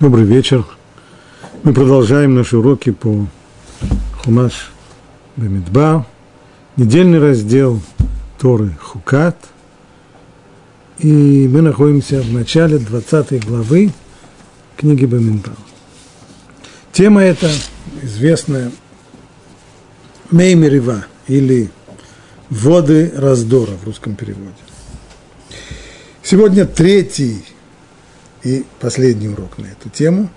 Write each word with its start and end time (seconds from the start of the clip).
Добрый 0.00 0.24
вечер. 0.26 0.64
Мы 1.64 1.74
продолжаем 1.74 2.36
наши 2.36 2.56
уроки 2.56 2.92
по 2.92 3.26
Хумаш 4.22 4.70
Бамидба, 5.34 6.06
недельный 6.76 7.18
раздел 7.18 7.80
Торы 8.38 8.76
Хукат. 8.80 9.36
И 11.00 11.48
мы 11.52 11.62
находимся 11.62 12.22
в 12.22 12.32
начале 12.32 12.78
20 12.78 13.44
главы 13.44 13.92
книги 14.76 15.04
Бамидба. 15.04 15.50
Тема 16.92 17.24
эта 17.24 17.50
известная 18.00 18.70
Меймерива 20.30 21.06
или 21.26 21.72
Воды 22.50 23.12
раздора 23.16 23.72
в 23.72 23.84
русском 23.84 24.14
переводе. 24.14 24.54
Сегодня 26.22 26.66
третий 26.66 27.44
и 28.42 28.64
последний 28.80 29.28
урок 29.28 29.58
на 29.58 29.66
эту 29.66 29.88
тему. 29.88 30.28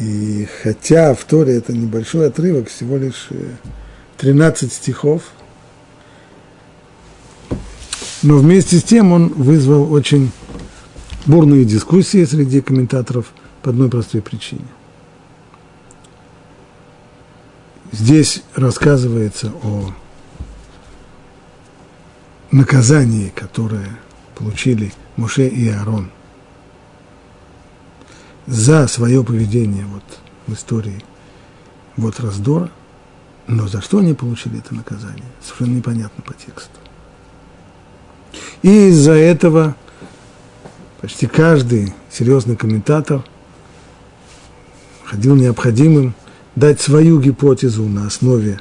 И 0.00 0.46
хотя 0.62 1.14
в 1.14 1.24
Торе 1.24 1.56
это 1.56 1.72
небольшой 1.72 2.28
отрывок, 2.28 2.68
всего 2.68 2.96
лишь 2.96 3.28
13 4.18 4.70
э, 4.70 4.74
стихов, 4.74 5.22
но 8.22 8.38
вместе 8.38 8.78
с 8.78 8.82
тем 8.82 9.12
он 9.12 9.28
вызвал 9.28 9.92
очень 9.92 10.30
бурные 11.26 11.64
дискуссии 11.64 12.24
среди 12.24 12.60
комментаторов 12.60 13.32
по 13.62 13.70
одной 13.70 13.88
простой 13.88 14.20
причине. 14.20 14.66
Здесь 17.92 18.42
рассказывается 18.54 19.52
о 19.62 19.92
наказании, 22.50 23.32
которое 23.34 23.98
получили 24.34 24.92
Муше 25.16 25.46
и 25.46 25.68
Аарон 25.68 26.10
за 28.46 28.86
свое 28.88 29.22
поведение 29.24 29.84
вот 29.86 30.02
в 30.46 30.54
истории 30.54 31.02
вот 31.96 32.20
раздора, 32.20 32.70
но 33.46 33.68
за 33.68 33.80
что 33.80 33.98
они 33.98 34.14
получили 34.14 34.58
это 34.58 34.74
наказание, 34.74 35.24
совершенно 35.42 35.76
непонятно 35.76 36.22
по 36.22 36.34
тексту. 36.34 36.78
И 38.62 38.88
из-за 38.88 39.12
этого 39.12 39.76
почти 41.00 41.26
каждый 41.26 41.94
серьезный 42.10 42.56
комментатор 42.56 43.24
ходил 45.04 45.36
необходимым 45.36 46.14
дать 46.54 46.80
свою 46.80 47.20
гипотезу 47.20 47.84
на 47.84 48.06
основе 48.06 48.60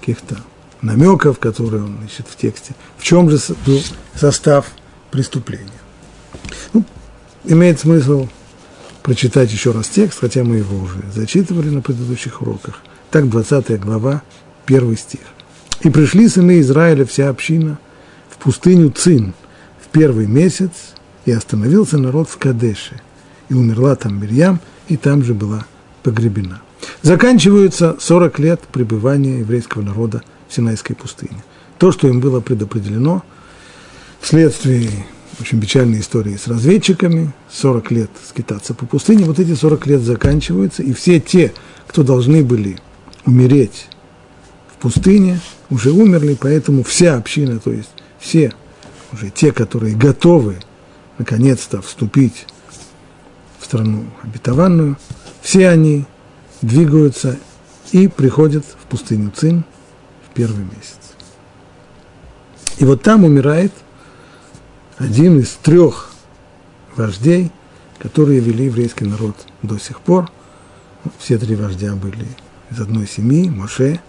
каких-то 0.00 0.36
намеков, 0.82 1.38
которые 1.38 1.84
он 1.84 2.04
ищет 2.04 2.26
в 2.28 2.36
тексте, 2.36 2.74
в 2.96 3.02
чем 3.02 3.28
же 3.30 3.38
был 3.66 3.80
состав 4.14 4.66
преступления. 5.10 5.70
Ну, 6.72 6.84
имеет 7.44 7.80
смысл 7.80 8.28
прочитать 9.02 9.52
еще 9.52 9.72
раз 9.72 9.88
текст, 9.88 10.20
хотя 10.20 10.44
мы 10.44 10.56
его 10.56 10.78
уже 10.78 11.02
зачитывали 11.14 11.68
на 11.70 11.80
предыдущих 11.80 12.42
уроках. 12.42 12.80
Так, 13.10 13.28
20 13.28 13.80
глава, 13.80 14.22
первый 14.66 14.96
стих. 14.96 15.20
«И 15.82 15.90
пришли 15.90 16.28
сыны 16.28 16.60
Израиля, 16.60 17.04
вся 17.04 17.28
община, 17.28 17.78
в 18.28 18.36
пустыню 18.36 18.90
Цин 18.90 19.34
в 19.80 19.88
первый 19.88 20.26
месяц, 20.26 20.70
и 21.24 21.32
остановился 21.32 21.98
народ 21.98 22.28
в 22.28 22.36
Кадеше, 22.38 23.00
и 23.48 23.54
умерла 23.54 23.96
там 23.96 24.20
Мирьям, 24.20 24.60
и 24.88 24.96
там 24.96 25.24
же 25.24 25.34
была 25.34 25.66
погребена». 26.02 26.60
Заканчиваются 27.02 27.96
40 27.98 28.38
лет 28.38 28.60
пребывания 28.72 29.40
еврейского 29.40 29.82
народа 29.82 30.22
в 30.48 30.54
Синайской 30.54 30.96
пустыне. 30.96 31.42
То, 31.78 31.92
что 31.92 32.08
им 32.08 32.20
было 32.20 32.40
предопределено 32.40 33.22
вследствие 34.20 35.06
очень 35.40 35.60
печальные 35.60 36.00
истории 36.00 36.36
с 36.36 36.46
разведчиками, 36.48 37.32
40 37.50 37.90
лет 37.92 38.10
скитаться 38.28 38.74
по 38.74 38.86
пустыне, 38.86 39.24
вот 39.24 39.38
эти 39.38 39.54
40 39.54 39.86
лет 39.86 40.00
заканчиваются, 40.02 40.82
и 40.82 40.92
все 40.92 41.20
те, 41.20 41.52
кто 41.86 42.02
должны 42.02 42.44
были 42.44 42.78
умереть 43.24 43.88
в 44.74 44.80
пустыне, 44.80 45.40
уже 45.70 45.92
умерли, 45.92 46.36
поэтому 46.38 46.82
вся 46.82 47.16
община, 47.16 47.58
то 47.58 47.72
есть 47.72 47.90
все 48.18 48.52
уже 49.12 49.30
те, 49.30 49.52
которые 49.52 49.96
готовы 49.96 50.56
наконец-то 51.18 51.80
вступить 51.82 52.46
в 53.58 53.64
страну 53.64 54.04
обетованную, 54.22 54.96
все 55.42 55.68
они 55.68 56.04
двигаются 56.62 57.38
и 57.92 58.08
приходят 58.08 58.64
в 58.64 58.86
пустыню 58.86 59.32
Цин 59.34 59.64
в 60.28 60.34
первый 60.34 60.64
месяц. 60.64 60.98
И 62.78 62.84
вот 62.84 63.02
там 63.02 63.24
умирает– 63.24 63.72
один 65.00 65.40
из 65.40 65.52
трех 65.62 66.10
вождей, 66.94 67.50
которые 67.98 68.40
вели 68.40 68.66
еврейский 68.66 69.06
народ 69.06 69.34
до 69.62 69.78
сих 69.78 70.00
пор. 70.00 70.30
Все 71.18 71.38
три 71.38 71.56
вождя 71.56 71.94
были 71.94 72.26
из 72.70 72.78
одной 72.78 73.08
семьи, 73.08 73.48
Моше 73.48 74.00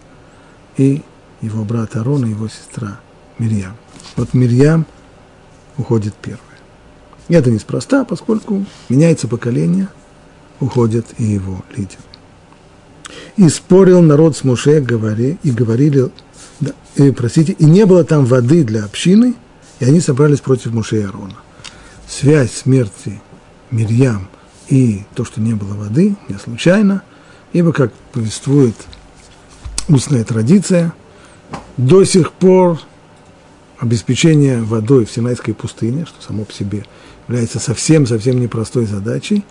и 0.76 1.02
его 1.42 1.64
брат 1.64 1.96
Арон 1.96 2.26
и 2.26 2.32
его 2.32 2.50
сестра 2.50 3.00
Мирьям. 3.40 3.78
Вот 4.18 4.34
Мирьям 4.34 4.86
уходит 5.78 6.14
первой. 6.16 6.40
И 7.30 7.34
это 7.34 7.50
неспроста, 7.50 8.04
поскольку 8.04 8.66
меняется 8.90 9.30
поколение, 9.30 9.88
уходит 10.60 11.06
и 11.18 11.24
его 11.24 11.64
лидер. 11.76 12.00
И 13.38 13.48
спорил 13.48 14.02
народ 14.02 14.36
с 14.36 14.44
Моше, 14.44 14.82
говори, 14.82 15.38
и 15.42 15.52
говорили, 15.52 16.12
да, 16.60 16.74
и, 16.96 17.12
простите, 17.12 17.54
и 17.54 17.64
не 17.64 17.86
было 17.86 18.04
там 18.04 18.26
воды 18.26 18.66
для 18.66 18.84
общины– 18.84 19.36
и 19.82 19.86
они 19.86 20.00
собрались 20.00 20.42
против 20.42 20.74
Муше 20.74 21.00
и 21.00 21.04
Аарона. 21.04 21.36
Связь 22.08 22.52
смерти 22.52 23.20
Мирьям 23.72 24.30
и 24.70 25.04
то, 25.16 25.26
что 25.26 25.42
не 25.42 25.54
было 25.54 25.74
воды, 25.74 26.16
не 26.30 26.38
случайно, 26.38 27.02
ибо, 27.52 27.74
как 27.74 27.92
повествует 28.14 28.76
устная 29.90 30.24
традиция, 30.24 30.94
до 31.78 32.04
сих 32.04 32.32
пор 32.32 32.80
обеспечение 33.80 34.62
водой 34.62 35.06
в 35.06 35.12
Синайской 35.12 35.56
пустыне, 35.56 36.06
что 36.06 36.22
само 36.22 36.46
по 36.46 36.54
себе 36.54 36.86
является 37.28 37.60
совсем-совсем 37.60 38.40
непростой 38.40 38.86
задачей, 38.86 39.44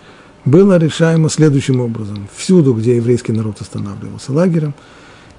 было 0.45 0.77
решаемо 0.77 1.29
следующим 1.29 1.81
образом. 1.81 2.29
Всюду, 2.33 2.73
где 2.73 2.95
еврейский 2.95 3.33
народ 3.33 3.59
останавливался 3.59 4.31
лагерем, 4.31 4.75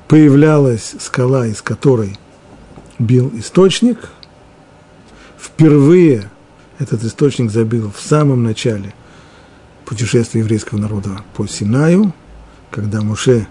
появлялась 0.07 0.95
скала, 1.01 1.47
из 1.47 1.63
которой 1.63 2.19
бил 2.99 3.33
источник– 3.35 4.11
впервые 5.43 6.31
этот 6.79 7.03
источник 7.05 7.51
забил 7.51 7.93
в 7.95 8.01
самом 8.01 8.43
начале 8.43 8.95
путешествия 9.85 10.41
еврейского 10.41 10.79
народа 10.79 11.23
по 11.35 11.47
Синаю, 11.47 12.15
когда 12.71 13.01
Муше 13.03 13.47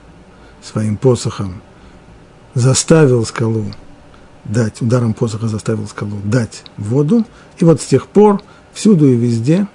своим 0.64 0.98
посохом 0.98 1.62
заставил 2.54 3.26
скалу 3.26 3.66
дать, 4.46 4.82
ударом 4.82 5.14
посоха 5.14 5.48
заставил 5.48 5.88
скалу 5.88 6.18
дать 6.24 6.64
воду, 6.78 7.26
и 7.60 7.66
вот 7.66 7.82
с 7.82 7.86
тех 7.86 8.08
пор 8.08 8.42
всюду 8.74 9.08
и 9.08 9.16
везде 9.16 9.68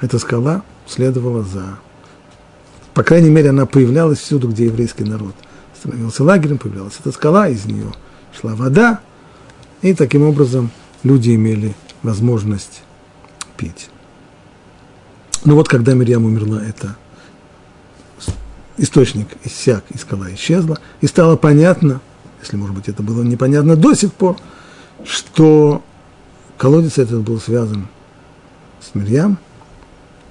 эта 0.00 0.18
скала 0.18 0.62
следовала 0.86 1.42
за... 1.44 1.78
По 2.94 3.02
крайней 3.02 3.30
мере, 3.30 3.50
она 3.50 3.64
появлялась 3.64 4.18
всюду, 4.18 4.48
где 4.48 4.66
еврейский 4.66 5.04
народ 5.04 5.34
становился 5.78 6.24
лагерем, 6.24 6.58
появлялась 6.58 6.94
эта 6.98 7.12
скала, 7.12 7.48
из 7.48 7.64
нее 7.64 7.92
шла 8.38 8.54
вода, 8.54 9.00
и 9.82 9.94
таким 9.94 10.22
образом 10.22 10.70
люди 11.02 11.34
имели 11.34 11.74
возможность 12.02 12.82
пить. 13.56 13.90
Но 15.44 15.54
вот 15.54 15.68
когда 15.68 15.94
Мирьям 15.94 16.24
умерла, 16.24 16.62
это 16.62 16.96
источник 18.76 19.28
иссяк, 19.44 19.84
и 19.90 19.98
скала 19.98 20.32
исчезла, 20.32 20.78
и 21.00 21.06
стало 21.06 21.36
понятно, 21.36 22.00
если, 22.40 22.56
может 22.56 22.74
быть, 22.74 22.88
это 22.88 23.02
было 23.02 23.22
непонятно 23.22 23.76
до 23.76 23.94
сих 23.94 24.12
пор, 24.12 24.36
что 25.04 25.82
колодец 26.56 26.98
этот 26.98 27.22
был 27.22 27.40
связан 27.40 27.88
с 28.80 28.94
Мирьям, 28.94 29.38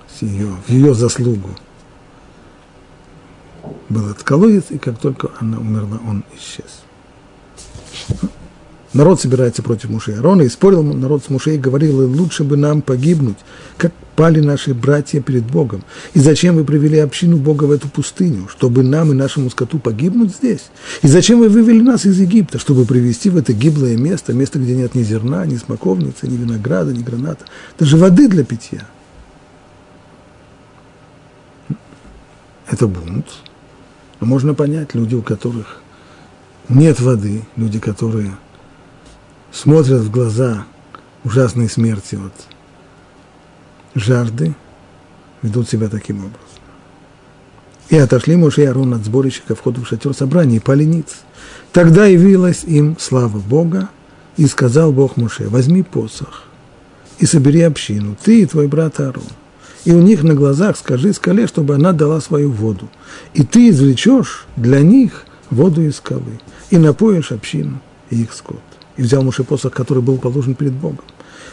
с 0.07 0.21
ее, 0.21 0.55
в 0.65 0.69
ее 0.69 0.93
заслугу 0.93 1.49
был 3.89 4.09
этот 4.09 4.23
колодец, 4.23 4.65
и 4.69 4.77
как 4.77 4.97
только 4.99 5.31
она 5.39 5.57
умерла, 5.57 5.99
он 6.07 6.23
исчез 6.35 6.83
народ 8.93 9.21
собирается 9.21 9.61
против 9.61 9.89
Муше 9.89 10.13
Аарона, 10.13 10.43
и 10.43 10.49
спорил 10.49 10.83
народ 10.83 11.23
с 11.23 11.29
Муше 11.29 11.55
и 11.55 11.57
говорил, 11.57 12.07
лучше 12.09 12.43
бы 12.43 12.57
нам 12.57 12.81
погибнуть, 12.81 13.37
как 13.77 13.91
пали 14.15 14.39
наши 14.39 14.73
братья 14.73 15.21
перед 15.21 15.43
Богом. 15.43 15.83
И 16.13 16.19
зачем 16.19 16.55
вы 16.55 16.63
привели 16.63 16.97
общину 16.97 17.37
Бога 17.37 17.65
в 17.65 17.71
эту 17.71 17.87
пустыню, 17.87 18.47
чтобы 18.47 18.83
нам 18.83 19.11
и 19.11 19.15
нашему 19.15 19.49
скоту 19.49 19.77
погибнуть 19.77 20.35
здесь? 20.35 20.69
И 21.03 21.07
зачем 21.07 21.39
вы 21.39 21.49
вывели 21.49 21.81
нас 21.81 22.05
из 22.05 22.19
Египта, 22.19 22.57
чтобы 22.57 22.85
привести 22.85 23.29
в 23.29 23.37
это 23.37 23.53
гиблое 23.53 23.95
место, 23.95 24.33
место, 24.33 24.57
где 24.57 24.75
нет 24.75 24.95
ни 24.95 25.03
зерна, 25.03 25.45
ни 25.45 25.57
смоковницы, 25.57 26.27
ни 26.27 26.35
винограда, 26.35 26.93
ни 26.93 27.03
граната, 27.03 27.45
даже 27.77 27.97
воды 27.97 28.27
для 28.27 28.43
питья? 28.43 28.87
Это 32.69 32.87
бунт. 32.87 33.27
Но 34.19 34.27
можно 34.27 34.53
понять, 34.53 34.95
люди, 34.95 35.15
у 35.15 35.21
которых 35.21 35.81
нет 36.69 36.99
воды, 36.99 37.43
люди, 37.55 37.79
которые 37.79 38.35
смотрят 39.51 40.01
в 40.01 40.11
глаза 40.11 40.65
ужасной 41.23 41.69
смерти 41.69 42.15
от 42.15 42.33
жажды, 43.95 44.55
ведут 45.41 45.69
себя 45.69 45.89
таким 45.89 46.17
образом. 46.17 46.41
И 47.89 47.97
отошли 47.97 48.35
Моше 48.35 48.63
и 48.63 48.65
Арон 48.65 48.93
от 48.93 49.05
сборища 49.05 49.41
ко 49.47 49.55
входу 49.55 49.81
в 49.81 49.87
шатер 49.87 50.13
собрания 50.13 50.57
и 50.57 50.61
пали 50.61 50.83
ниц. 50.83 51.19
Тогда 51.71 52.05
явилась 52.05 52.63
им 52.63 52.97
слава 52.99 53.39
Бога, 53.39 53.89
и 54.37 54.45
сказал 54.45 54.91
Бог 54.91 55.17
Моше, 55.17 55.49
возьми 55.49 55.83
посох 55.83 56.43
и 57.19 57.25
собери 57.25 57.61
общину, 57.61 58.15
ты 58.23 58.41
и 58.41 58.45
твой 58.45 58.67
брат 58.67 58.99
Аарон. 58.99 59.23
И 59.83 59.91
у 59.91 60.01
них 60.01 60.23
на 60.23 60.35
глазах 60.35 60.77
скажи 60.77 61.13
скале, 61.13 61.47
чтобы 61.47 61.75
она 61.75 61.91
дала 61.91 62.21
свою 62.21 62.51
воду. 62.51 62.89
И 63.33 63.43
ты 63.43 63.69
извлечешь 63.69 64.45
для 64.55 64.81
них 64.81 65.25
воду 65.49 65.81
из 65.81 65.95
скалы, 65.95 66.39
и 66.69 66.77
напоишь 66.77 67.31
общину 67.31 67.79
и 68.09 68.21
их 68.21 68.33
скот. 68.33 68.61
И 68.97 69.03
взял 69.03 69.23
Муше 69.23 69.43
посох, 69.43 69.73
который 69.73 70.03
был 70.03 70.17
положен 70.17 70.55
перед 70.55 70.73
Богом, 70.73 71.05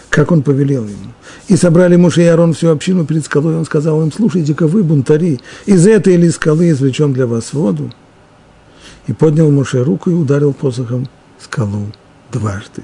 как 0.08 0.32
он 0.32 0.42
повелел 0.42 0.84
ему. 0.84 1.12
И 1.48 1.56
собрали 1.56 1.96
Муше 1.96 2.22
и 2.22 2.26
Аарон 2.26 2.54
всю 2.54 2.68
общину 2.68 3.04
перед 3.04 3.24
скалой, 3.24 3.54
и 3.54 3.56
он 3.56 3.64
сказал 3.64 4.02
им, 4.02 4.10
слушайте-ка 4.10 4.66
вы, 4.66 4.82
бунтари, 4.82 5.40
из 5.66 5.86
этой 5.86 6.14
или 6.14 6.28
скалы 6.30 6.70
извлечем 6.70 7.12
для 7.12 7.26
вас 7.26 7.52
воду. 7.52 7.92
И 9.06 9.12
поднял 9.12 9.50
Муше 9.50 9.84
руку 9.84 10.10
и 10.10 10.14
ударил 10.14 10.54
посохом 10.54 11.08
скалу 11.38 11.92
дважды. 12.32 12.82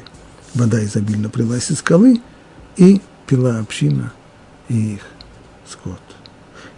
Вода 0.55 0.85
изобильно 0.85 1.31
прилась 1.31 1.71
из 1.71 1.79
скалы, 1.79 2.21
и 2.77 3.01
пила 3.27 3.59
община 3.59 4.12
и 4.69 4.95
их 4.95 5.01
скот. 5.69 6.01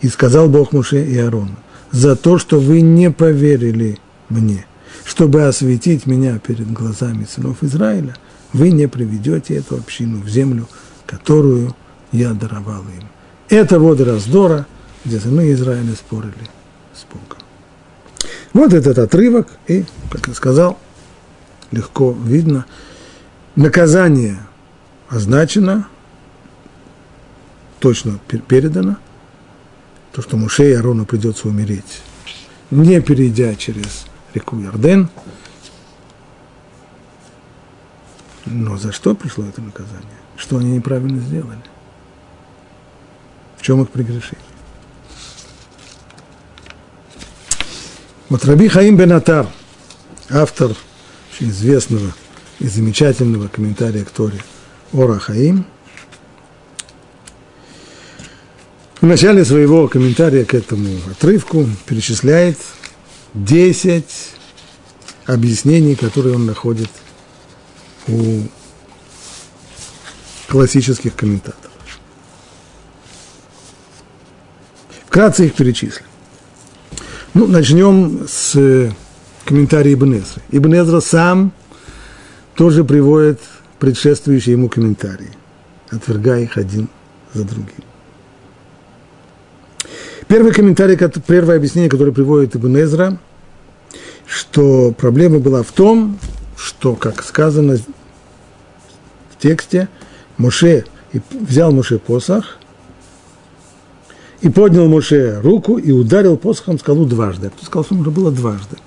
И 0.00 0.08
сказал 0.08 0.49
Бог 0.49 0.73
Муше 0.73 1.05
и 1.05 1.19
Аарону, 1.19 1.56
за 1.90 2.17
то, 2.17 2.38
что 2.38 2.58
вы 2.58 2.81
не 2.81 3.11
поверили 3.11 3.99
мне, 4.29 4.67
чтобы 5.04 5.46
осветить 5.46 6.06
меня 6.06 6.38
перед 6.38 6.70
глазами 6.72 7.26
сынов 7.31 7.62
Израиля, 7.62 8.16
вы 8.52 8.70
не 8.70 8.87
приведете 8.87 9.56
эту 9.56 9.76
общину 9.76 10.20
в 10.20 10.28
землю, 10.28 10.69
которую 11.06 11.75
я 12.12 12.32
даровал 12.32 12.82
им. 12.82 13.08
Это 13.49 13.81
воды 13.81 14.04
раздора, 14.04 14.66
где 15.04 15.19
сыны 15.19 15.52
Израиля 15.52 15.94
спорили 15.94 16.49
с 16.94 17.04
Богом. 17.04 17.43
Вот 18.52 18.72
этот 18.72 18.99
отрывок, 18.99 19.49
и, 19.66 19.84
как 20.10 20.28
я 20.28 20.34
сказал, 20.34 20.78
легко 21.70 22.16
видно, 22.25 22.66
наказание 23.56 24.38
означено, 25.08 25.88
точно 27.81 28.19
передано, 28.48 28.96
то, 30.12 30.22
что 30.22 30.37
Муше 30.37 30.70
и 30.70 30.75
Арону 30.75 31.06
придется 31.06 31.48
умереть, 31.48 32.02
не 32.70 33.00
перейдя 33.00 33.55
через 33.55 34.06
реку 34.34 34.58
Ярден. 34.58 35.08
Но 38.46 38.76
за 38.76 38.93
что 38.93 39.14
пришло 39.14 39.44
это 39.44 39.61
наказание? 39.61 40.02
Что 40.37 40.58
они 40.58 40.73
неправильно 40.73 41.20
сделали? 41.20 41.61
В 43.56 43.62
чем 43.62 43.82
их 43.82 43.90
прегрешение? 43.90 44.44
Вот 48.29 48.44
Раби 48.44 48.67
Хаим 48.69 48.96
Бенатар, 48.96 49.46
автор 50.31 50.75
очень 51.32 51.50
известного 51.50 52.12
и 52.58 52.67
замечательного 52.67 53.49
комментария 53.49 54.05
к 54.05 54.11
Торе 54.11 54.43
Ора 54.93 55.19
Хаим, 55.19 55.67
в 59.02 59.06
начале 59.06 59.44
своего 59.44 59.87
комментария 59.88 60.44
к 60.44 60.55
этому 60.55 60.88
отрывку 61.11 61.69
перечисляет 61.87 62.56
10 63.34 64.05
объяснений, 65.26 65.94
которые 65.94 66.34
он 66.34 66.46
находит 66.46 66.90
у 68.08 68.43
классических 70.49 71.14
комментаторов. 71.14 71.70
Вкратце 75.06 75.46
их 75.46 75.55
перечислим. 75.55 76.06
Ну, 77.34 77.46
начнем 77.46 78.26
с 78.29 78.93
комментария 79.44 79.94
Ибн 79.94 80.19
Эзры. 80.19 80.43
Ибн 80.50 80.75
Эзра 80.75 81.00
сам 81.00 81.52
тоже 82.55 82.84
приводит 82.84 83.40
предшествующие 83.79 84.52
ему 84.52 84.69
комментарии, 84.69 85.31
отвергая 85.90 86.43
их 86.43 86.56
один 86.58 86.88
за 87.32 87.44
другим. 87.44 87.91
Первый 90.32 90.55
комментарий, 90.55 90.96
первое 91.26 91.56
объяснение, 91.56 91.90
которое 91.90 92.11
приводит 92.11 92.56
Ибн 92.56 92.79
Эзра, 92.79 93.19
что 94.26 94.90
проблема 94.96 95.40
была 95.40 95.62
в 95.62 95.73
том, 95.73 96.19
что, 96.56 96.94
как 96.94 97.23
сказано 97.23 97.76
в 97.76 99.38
тексте, 99.38 99.90
Моше 100.38 100.87
взял 101.32 101.70
Моше 101.70 101.99
посох 101.99 102.56
и 104.40 104.49
поднял 104.49 104.88
Моше 104.88 105.38
руку 105.43 105.76
и 105.76 105.93
ударил 105.93 106.38
посохом 106.38 106.79
скалу 106.79 107.05
дважды. 107.05 107.50
Кто 107.50 107.67
сказал, 107.67 107.84
что 107.84 107.94
нужно 107.96 108.11
было 108.11 108.32
дважды. 108.32 108.79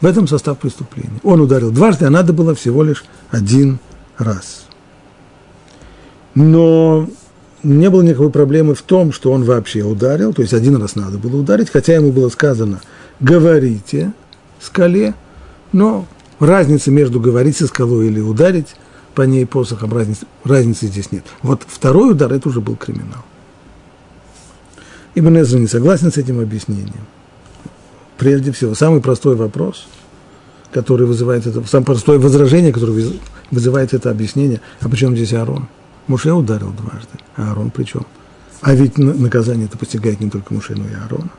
В 0.00 0.04
этом 0.04 0.26
состав 0.26 0.58
преступления. 0.58 1.20
Он 1.22 1.40
ударил 1.40 1.70
дважды, 1.70 2.06
а 2.06 2.10
надо 2.10 2.32
было 2.32 2.56
всего 2.56 2.82
лишь 2.82 3.04
один 3.30 3.78
раз. 4.16 4.66
Но 6.34 7.08
не 7.62 7.90
было 7.90 8.02
никакой 8.02 8.30
проблемы 8.30 8.74
в 8.74 8.82
том, 8.82 9.12
что 9.12 9.32
он 9.32 9.44
вообще 9.44 9.82
ударил, 9.82 10.32
то 10.32 10.42
есть 10.42 10.54
один 10.54 10.76
раз 10.76 10.94
надо 10.94 11.18
было 11.18 11.40
ударить, 11.40 11.70
хотя 11.70 11.94
ему 11.94 12.12
было 12.12 12.28
сказано 12.28 12.80
«говорите 13.20 14.12
скале», 14.60 15.14
но 15.72 16.06
разницы 16.38 16.90
между 16.90 17.20
говорить 17.20 17.56
со 17.56 17.66
скалой 17.66 18.06
или 18.06 18.20
ударить 18.20 18.74
по 19.14 19.22
ней 19.22 19.46
посохом, 19.46 19.92
разницы, 19.92 20.26
разницы 20.44 20.86
здесь 20.86 21.10
нет. 21.10 21.24
Вот 21.42 21.62
второй 21.66 22.12
удар– 22.12 22.32
это 22.34 22.48
уже 22.48 22.60
был 22.60 22.76
криминал. 22.76 23.24
Ибн 25.14 25.40
Эзра 25.40 25.58
не 25.58 25.66
согласен 25.66 26.12
с 26.12 26.16
этим 26.16 26.38
объяснением. 26.38 27.06
Прежде 28.16 28.52
всего, 28.52 28.74
самый 28.74 29.00
простой 29.00 29.34
вопрос, 29.34 29.86
который 30.72 31.06
вызывает 31.06 31.46
это, 31.46 31.64
самое 31.66 31.86
простое 31.86 32.18
возражение, 32.18 32.72
которое 32.72 33.12
вызывает 33.50 33.94
это 33.94 34.10
объяснение, 34.10 34.60
а 34.80 34.88
почему 34.88 35.16
здесь 35.16 35.32
Аарон? 35.32 35.68
Муше 36.08 36.32
ударил 36.32 36.72
дважды, 36.72 37.18
а 37.36 37.50
Аарон 37.50 37.70
при 37.70 37.84
чем? 37.84 38.06
А 38.62 38.74
ведь 38.74 38.98
наказание 38.98 39.66
это 39.66 39.78
постигает 39.78 40.20
не 40.20 40.30
только 40.30 40.52
Муше, 40.52 40.74
но 40.74 40.88
и 40.88 40.94
Аарона. 40.94 41.30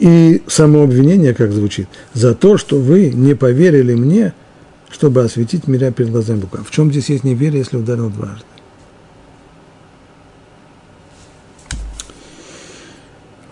И 0.00 0.42
само 0.48 0.82
обвинение, 0.82 1.32
как 1.32 1.52
звучит, 1.52 1.88
за 2.12 2.34
то, 2.34 2.58
что 2.58 2.80
вы 2.80 3.10
не 3.10 3.34
поверили 3.34 3.94
мне, 3.94 4.34
чтобы 4.90 5.22
осветить 5.22 5.68
меня 5.68 5.92
перед 5.92 6.10
глазами 6.10 6.40
Бога. 6.40 6.64
В 6.64 6.72
чем 6.72 6.90
здесь 6.90 7.08
есть 7.08 7.22
неверие, 7.22 7.60
если 7.60 7.76
ударил 7.76 8.10
дважды? 8.10 8.44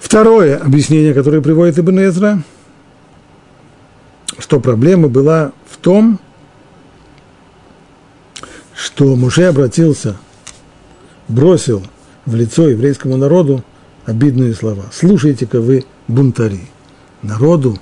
Второе 0.01 0.57
объяснение, 0.57 1.15
которое 1.15 1.41
приводит 1.41 1.79
Ибн 1.79 2.01
Эзра, 2.01 2.43
что 4.41 4.61
проблема 4.61 5.09
была 5.09 5.53
в 5.69 5.77
том, 5.77 6.19
что 8.75 9.15
Муше 9.17 9.45
обратился, 9.45 10.17
бросил 11.29 11.83
в 12.27 12.35
лицо 12.35 12.69
еврейскому 12.69 13.17
народу 13.17 13.63
обидные 14.07 14.55
слова. 14.55 14.85
Слушайте-ка 14.93 15.61
вы, 15.61 15.85
бунтари, 16.09 16.69
народу, 17.23 17.79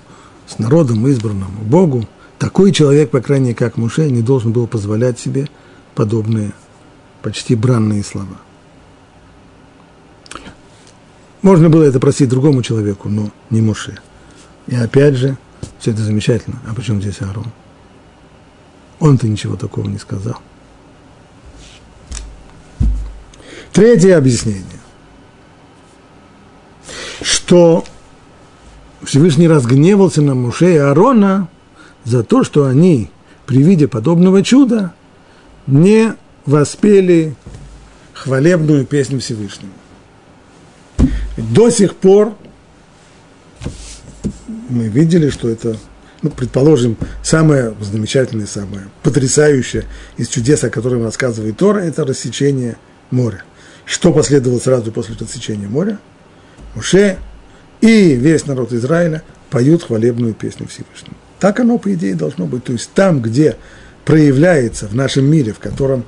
с 0.46 0.58
народом 0.58 1.06
избранному 1.06 1.62
Богу, 1.62 2.06
такой 2.38 2.72
человек, 2.72 3.10
по 3.10 3.20
крайней 3.20 3.46
мере, 3.46 3.56
как 3.56 3.76
Муше, 3.76 4.10
не 4.10 4.22
должен 4.22 4.52
был 4.52 4.66
позволять 4.66 5.18
себе 5.18 5.48
подобные 5.94 6.52
почти 7.22 7.54
бранные 7.54 8.04
слова. 8.04 8.38
Можно 11.42 11.68
было 11.68 11.84
это 11.84 12.00
простить 12.00 12.28
другому 12.28 12.62
человеку, 12.62 13.08
но 13.08 13.30
не 13.50 13.60
Муше. 13.60 13.98
И 14.66 14.74
опять 14.74 15.14
же, 15.14 15.36
все 15.78 15.92
это 15.92 16.02
замечательно. 16.02 16.58
А 16.68 16.75
почему 16.75 17.00
здесь 17.00 17.20
Аарон? 17.20 17.46
Он-то 19.00 19.28
ничего 19.28 19.56
такого 19.56 19.87
не 19.87 19.98
сказал. 19.98 20.38
Третье 23.72 24.16
объяснение, 24.16 24.64
что 27.22 27.84
Всевышний 29.02 29.46
разгневался 29.46 30.20
на 30.20 30.34
Муше 30.34 30.75
и 30.75 30.76
Аарона 30.76 31.48
за 32.04 32.25
то, 32.25 32.42
что 32.42 32.64
они 32.64 33.10
при 33.46 33.62
виде 33.62 33.87
подобного 33.87 34.42
чуда 34.42 34.92
не 35.66 36.14
воспели 36.44 37.37
хвалебную 38.14 38.84
песню 38.84 39.20
Всевышнему. 39.20 39.72
До 41.37 41.70
сих 41.70 41.94
пор 41.94 42.34
мы 44.68 44.88
видели, 44.88 45.30
что 45.30 45.48
это, 45.48 45.76
ну, 46.22 46.30
предположим, 46.30 46.96
самое 47.22 47.75
замечательное, 47.80 48.46
самое 48.46 48.87
потрясающее 49.02 49.84
из 50.16 50.28
чудес, 50.28 50.64
о 50.64 50.70
котором 50.70 51.04
рассказывает 51.04 51.56
Тора, 51.56 51.80
это 51.80 52.04
рассечение 52.04 52.76
моря. 53.10 53.42
Что 53.84 54.12
последовало 54.12 54.58
сразу 54.58 54.92
после 54.92 55.16
рассечения 55.18 55.68
моря? 55.68 55.98
Муше 56.75 57.18
и 57.80 58.14
весь 58.14 58.46
народ 58.46 58.72
Израиля 58.72 59.22
поют 59.50 59.84
хвалебную 59.84 60.34
песню 60.34 60.66
Всевышнему. 60.66 61.16
Так 61.38 61.60
оно, 61.60 61.78
по 61.78 61.92
идее, 61.94 62.14
должно 62.14 62.46
быть. 62.46 62.64
То 62.64 62.72
есть 62.72 62.90
там, 62.94 63.22
где 63.22 63.56
проявляется 64.04 64.88
в 64.88 64.94
нашем 64.94 65.25
мире, 65.25 65.52
в 65.52 65.58
котором 65.58 66.04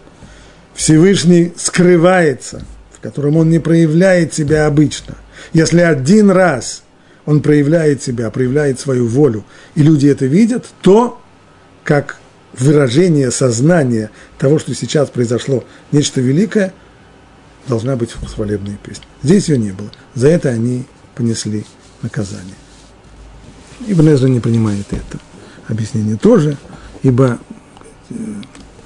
Всевышний 0.75 1.52
скрывается, 1.57 2.64
в 2.93 3.00
котором 3.00 3.37
он 3.37 3.50
не 3.50 3.59
проявляет 3.59 4.35
себя 4.35 4.67
обычно, 4.67 5.17
если 5.52 5.81
один 5.81 6.31
раз 6.31 6.83
он 7.27 7.43
проявляет 7.43 8.03
себя, 8.03 8.31
проявляет 8.31 8.81
свою 8.81 9.07
волю, 9.07 9.45
и 9.75 9.83
люди 9.83 10.07
это 10.07 10.27
видят, 10.27 10.67
то 10.83 11.21
как 11.85 12.19
выражение 12.53 13.31
сознания 13.31 14.11
того, 14.39 14.59
что 14.59 14.75
сейчас 14.75 15.11
произошло 15.11 15.65
нечто 15.93 16.21
великое, 16.21 16.75
должна 17.69 17.97
быть 17.97 18.12
хвалебная 18.12 18.79
песня. 18.83 19.05
Здесь 19.23 19.49
ее 19.49 19.59
не 19.59 19.71
было. 19.71 19.91
За 20.15 20.29
это 20.29 20.49
они 20.49 20.85
понесли 21.15 21.65
наказание. 22.03 22.55
Ибн 23.87 24.15
Эзра 24.15 24.29
не 24.29 24.41
принимает 24.41 24.87
это 24.91 25.19
объяснение 25.69 26.17
тоже, 26.17 26.57
ибо 27.03 27.39
э, 28.11 28.15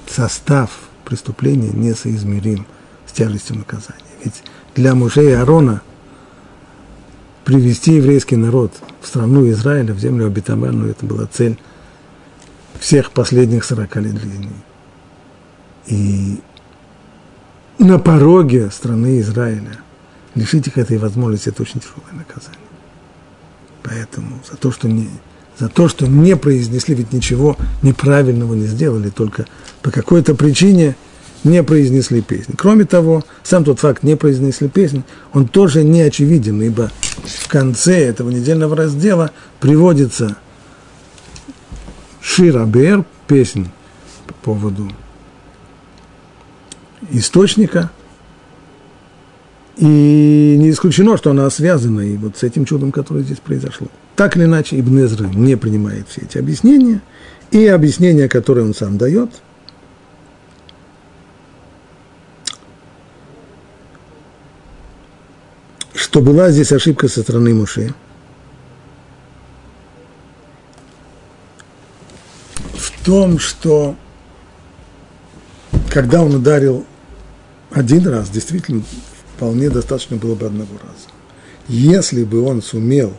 состав 0.07 0.71
преступления 1.03 1.69
несоизмерим 1.69 2.65
с 3.05 3.11
тяжестью 3.11 3.57
наказания. 3.57 3.99
Ведь 4.23 4.43
для 4.75 4.95
мужей 4.95 5.37
Аарона 5.37 5.81
привести 7.45 7.93
еврейский 7.93 8.35
народ 8.35 8.73
в 9.01 9.07
страну 9.07 9.47
Израиля, 9.51 9.93
в 9.93 9.99
землю 9.99 10.25
обетованную, 10.25 10.91
это 10.91 11.05
была 11.05 11.27
цель 11.27 11.57
всех 12.79 13.11
последних 13.11 13.63
40 13.63 13.95
лет 13.97 14.19
жизни. 14.19 14.51
И 15.87 16.39
на 17.77 17.99
пороге 17.99 18.71
страны 18.71 19.19
Израиля 19.19 19.77
лишить 20.33 20.67
их 20.67 20.77
этой 20.77 20.97
возможности– 20.97 21.49
это 21.49 21.61
очень 21.61 21.79
тяжелое 21.79 22.13
наказание. 22.13 22.59
Поэтому 23.83 24.41
за 24.49 24.57
то, 24.57 24.71
что 24.71 24.87
не, 24.87 25.07
за 25.59 25.69
то, 25.69 25.87
что 25.87 26.07
не 26.07 26.35
произнесли, 26.35 26.95
ведь 26.95 27.13
ничего 27.13 27.55
неправильного 27.83 28.55
не 28.55 28.65
сделали, 28.65 29.09
только 29.09 29.45
по 29.83 29.91
какой-то 29.91 30.33
причине 30.33 30.95
не 31.45 31.63
произнесли 31.63 32.21
песнь. 32.21 32.53
Кроме 32.57 32.85
того, 32.85 33.23
сам 33.43 33.63
тот 33.63 33.79
факт 33.79 34.03
не 34.03 34.17
произнесли 34.17 34.67
песнь, 34.67 35.03
он 35.31 35.47
тоже 35.47 35.83
не 35.83 36.01
очевиден, 36.01 36.61
ибо 36.61 36.91
в 37.23 37.47
конце 37.47 37.97
этого 37.99 38.29
недельного 38.29 38.75
раздела 38.75 39.31
приводится 39.59 40.37
Ширабер, 42.19 43.05
песнь 43.27 43.69
по 44.27 44.33
поводу 44.33 44.91
источника, 47.11 47.91
и 49.77 50.55
не 50.57 50.69
исключено, 50.71 51.17
что 51.17 51.31
она 51.31 51.49
связана 51.49 52.01
и 52.01 52.17
вот 52.17 52.37
с 52.37 52.43
этим 52.43 52.65
чудом, 52.65 52.91
которое 52.91 53.23
здесь 53.23 53.39
произошло. 53.39 53.87
Так 54.15 54.37
или 54.37 54.45
иначе, 54.45 54.79
Ибн 54.79 55.05
Эзра 55.05 55.27
не 55.27 55.57
принимает 55.57 56.07
все 56.07 56.21
эти 56.21 56.37
объяснения, 56.37 57.01
и 57.51 57.67
объяснения, 57.67 58.27
которые 58.27 58.65
он 58.65 58.73
сам 58.73 58.97
дает, 58.97 59.29
что 66.15 66.21
была 66.21 66.49
здесь 66.49 66.71
ошибка 66.71 67.09
со 67.09 67.23
стороны 67.23 67.53
Муше. 67.53 67.93
В 72.73 73.03
том, 73.05 73.37
что 73.37 73.97
когда 75.91 76.23
он 76.23 76.35
ударил 76.35 76.85
один 77.69 78.07
раз, 78.07 78.29
действительно, 78.29 78.81
вполне 79.35 79.69
достаточно 79.69 80.15
было 80.15 80.35
бы 80.35 80.45
одного 80.45 80.77
раза. 80.77 81.09
Если 81.67 82.23
бы 82.23 82.43
он 82.43 82.61
сумел 82.61 83.11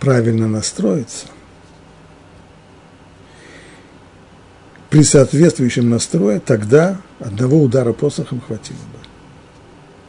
правильно 0.00 0.48
настроиться, 0.48 1.26
при 4.88 5.02
соответствующем 5.02 5.90
настрое, 5.90 6.40
тогда 6.40 6.98
одного 7.20 7.60
удара 7.60 7.92
посохом 7.92 8.40
хватило 8.40 8.78
бы. 8.78 9.06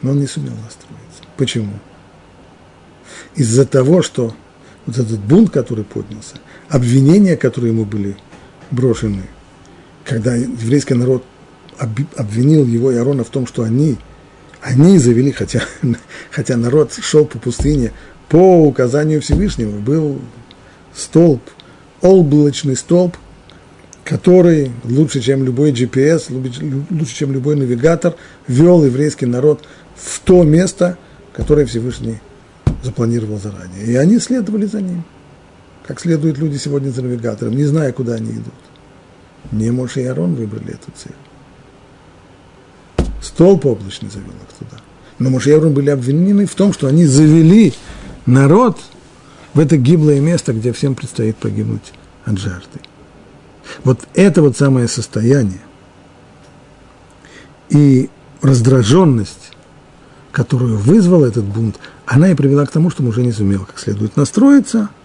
Но 0.02 0.12
он 0.12 0.22
не 0.22 0.28
сумел 0.28 0.54
настроиться. 0.54 0.85
Почему? 1.38 1.74
Из-за 3.36 3.66
того, 3.66 4.02
что 4.02 4.34
вот 4.86 4.98
этот 4.98 5.20
бунт, 5.20 5.50
который 5.50 5.84
поднялся, 5.84 6.36
обвинения, 6.70 7.36
которые 7.36 7.72
ему 7.74 7.86
были 7.86 8.18
брошены, 8.72 9.24
когда 10.04 10.36
еврейский 10.36 10.94
народ 10.94 11.24
обвинил 11.78 12.66
его 12.66 12.92
и 12.92 12.96
Аарона 12.96 13.24
в 13.24 13.30
том, 13.30 13.48
что 13.48 13.64
они, 13.64 13.98
они 14.62 14.98
завели, 14.98 15.32
хотя, 15.32 15.62
хотя 16.32 16.58
народ 16.58 16.94
шел 16.94 17.26
по 17.26 17.38
пустыне 17.38 17.92
по 18.30 18.64
указанию 18.64 19.22
Всевышнего, 19.22 19.78
был 19.80 20.20
столб, 20.96 21.42
облачный 22.02 22.76
столб, 22.76 23.18
который 24.04 24.72
лучше, 24.84 25.20
чем 25.20 25.44
любой 25.44 25.72
GPS, 25.72 26.26
лучше, 26.92 27.16
чем 27.16 27.34
любой 27.34 27.56
навигатор, 27.56 28.16
вел 28.48 28.86
еврейский 28.86 29.26
народ 29.26 29.66
в 29.96 30.20
то 30.22 30.44
место, 30.44 30.98
которое 31.36 31.66
Всевышний 31.66 32.20
запланировал 32.82 33.38
заранее. 33.38 33.86
И 33.86 33.96
они 33.96 34.20
следовали 34.20 34.66
за 34.66 34.82
ним, 34.82 35.04
как 35.86 36.00
следуют 36.00 36.38
люди 36.38 36.58
сегодня 36.58 36.90
за 36.90 37.02
навигатором, 37.02 37.56
не 37.56 37.66
зная, 37.66 37.92
куда 37.92 38.14
они 38.14 38.32
идут. 38.32 38.54
Не 39.52 39.72
Моше 39.72 40.04
и 40.04 40.06
Арон 40.06 40.36
выбрали 40.36 40.74
эту 40.74 40.92
цель. 40.96 41.16
Столб 43.22 43.66
облачный 43.66 44.10
завел 44.10 44.30
их 44.30 44.58
туда. 44.58 44.82
Но 45.20 45.30
Моше 45.30 45.52
и 45.52 45.54
Арон 45.54 45.74
были 45.74 45.90
обвинены 45.90 46.46
в 46.46 46.56
том, 46.56 46.74
что 46.74 46.88
они 46.88 47.06
завели 47.06 47.74
народ 48.26 48.80
в 49.54 49.60
это 49.60 49.78
гиблое 49.78 50.20
место, 50.20 50.54
где 50.54 50.72
всем 50.74 50.96
предстоит 50.96 51.38
погибнуть 51.38 51.94
от 52.24 52.38
жажды. 52.38 52.80
Вот 53.84 54.00
это 54.14 54.42
вот 54.42 54.58
самое 54.58 54.88
состояние 54.88 55.62
и 57.70 58.10
раздраженность, 58.42 59.45
которую 60.36 60.78
вызвал 60.78 61.24
этот 61.24 61.46
бунт, 61.46 61.78
она 62.06 62.30
и 62.30 62.36
привела 62.36 62.66
к 62.66 62.72
тому, 62.72 62.90
что 62.90 63.02
уже 63.04 63.24
не 63.24 63.32
сумел 63.32 63.66
как 63.66 63.80
следует 63.80 64.18
настроиться– 64.18 64.90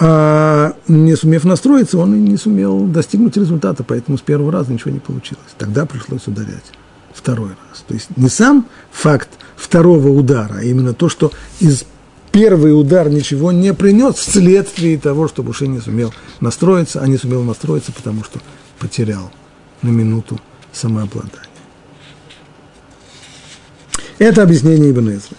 а 0.00 0.74
не 0.86 1.16
сумев 1.16 1.44
настроиться, 1.44 1.98
он 1.98 2.14
и 2.14 2.18
не 2.18 2.36
сумел 2.36 2.86
достигнуть 2.86 3.36
результата, 3.36 3.82
поэтому 3.82 4.16
с 4.16 4.20
первого 4.20 4.52
раза 4.52 4.72
ничего 4.72 4.92
не 4.92 5.00
получилось. 5.00 5.42
Тогда 5.56 5.86
пришлось 5.86 6.26
ударять 6.28 6.64
второй 7.12 7.48
раз. 7.48 7.84
То 7.86 7.94
есть 7.94 8.16
не 8.16 8.28
сам 8.28 8.66
факт 8.92 9.28
второго 9.56 10.08
удара, 10.08 10.58
а 10.58 10.62
именно 10.62 10.94
то, 10.94 11.08
что 11.08 11.32
из 11.58 11.84
первый 12.30 12.78
удар 12.78 13.08
ничего 13.08 13.50
не 13.50 13.74
принес 13.74 14.14
вследствие 14.14 14.98
того, 14.98 15.26
что 15.26 15.42
Буше 15.42 15.66
не 15.66 15.80
сумел 15.80 16.14
настроиться, 16.40 17.00
а 17.00 17.08
не 17.08 17.16
сумел 17.16 17.42
настроиться, 17.42 17.90
потому 17.90 18.22
что 18.22 18.38
потерял 18.78 19.32
на 19.82 19.88
минуту 19.88 20.38
самообладание. 20.72 21.47
Это 24.18 24.42
объяснение 24.42 24.90
Ибн 24.90 25.10
Эзры. 25.10 25.36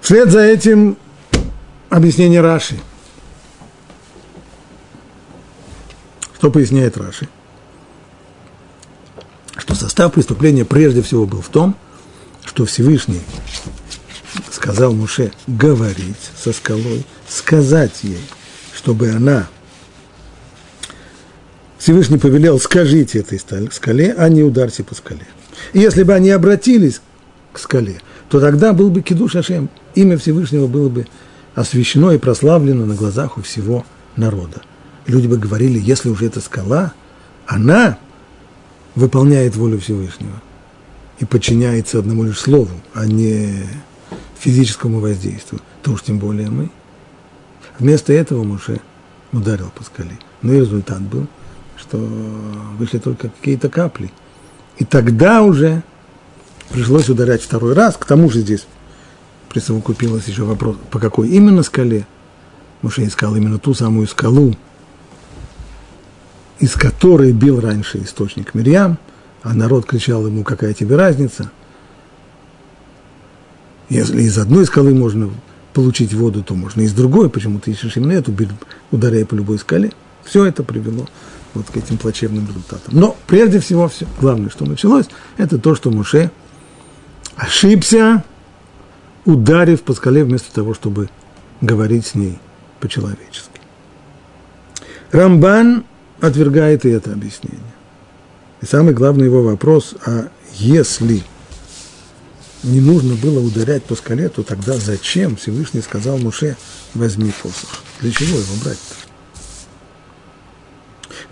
Вслед 0.00 0.30
за 0.30 0.40
этим 0.40 0.96
объяснение 1.88 2.40
Раши. 2.40 2.78
Что 6.36 6.50
поясняет 6.50 6.96
Раши? 6.96 7.28
Что 9.56 9.74
состав 9.74 10.12
преступления 10.12 10.64
прежде 10.64 11.00
всего 11.02 11.26
был 11.26 11.40
в 11.40 11.48
том, 11.48 11.76
что 12.44 12.66
Всевышний 12.66 13.22
сказал 14.50 14.92
Муше 14.92 15.32
говорить 15.46 16.30
со 16.36 16.52
скалой, 16.52 17.04
сказать 17.28 18.00
ей, 18.02 18.20
чтобы 18.74 19.10
она 19.10 19.48
Всевышний 21.84 22.16
повелел, 22.16 22.58
скажите 22.58 23.18
этой 23.18 23.38
скале, 23.70 24.14
а 24.16 24.30
не 24.30 24.42
ударьте 24.42 24.82
по 24.82 24.94
скале. 24.94 25.26
И 25.74 25.80
если 25.80 26.02
бы 26.02 26.14
они 26.14 26.30
обратились 26.30 27.02
к 27.52 27.58
скале, 27.58 28.00
то 28.30 28.40
тогда 28.40 28.72
был 28.72 28.88
бы 28.88 29.02
кидуш 29.02 29.36
Ашем, 29.36 29.68
имя 29.94 30.16
Всевышнего 30.16 30.66
было 30.66 30.88
бы 30.88 31.06
освящено 31.54 32.12
и 32.12 32.16
прославлено 32.16 32.86
на 32.86 32.94
глазах 32.94 33.36
у 33.36 33.42
всего 33.42 33.84
народа. 34.16 34.62
люди 35.06 35.26
бы 35.26 35.36
говорили, 35.36 35.78
если 35.78 36.08
уже 36.08 36.24
эта 36.24 36.40
скала, 36.40 36.94
она 37.44 37.98
выполняет 38.94 39.54
волю 39.54 39.78
Всевышнего 39.78 40.40
и 41.18 41.26
подчиняется 41.26 41.98
одному 41.98 42.24
лишь 42.24 42.38
слову, 42.38 42.80
а 42.94 43.04
не 43.04 43.58
физическому 44.38 45.00
воздействию, 45.00 45.60
то 45.82 45.90
уж 45.90 46.02
тем 46.02 46.18
более 46.18 46.48
мы. 46.48 46.70
Вместо 47.78 48.14
этого 48.14 48.42
Муше 48.42 48.80
ударил 49.32 49.70
по 49.74 49.84
скале. 49.84 50.18
Но 50.40 50.54
и 50.54 50.60
результат 50.60 51.02
был, 51.02 51.26
что 51.86 51.98
вышли 52.78 52.98
только 52.98 53.28
какие-то 53.28 53.68
капли. 53.68 54.10
И 54.78 54.84
тогда 54.84 55.42
уже 55.42 55.82
пришлось 56.70 57.08
ударять 57.08 57.42
второй 57.42 57.74
раз, 57.74 57.96
к 57.96 58.06
тому 58.06 58.30
же 58.30 58.40
здесь 58.40 58.66
присовокупилось 59.50 60.26
еще 60.26 60.44
вопрос, 60.44 60.76
по 60.90 60.98
какой 60.98 61.28
именно 61.28 61.62
скале. 61.62 62.06
Муше 62.82 63.06
искал 63.06 63.36
именно 63.36 63.58
ту 63.58 63.72
самую 63.74 64.06
скалу, 64.06 64.54
из 66.58 66.72
которой 66.72 67.32
бил 67.32 67.60
раньше 67.60 68.02
источник 68.02 68.54
Мирьям, 68.54 68.98
а 69.42 69.54
народ 69.54 69.86
кричал 69.86 70.26
ему, 70.26 70.42
какая 70.42 70.74
тебе 70.74 70.96
разница. 70.96 71.50
Если 73.88 74.22
из 74.22 74.38
одной 74.38 74.64
скалы 74.64 74.94
можно 74.94 75.30
получить 75.72 76.14
воду, 76.14 76.42
то 76.42 76.54
можно 76.54 76.80
и 76.80 76.86
с 76.86 76.92
другой. 76.92 77.30
Почему 77.30 77.58
ты 77.58 77.72
ищешь 77.72 77.96
именно 77.96 78.12
эту, 78.12 78.34
ударяя 78.90 79.24
по 79.26 79.34
любой 79.34 79.58
скале? 79.58 79.92
Все 80.24 80.44
это 80.46 80.62
привело 80.62 81.06
вот 81.54 81.66
к 81.70 81.76
этим 81.76 81.96
плачевным 81.96 82.46
результатам. 82.46 82.94
Но 82.94 83.16
прежде 83.26 83.60
всего, 83.60 83.88
все, 83.88 84.06
главное, 84.20 84.50
что 84.50 84.64
началось, 84.64 85.06
это 85.36 85.58
то, 85.58 85.74
что 85.74 85.90
Муше 85.90 86.30
ошибся, 87.36 88.24
ударив 89.24 89.82
по 89.82 89.94
скале 89.94 90.24
вместо 90.24 90.52
того, 90.52 90.74
чтобы 90.74 91.08
говорить 91.60 92.06
с 92.06 92.14
ней 92.14 92.38
по-человечески. 92.80 93.60
Рамбан 95.12 95.84
отвергает 96.20 96.84
и 96.84 96.90
это 96.90 97.12
объяснение. 97.12 97.60
И 98.60 98.66
самый 98.66 98.94
главный 98.94 99.26
его 99.26 99.42
вопрос, 99.42 99.94
а 100.06 100.28
если 100.54 101.22
не 102.62 102.80
нужно 102.80 103.14
было 103.14 103.40
ударять 103.40 103.84
по 103.84 103.94
скале, 103.94 104.28
то 104.28 104.42
тогда 104.42 104.74
зачем 104.74 105.36
Всевышний 105.36 105.82
сказал 105.82 106.18
Муше, 106.18 106.56
возьми 106.94 107.32
посох? 107.42 107.82
Для 108.00 108.10
чего 108.10 108.38
его 108.38 108.54
брать-то? 108.62 108.93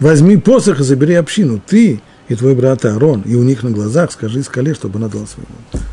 Возьми 0.01 0.37
посох 0.37 0.81
и 0.81 0.83
забери 0.83 1.15
общину, 1.15 1.61
ты 1.65 2.01
и 2.29 2.35
твой 2.35 2.55
брат 2.55 2.85
Аарон, 2.85 3.23
и 3.23 3.35
у 3.35 3.43
них 3.43 3.63
на 3.63 3.71
глазах 3.71 4.13
скажи 4.13 4.43
скале, 4.43 4.75
чтобы 4.75 4.99
она 4.99 5.09
дала 5.09 5.27
своему. 5.27 5.85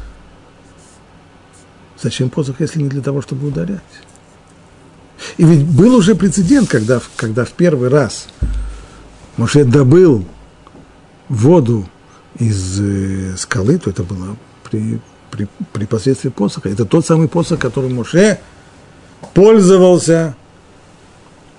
Зачем 2.01 2.29
посох, 2.29 2.61
если 2.61 2.81
не 2.81 2.89
для 2.89 3.01
того, 3.01 3.21
чтобы 3.21 3.47
ударять? 3.47 3.81
И 5.37 5.43
ведь 5.43 5.65
был 5.65 5.95
уже 5.95 6.15
прецедент, 6.15 6.69
когда, 6.69 7.01
когда 7.17 7.43
в 7.43 7.51
первый 7.51 7.89
раз 7.89 8.27
Моше 9.37 9.65
добыл 9.65 10.25
воду 11.27 11.87
из 12.37 12.79
э, 12.79 13.35
скалы, 13.37 13.77
то 13.77 13.89
это 13.89 14.03
было 14.03 14.37
при, 14.69 14.99
при, 15.29 15.47
при 15.73 15.85
посредстве 15.85 16.31
посоха. 16.31 16.69
Это 16.69 16.85
тот 16.85 17.05
самый 17.05 17.27
посох, 17.27 17.59
которым 17.59 17.95
Моше 17.95 18.39
пользовался 19.33 20.35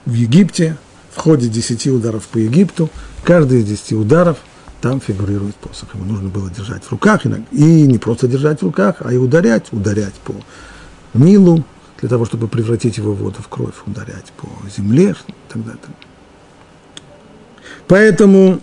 в 0.06 0.14
Египте 0.14 0.76
в 1.10 1.18
ходе 1.18 1.48
десяти 1.48 1.90
ударов 1.90 2.26
по 2.28 2.38
Египту. 2.38 2.88
Каждый 3.24 3.60
из 3.60 3.66
десяти 3.66 3.94
ударов 3.94 4.38
там 4.80 5.00
фигурирует 5.00 5.56
посох. 5.56 5.94
Его 5.94 6.04
нужно 6.04 6.28
было 6.28 6.50
держать 6.50 6.84
в 6.84 6.90
руках, 6.90 7.26
и 7.26 7.86
не 7.86 7.98
просто 7.98 8.28
держать 8.28 8.60
в 8.60 8.64
руках, 8.64 8.96
а 9.00 9.12
и 9.12 9.16
ударять, 9.16 9.72
ударять 9.72 10.14
по 10.24 10.34
Нилу, 11.12 11.64
для 12.00 12.08
того, 12.08 12.24
чтобы 12.24 12.48
превратить 12.48 12.96
его 12.96 13.12
воду 13.12 13.42
в 13.42 13.48
кровь, 13.48 13.74
ударять 13.86 14.32
по 14.36 14.48
земле 14.74 15.14
и 15.28 15.32
так 15.52 15.64
далее. 15.64 15.80
Поэтому 17.88 18.60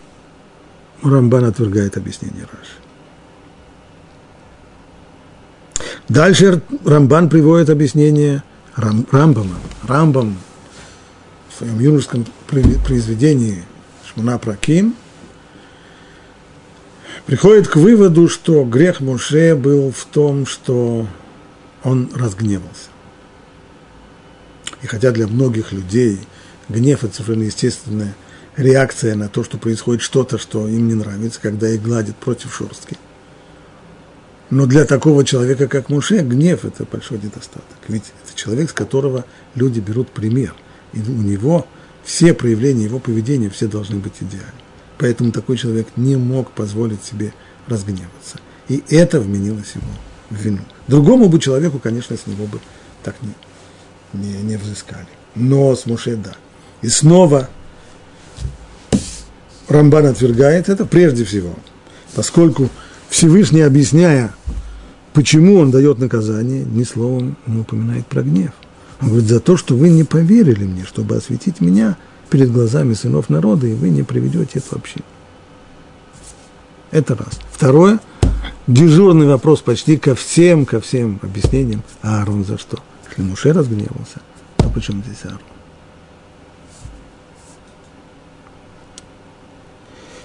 Рамбан 1.03 1.45
отвергает 1.45 1.97
объяснение 1.97 2.43
Раши. 2.43 2.71
Дальше 6.07 6.61
Рамбан 6.85 7.29
приводит 7.29 7.69
объяснение 7.69 8.41
Рам, 8.75 9.05
Рамбама. 9.11 9.55
Рамбам 9.85 10.37
в 11.57 11.59
своем 11.59 11.79
юношеском 11.79 12.23
произведении 12.45 13.63
Шмуна 14.05 14.37
Праким 14.37 14.93
приходит 17.25 17.67
к 17.67 17.77
выводу, 17.77 18.29
что 18.29 18.63
грех 18.63 18.99
Моше 18.99 19.55
был 19.55 19.91
в 19.91 20.05
том, 20.05 20.45
что 20.45 21.07
он 21.83 22.11
разгневался. 22.13 22.91
И 24.83 24.87
хотя 24.87 25.09
для 25.09 25.25
многих 25.25 25.71
людей 25.71 26.19
гнев– 26.69 27.03
это 27.03 27.15
совершенно 27.15 27.45
естественная 27.45 28.15
реакция 28.55 29.15
на 29.15 29.27
то, 29.27 29.43
что 29.43 29.57
происходит 29.57 30.03
что-то, 30.03 30.37
что 30.37 30.67
им 30.67 30.87
не 30.87 30.93
нравится, 30.93 31.39
когда 31.41 31.67
их 31.69 31.81
гладят 31.81 32.17
против 32.17 32.55
шерстки. 32.55 32.97
Но 34.51 34.67
для 34.67 34.85
такого 34.85 35.25
человека, 35.25 35.67
как 35.67 35.89
Муше, 35.89 36.19
гнев– 36.19 36.59
это 36.65 36.85
большой 36.85 37.17
недостаток. 37.17 37.77
Ведь 37.87 38.13
это 38.23 38.35
человек, 38.35 38.69
с 38.69 38.73
которого 38.73 39.25
люди 39.55 39.79
берут 39.79 40.11
пример. 40.11 40.53
И 40.93 40.99
у 40.99 41.21
него 41.21 41.67
все 42.03 42.33
проявления 42.33 42.85
его 42.85 42.99
поведения, 42.99 43.49
все 43.49 43.67
должны 43.67 43.97
быть 43.97 44.13
идеальны. 44.21 44.51
Поэтому 44.97 45.31
такой 45.31 45.57
человек 45.57 45.87
не 45.95 46.15
мог 46.15 46.51
позволить 46.51 47.03
себе 47.03 47.33
разгневаться. 47.67 48.39
И 48.67 48.83
это 48.89 49.19
вменилось 49.19 49.73
ему 49.75 49.91
в 50.29 50.35
вину. 50.35 50.61
Другому 50.87 51.29
бы 51.29 51.39
человеку, 51.39 51.79
конечно, 51.79 52.17
с 52.17 52.27
него 52.27 52.45
бы 52.45 52.59
так 53.03 53.15
не, 53.21 53.33
не, 54.19 54.41
не 54.43 54.57
взыскали. 54.57 55.07
Но 55.35 55.75
с 55.75 55.85
Муше 55.85 56.15
да. 56.15 56.33
И 56.81 56.87
снова 56.89 57.49
Рамбан 59.67 60.05
отвергает 60.05 60.69
это 60.69 60.85
прежде 60.85 61.25
всего, 61.25 61.53
поскольку 62.15 62.69
Всевышний, 63.09 63.61
объясняя, 63.61 64.33
почему 65.13 65.57
он 65.57 65.71
дает 65.71 65.99
наказание, 65.99 66.63
ни 66.63 66.83
словом 66.83 67.37
не 67.45 67.59
упоминает 67.59 68.05
про 68.07 68.23
гнев. 68.23 68.51
Он 69.01 69.21
за 69.21 69.39
то, 69.39 69.57
что 69.57 69.75
вы 69.75 69.89
не 69.89 70.03
поверили 70.03 70.65
мне, 70.65 70.83
чтобы 70.85 71.15
осветить 71.15 71.61
меня 71.61 71.97
перед 72.29 72.51
глазами 72.51 72.93
сынов 72.93 73.29
народа, 73.29 73.67
и 73.67 73.73
вы 73.73 73.89
не 73.89 74.03
приведете 74.03 74.59
это 74.59 74.67
вообще. 74.71 74.99
Это 76.91 77.15
раз. 77.15 77.39
Второе, 77.51 77.99
дежурный 78.65 79.27
вопрос 79.27 79.61
почти 79.61 79.97
ко 79.97 80.15
всем, 80.15 80.65
ко 80.65 80.79
всем 80.79 81.19
объяснениям. 81.21 81.83
А 82.01 82.19
Аарон 82.19 82.43
за 82.43 82.57
что? 82.57 82.79
Если 83.09 83.21
Муше 83.21 83.53
разгневался, 83.53 84.21
то 84.57 84.69
почему 84.69 85.03
здесь 85.03 85.23
Аарон? 85.23 85.39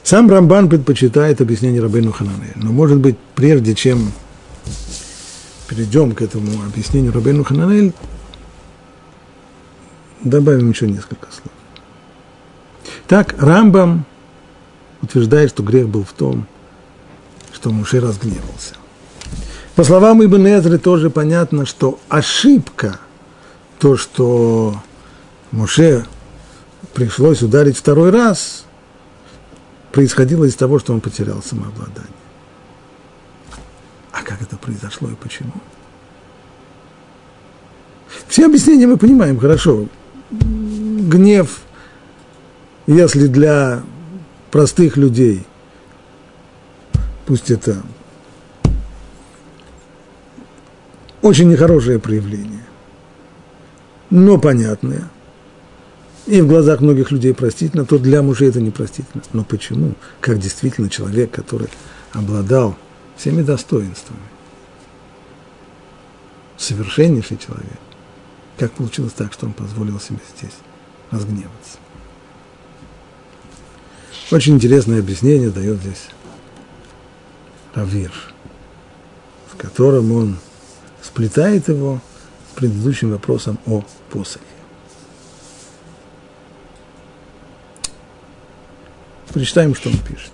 Сам 0.02 0.28
Рамбан 0.28 0.68
предпочитает 0.68 1.40
объяснение 1.40 1.80
Рабейну 1.80 2.12
Хананеля. 2.12 2.52
Но, 2.56 2.72
может 2.72 2.98
быть, 2.98 3.16
прежде 3.34 3.74
чем 3.74 4.12
перейдем 5.68 6.12
к 6.12 6.22
этому 6.22 6.62
объяснению 6.64 7.12
Рабейну 7.12 7.44
Хананель, 7.44 7.92
добавим 10.24 10.70
еще 10.70 10.86
несколько 10.88 11.26
слов. 11.30 11.52
Так, 13.06 13.34
Рамбам 13.38 14.04
утверждает, 15.02 15.50
что 15.50 15.62
грех 15.62 15.88
был 15.88 16.04
в 16.04 16.12
том, 16.12 16.46
что 17.52 17.70
Муше 17.70 18.00
разгневался. 18.00 18.74
По 19.74 19.84
словам 19.84 20.24
Ибн 20.24 20.46
Эзры 20.46 20.78
тоже 20.78 21.10
понятно, 21.10 21.66
что 21.66 21.98
ошибка, 22.08 22.98
то, 23.78 23.96
что 23.96 24.76
Муше 25.50 26.06
пришлось 26.94 27.42
ударить 27.42 27.76
второй 27.76 28.10
раз, 28.10 28.64
происходило 29.92 30.44
из 30.44 30.54
того, 30.54 30.78
что 30.78 30.92
он 30.92 31.00
потерял 31.00 31.42
самообладание. 31.42 32.10
А 34.12 34.22
как 34.22 34.42
это 34.42 34.56
произошло 34.56 35.08
и 35.08 35.14
почему? 35.14 35.52
Все 38.28 38.46
объяснения 38.46 38.86
мы 38.86 38.98
понимаем 38.98 39.38
хорошо. 39.38 39.86
Гнев, 40.32 41.60
если 42.86 43.26
для 43.26 43.82
простых 44.50 44.96
людей, 44.96 45.46
пусть 47.26 47.50
это 47.50 47.82
очень 51.20 51.48
нехорошее 51.48 51.98
проявление, 51.98 52.64
но 54.10 54.38
понятное– 54.38 55.08
и 56.26 56.40
в 56.40 56.46
глазах 56.46 56.80
многих 56.80 57.10
людей 57.10 57.34
простительно, 57.34 57.84
то 57.84 57.98
для 57.98 58.22
мужей 58.22 58.48
это 58.48 58.60
непростительно. 58.60 59.22
Но 59.32 59.44
почему? 59.44 59.94
Как 60.20 60.38
действительно 60.38 60.88
человек, 60.88 61.32
который 61.32 61.68
обладал 62.12 62.76
всеми 63.16 63.42
достоинствами, 63.42 64.20
совершеннейший 66.56 67.38
человек, 67.38 67.78
как 68.58 68.72
получилось 68.72 69.12
так, 69.12 69.32
что 69.32 69.46
он 69.46 69.52
позволил 69.52 69.98
себе 70.00 70.20
здесь 70.36 70.54
разгневаться? 71.10 71.78
Очень 74.30 74.54
интересное 74.54 75.00
объяснение 75.00 75.50
дает 75.50 75.78
здесь 75.80 76.08
Равир, 77.74 78.12
в 79.52 79.56
котором 79.56 80.12
он 80.12 80.38
сплетает 81.02 81.68
его 81.68 82.00
с 82.50 82.56
предыдущим 82.56 83.10
вопросом 83.10 83.58
о 83.66 83.84
посохе. 84.10 84.44
Прочитаем, 89.32 89.74
что 89.74 89.88
он 89.88 89.98
пишет. 89.98 90.32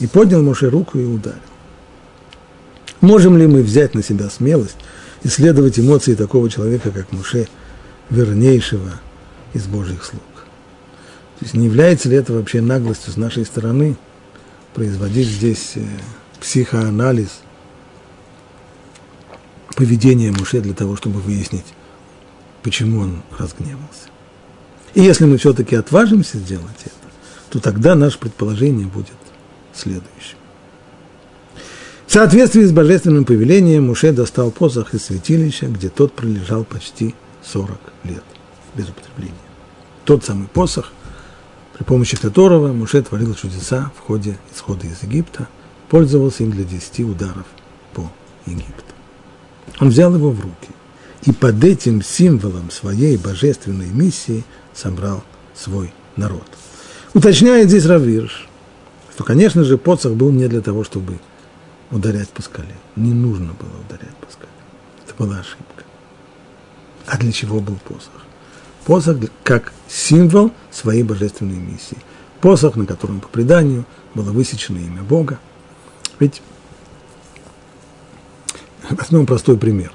И 0.00 0.06
поднял 0.06 0.42
Моше 0.42 0.68
руку 0.68 0.98
и 0.98 1.04
ударил. 1.04 1.38
Можем 3.00 3.36
ли 3.36 3.46
мы 3.46 3.62
взять 3.62 3.94
на 3.94 4.02
себя 4.02 4.30
смелость 4.30 4.76
исследовать 5.24 5.78
эмоции 5.78 6.14
такого 6.14 6.48
человека, 6.48 6.90
как 6.90 7.10
Муше, 7.12 7.48
вернейшего 8.10 9.00
из 9.52 9.66
Божьих 9.66 10.04
слуг? 10.04 10.22
То 11.38 11.44
есть 11.44 11.54
не 11.54 11.66
является 11.66 12.08
ли 12.08 12.16
это 12.16 12.32
вообще 12.32 12.60
наглостью 12.60 13.12
с 13.12 13.16
нашей 13.16 13.44
стороны 13.44 13.96
производить 14.74 15.28
здесь 15.28 15.72
э, 15.74 15.84
психоанализ 16.40 17.40
поведения 19.74 20.30
Муше 20.30 20.60
для 20.60 20.74
того, 20.74 20.96
чтобы 20.96 21.20
выяснить, 21.20 21.66
почему 22.62 23.00
он 23.00 23.22
разгневался? 23.36 24.08
И 24.94 25.02
если 25.02 25.24
мы 25.24 25.38
все-таки 25.38 25.74
отважимся 25.74 26.38
сделать 26.38 26.80
это, 26.84 26.94
то 27.50 27.60
тогда 27.60 27.94
наше 27.94 28.18
предположение 28.18 28.86
будет 28.86 29.14
следующим. 29.72 30.38
Соответствии 32.14 32.62
с 32.62 32.70
божественным 32.70 33.24
повелением 33.24 33.88
Муше 33.88 34.12
достал 34.12 34.52
посох 34.52 34.94
из 34.94 35.06
святилища, 35.06 35.66
где 35.66 35.88
тот 35.88 36.12
пролежал 36.12 36.62
почти 36.62 37.12
40 37.42 37.76
лет 38.04 38.22
без 38.76 38.88
употребления. 38.88 39.34
Тот 40.04 40.24
самый 40.24 40.46
посох, 40.46 40.92
при 41.76 41.82
помощи 41.82 42.16
которого 42.16 42.72
Муше 42.72 43.02
творил 43.02 43.34
чудеса 43.34 43.90
в 43.96 43.98
ходе 43.98 44.38
исхода 44.54 44.86
из 44.86 45.02
Египта, 45.02 45.48
пользовался 45.90 46.44
им 46.44 46.52
для 46.52 46.62
10 46.62 47.00
ударов 47.00 47.46
по 47.94 48.08
Египту. 48.46 48.94
Он 49.80 49.88
взял 49.88 50.14
его 50.14 50.30
в 50.30 50.38
руки 50.38 50.70
и 51.24 51.32
под 51.32 51.64
этим 51.64 52.00
символом 52.00 52.70
своей 52.70 53.16
божественной 53.16 53.88
миссии 53.88 54.44
собрал 54.72 55.24
свой 55.52 55.92
народ. 56.14 56.46
Уточняет 57.12 57.70
здесь 57.70 57.86
Равирш, 57.86 58.46
что, 59.12 59.24
конечно 59.24 59.64
же, 59.64 59.78
посох 59.78 60.12
был 60.12 60.30
не 60.30 60.46
для 60.46 60.60
того, 60.60 60.84
чтобы 60.84 61.18
ударять 61.94 62.28
по 62.30 62.42
скале. 62.42 62.74
Не 62.96 63.14
нужно 63.14 63.52
было 63.54 63.80
ударять 63.86 64.16
по 64.16 64.30
скале. 64.30 64.50
Это 65.04 65.14
была 65.16 65.38
ошибка. 65.38 65.84
А 67.06 67.16
для 67.16 67.32
чего 67.32 67.60
был 67.60 67.76
посох? 67.76 68.24
Посох 68.84 69.18
как 69.44 69.72
символ 69.88 70.50
своей 70.70 71.04
божественной 71.04 71.56
миссии. 71.56 71.96
Посох, 72.40 72.76
на 72.76 72.84
котором 72.84 73.20
по 73.20 73.28
преданию 73.28 73.84
было 74.14 74.32
высечено 74.32 74.78
имя 74.78 75.02
Бога. 75.02 75.38
Ведь 76.18 76.42
возьмем 78.90 79.24
простой 79.24 79.56
пример. 79.56 79.92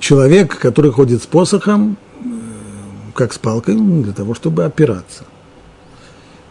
Человек, 0.00 0.58
который 0.58 0.90
ходит 0.90 1.22
с 1.22 1.26
посохом, 1.26 1.98
э, 2.20 2.26
как 3.14 3.32
с 3.32 3.38
палкой, 3.38 3.76
для 3.76 4.12
того, 4.12 4.34
чтобы 4.34 4.64
опираться. 4.64 5.24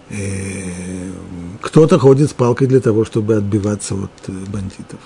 Э, 0.09 1.11
кто-то 1.61 1.99
ходит 1.99 2.29
с 2.29 2.33
палкой 2.33 2.67
для 2.67 2.79
того, 2.79 3.05
чтобы 3.05 3.35
отбиваться 3.35 3.95
от 3.95 4.11
э, 4.27 4.31
бандитов. 4.31 4.99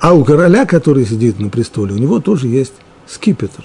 А 0.00 0.14
у 0.14 0.24
короля, 0.24 0.66
который 0.66 1.06
сидит 1.06 1.38
на 1.38 1.48
престоле, 1.48 1.94
у 1.94 1.98
него 1.98 2.20
тоже 2.20 2.48
есть 2.48 2.74
скипетр, 3.06 3.64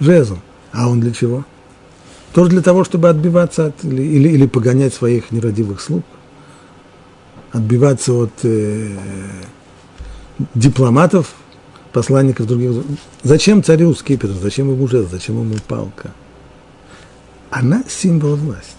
жезл. 0.00 0.38
А 0.72 0.88
он 0.88 1.00
для 1.00 1.12
чего? 1.12 1.44
Тоже 2.32 2.50
для 2.50 2.62
того, 2.62 2.84
чтобы 2.84 3.08
отбиваться 3.08 3.66
от, 3.66 3.84
или, 3.84 4.02
или, 4.02 4.28
или 4.28 4.46
погонять 4.46 4.94
своих 4.94 5.30
нерадивых 5.30 5.80
слуг, 5.80 6.04
отбиваться 7.52 8.12
от 8.12 8.32
э, 8.42 8.96
дипломатов, 10.54 11.34
посланников 11.92 12.46
других. 12.46 12.84
Зачем 13.22 13.62
царю 13.62 13.94
скипетр, 13.94 14.34
зачем 14.34 14.70
ему 14.70 14.86
жезл, 14.86 15.08
зачем 15.10 15.40
ему 15.40 15.56
палка? 15.66 16.12
Она 17.50 17.82
символ 17.88 18.36
власти. 18.36 18.77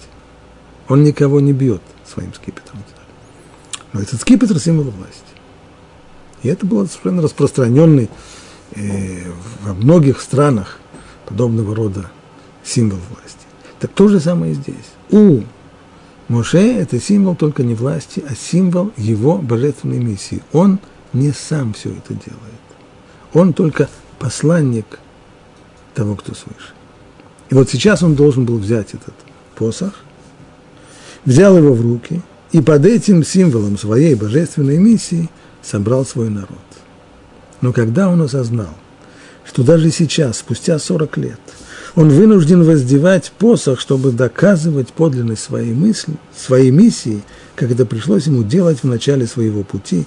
Он 0.89 1.03
никого 1.03 1.39
не 1.39 1.53
бьет 1.53 1.81
своим 2.05 2.33
скипетром. 2.33 2.79
Но 3.93 4.01
этот 4.01 4.19
скипетр– 4.19 4.59
символ 4.61 4.91
власти. 4.91 5.23
И 6.43 6.49
это 6.49 6.65
было 6.65 6.85
совершенно 6.85 7.21
распространенный 7.21 8.09
э, 8.75 9.31
во 9.61 9.73
многих 9.73 10.19
странах 10.19 10.79
подобного 11.25 11.75
рода 11.75 12.11
символ 12.63 12.99
власти. 13.09 13.45
Так 13.79 13.91
то 13.91 14.07
же 14.07 14.19
самое 14.19 14.51
и 14.51 14.55
здесь. 14.55 14.75
У 15.11 15.41
Моше 16.27 16.73
это 16.73 16.99
символ 16.99 17.35
только 17.35 17.63
не 17.63 17.75
власти, 17.75 18.23
а 18.27 18.35
символ 18.35 18.91
его 18.97 19.37
божественной 19.37 19.99
миссии. 19.99 20.43
Он 20.53 20.79
не 21.13 21.31
сам 21.31 21.73
все 21.73 21.89
это 21.89 22.13
делает. 22.13 22.61
Он 23.33 23.53
только 23.53 23.89
посланник 24.17 24.99
того, 25.93 26.15
кто 26.15 26.33
свыше. 26.33 26.73
И 27.49 27.55
вот 27.55 27.69
сейчас 27.69 28.03
он 28.03 28.15
должен 28.15 28.45
был 28.45 28.57
взять 28.57 28.93
этот 28.93 29.13
посох– 29.55 29.93
взял 31.25 31.57
его 31.57 31.73
в 31.73 31.81
руки 31.81 32.21
и 32.51 32.61
под 32.61 32.85
этим 32.85 33.23
символом 33.23 33.77
своей 33.77 34.15
божественной 34.15 34.77
миссии 34.77 35.29
собрал 35.61 36.05
свой 36.05 36.29
народ. 36.29 36.49
Но 37.61 37.73
когда 37.73 38.09
он 38.09 38.21
осознал, 38.21 38.73
что 39.45 39.63
даже 39.63 39.91
сейчас, 39.91 40.37
спустя 40.37 40.79
40 40.79 41.17
лет, 41.17 41.39
он 41.95 42.09
вынужден 42.09 42.63
воздевать 42.63 43.31
посох, 43.37 43.79
чтобы 43.79 44.11
доказывать 44.11 44.89
подлинность 44.89 45.43
своей 45.43 45.73
мысли, 45.73 46.15
своей 46.37 46.71
миссии, 46.71 47.21
как 47.55 47.71
это 47.71 47.85
пришлось 47.85 48.27
ему 48.27 48.43
делать 48.43 48.83
в 48.83 48.87
начале 48.87 49.25
своего 49.27 49.63
пути, 49.63 50.05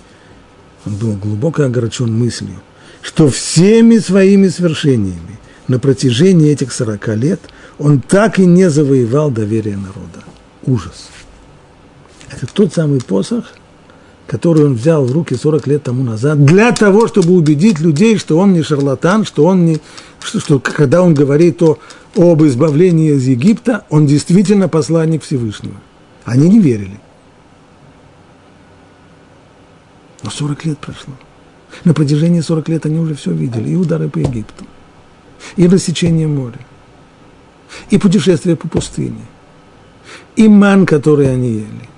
он 0.86 0.94
был 0.94 1.12
глубоко 1.14 1.64
огорчен 1.64 2.12
мыслью, 2.12 2.60
что 3.02 3.28
всеми 3.28 3.98
своими 3.98 4.48
свершениями 4.48 5.38
на 5.68 5.78
протяжении 5.78 6.50
этих 6.50 6.72
40 6.72 7.08
лет 7.16 7.40
он 7.78 8.00
так 8.00 8.38
и 8.38 8.46
не 8.46 8.70
завоевал 8.70 9.30
доверие 9.30 9.76
народа 9.76 10.24
ужас. 10.66 11.08
Это 12.30 12.46
тот 12.46 12.72
самый 12.72 13.00
посох, 13.00 13.52
который 14.26 14.64
он 14.64 14.74
взял 14.74 15.04
в 15.04 15.12
руки 15.12 15.34
40 15.34 15.66
лет 15.66 15.82
тому 15.82 16.02
назад, 16.02 16.44
для 16.44 16.72
того, 16.72 17.06
чтобы 17.06 17.32
убедить 17.34 17.80
людей, 17.80 18.16
что 18.16 18.38
он 18.38 18.52
не 18.52 18.62
шарлатан, 18.62 19.24
что 19.24 19.44
он 19.44 19.66
не, 19.66 19.80
что, 20.20 20.40
что 20.40 20.58
когда 20.58 21.02
он 21.02 21.14
говорит 21.14 21.62
о, 21.62 21.78
об 22.16 22.42
избавлении 22.42 23.12
из 23.12 23.26
Египта, 23.26 23.84
он 23.90 24.06
действительно 24.06 24.68
посланник 24.68 25.22
Всевышнего. 25.22 25.76
Они 26.24 26.48
не 26.48 26.60
верили. 26.60 26.98
Но 30.22 30.30
40 30.30 30.64
лет 30.64 30.78
прошло. 30.78 31.14
На 31.84 31.94
протяжении 31.94 32.40
40 32.40 32.68
лет 32.68 32.86
они 32.86 32.98
уже 32.98 33.14
все 33.14 33.32
видели. 33.32 33.70
И 33.70 33.76
удары 33.76 34.08
по 34.08 34.18
Египту, 34.18 34.64
и 35.56 35.66
рассечение 35.66 36.28
моря, 36.28 36.60
и 37.90 37.98
путешествие 37.98 38.56
по 38.56 38.68
пустыне, 38.68 39.22
и 40.36 40.48
ман, 40.48 40.86
который 40.86 41.32
они 41.32 41.48
ели, 41.48 41.88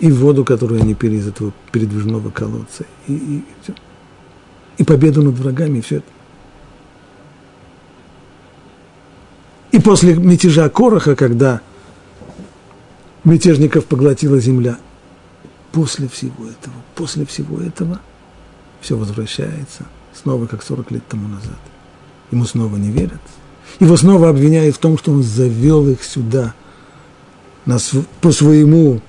и 0.00 0.10
воду, 0.10 0.44
которую 0.44 0.80
они 0.80 0.94
пили 0.94 1.16
из 1.16 1.28
этого 1.28 1.52
передвижного 1.72 2.30
колодца, 2.30 2.84
и, 3.06 3.14
и, 3.14 3.44
все. 3.62 3.74
и 4.78 4.84
победу 4.84 5.22
над 5.22 5.38
врагами, 5.38 5.78
и 5.78 5.80
все 5.80 5.96
это. 5.98 6.06
И 9.72 9.78
после 9.78 10.14
мятежа 10.14 10.68
Короха, 10.68 11.14
когда 11.14 11.60
мятежников 13.22 13.86
поглотила 13.86 14.40
земля, 14.40 14.78
после 15.70 16.08
всего 16.08 16.46
этого, 16.46 16.74
после 16.96 17.24
всего 17.24 17.60
этого, 17.60 18.00
все 18.80 18.96
возвращается, 18.96 19.86
снова 20.12 20.46
как 20.46 20.64
40 20.64 20.90
лет 20.90 21.06
тому 21.06 21.28
назад. 21.28 21.58
Ему 22.32 22.46
снова 22.46 22.76
не 22.76 22.90
верят. 22.90 23.20
Его 23.78 23.96
снова 23.96 24.30
обвиняют 24.30 24.74
в 24.74 24.78
том, 24.80 24.98
что 24.98 25.12
он 25.12 25.22
завел 25.22 25.88
их 25.88 26.02
сюда– 26.02 26.54
по 28.20 28.32
своему 28.32 29.00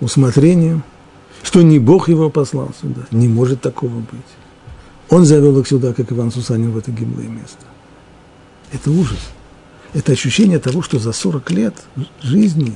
усмотрению, 0.00 0.82
что 1.42 1.62
не 1.62 1.78
Бог 1.78 2.08
его 2.08 2.30
послал 2.30 2.72
сюда. 2.80 3.02
Не 3.10 3.28
может 3.28 3.60
такого 3.60 3.94
быть. 3.98 4.30
Он 5.08 5.24
завел 5.24 5.58
их 5.58 5.66
сюда, 5.66 5.92
как 5.92 6.12
Иван 6.12 6.30
Сусанин, 6.30 6.70
в 6.70 6.78
это 6.78 6.90
гиблое 6.90 7.26
место. 7.26 7.64
Это 8.72 8.90
ужас. 8.90 9.18
Это 9.92 10.12
ощущение 10.12 10.58
того, 10.58 10.82
что 10.82 10.98
за 10.98 11.12
40 11.12 11.50
лет 11.50 11.74
жизни, 12.22 12.74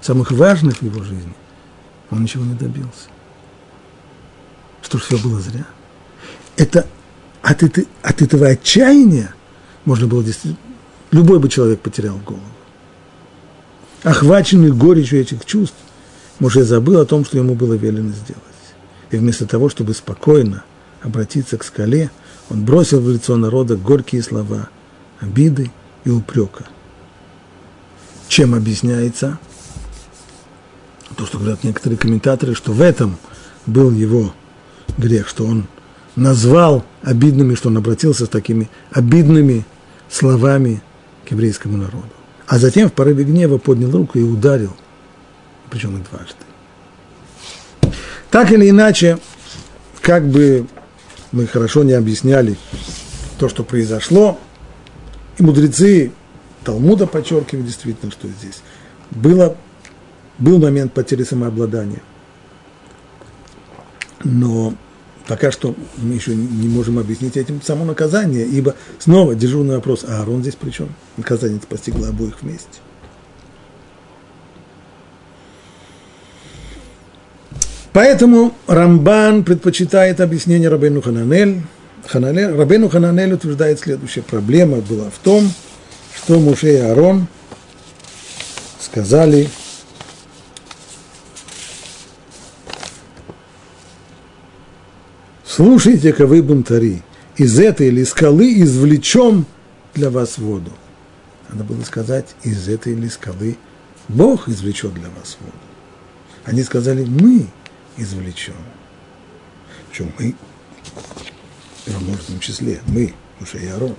самых 0.00 0.32
важных 0.32 0.78
в 0.78 0.82
его 0.82 1.02
жизни, 1.02 1.34
он 2.10 2.22
ничего 2.22 2.44
не 2.44 2.54
добился. 2.54 3.08
Что 4.82 4.98
все 4.98 5.18
было 5.18 5.40
зря. 5.40 5.66
Это 6.56 6.86
от, 7.42 7.62
это, 7.62 7.84
от 8.02 8.22
этого 8.22 8.48
отчаяния 8.48 9.34
можно 9.84 10.06
было 10.06 10.24
действительно... 10.24 10.56
Любой 11.10 11.38
бы 11.38 11.48
человек 11.48 11.80
потерял 11.80 12.16
голову 12.18 12.42
охваченный 14.04 14.70
горечью 14.70 15.20
этих 15.20 15.44
чувств, 15.44 15.76
Муше 16.38 16.64
забыл 16.64 17.00
о 17.00 17.06
том, 17.06 17.24
что 17.24 17.38
ему 17.38 17.54
было 17.54 17.74
велено 17.74 18.10
сделать. 18.10 18.42
И 19.10 19.16
вместо 19.16 19.46
того, 19.46 19.68
чтобы 19.68 19.94
спокойно 19.94 20.64
обратиться 21.02 21.56
к 21.56 21.64
скале, 21.64 22.10
он 22.50 22.64
бросил 22.64 23.00
в 23.00 23.10
лицо 23.10 23.36
народа 23.36 23.76
горькие 23.76 24.22
слова 24.22 24.68
обиды 25.20 25.70
и 26.04 26.10
упрека. 26.10 26.66
Чем 28.28 28.54
объясняется 28.54 29.38
то, 31.16 31.26
что 31.26 31.38
говорят 31.38 31.62
некоторые 31.62 31.96
комментаторы, 31.96 32.54
что 32.54 32.72
в 32.72 32.80
этом 32.80 33.16
был 33.66 33.92
его 33.92 34.34
грех, 34.98 35.28
что 35.28 35.46
он 35.46 35.66
назвал 36.16 36.84
обидными, 37.02 37.54
что 37.54 37.68
он 37.68 37.76
обратился 37.76 38.26
с 38.26 38.28
такими 38.28 38.68
обидными 38.90 39.64
словами 40.10 40.82
к 41.24 41.30
еврейскому 41.30 41.76
народу 41.76 42.13
а 42.46 42.58
затем 42.58 42.88
в 42.88 42.92
порыве 42.92 43.24
гнева 43.24 43.58
поднял 43.58 43.90
руку 43.90 44.18
и 44.18 44.22
ударил, 44.22 44.74
причем 45.70 45.96
и 45.96 46.04
дважды. 46.10 46.36
Так 48.30 48.50
или 48.52 48.68
иначе, 48.68 49.18
как 50.00 50.26
бы 50.26 50.66
мы 51.32 51.46
хорошо 51.46 51.82
не 51.84 51.92
объясняли 51.92 52.56
то, 53.38 53.48
что 53.48 53.64
произошло, 53.64 54.38
и 55.38 55.42
мудрецы 55.42 56.12
Талмуда 56.64 57.06
подчеркивают 57.06 57.66
действительно, 57.66 58.10
что 58.10 58.28
здесь 58.28 58.62
было, 59.10 59.56
был 60.38 60.58
момент 60.58 60.92
потери 60.92 61.22
самообладания. 61.22 62.02
Но 64.22 64.74
пока 65.26 65.50
что 65.50 65.74
мы 65.96 66.14
еще 66.14 66.34
не 66.34 66.68
можем 66.68 66.98
объяснить 66.98 67.36
этим 67.36 67.62
само 67.62 67.84
наказание, 67.84 68.46
ибо 68.46 68.74
снова 68.98 69.34
дежурный 69.34 69.76
вопрос, 69.76 70.04
а 70.06 70.20
Аарон 70.20 70.42
здесь 70.42 70.56
при 70.56 70.70
чем? 70.70 70.88
Наказание 71.16 71.60
постигло 71.68 72.08
обоих 72.08 72.42
вместе. 72.42 72.80
Поэтому 77.92 78.52
Рамбан 78.66 79.44
предпочитает 79.44 80.20
объяснение 80.20 80.68
Рабейну 80.68 81.00
Хананель. 81.00 81.62
Хананель. 82.06 82.50
Рабейну 82.50 82.88
Хананель 82.88 83.34
утверждает 83.34 83.78
следующее. 83.78 84.24
Проблема 84.24 84.78
была 84.78 85.10
в 85.10 85.18
том, 85.22 85.48
что 86.16 86.40
Муше 86.40 86.72
и 86.72 86.76
Аарон 86.76 87.28
сказали, 88.80 89.48
слушайте-ка 95.54 96.26
вы, 96.26 96.42
бунтари, 96.42 97.02
из 97.36 97.58
этой 97.58 97.88
или 97.88 98.02
скалы 98.04 98.60
извлечем 98.60 99.46
для 99.94 100.10
вас 100.10 100.38
воду. 100.38 100.72
Надо 101.48 101.62
было 101.64 101.82
сказать, 101.82 102.34
из 102.42 102.68
этой 102.68 102.94
или 102.94 103.08
скалы 103.08 103.56
Бог 104.08 104.48
извлечет 104.48 104.94
для 104.94 105.08
вас 105.10 105.36
воду. 105.40 105.52
Они 106.44 106.62
сказали, 106.62 107.04
мы 107.04 107.46
извлечем. 107.96 108.54
Причем 109.90 110.12
мы, 110.18 110.34
в 111.86 112.02
множественном 112.02 112.40
числе, 112.40 112.80
мы, 112.88 113.14
Муше 113.38 113.58
и 113.58 113.68
Арон. 113.68 113.94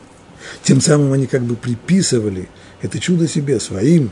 Тем 0.61 0.81
самым 0.81 1.13
они 1.13 1.25
как 1.25 1.43
бы 1.43 1.55
приписывали 1.55 2.49
это 2.81 2.99
чудо 2.99 3.27
себе 3.27 3.59
своим 3.59 4.11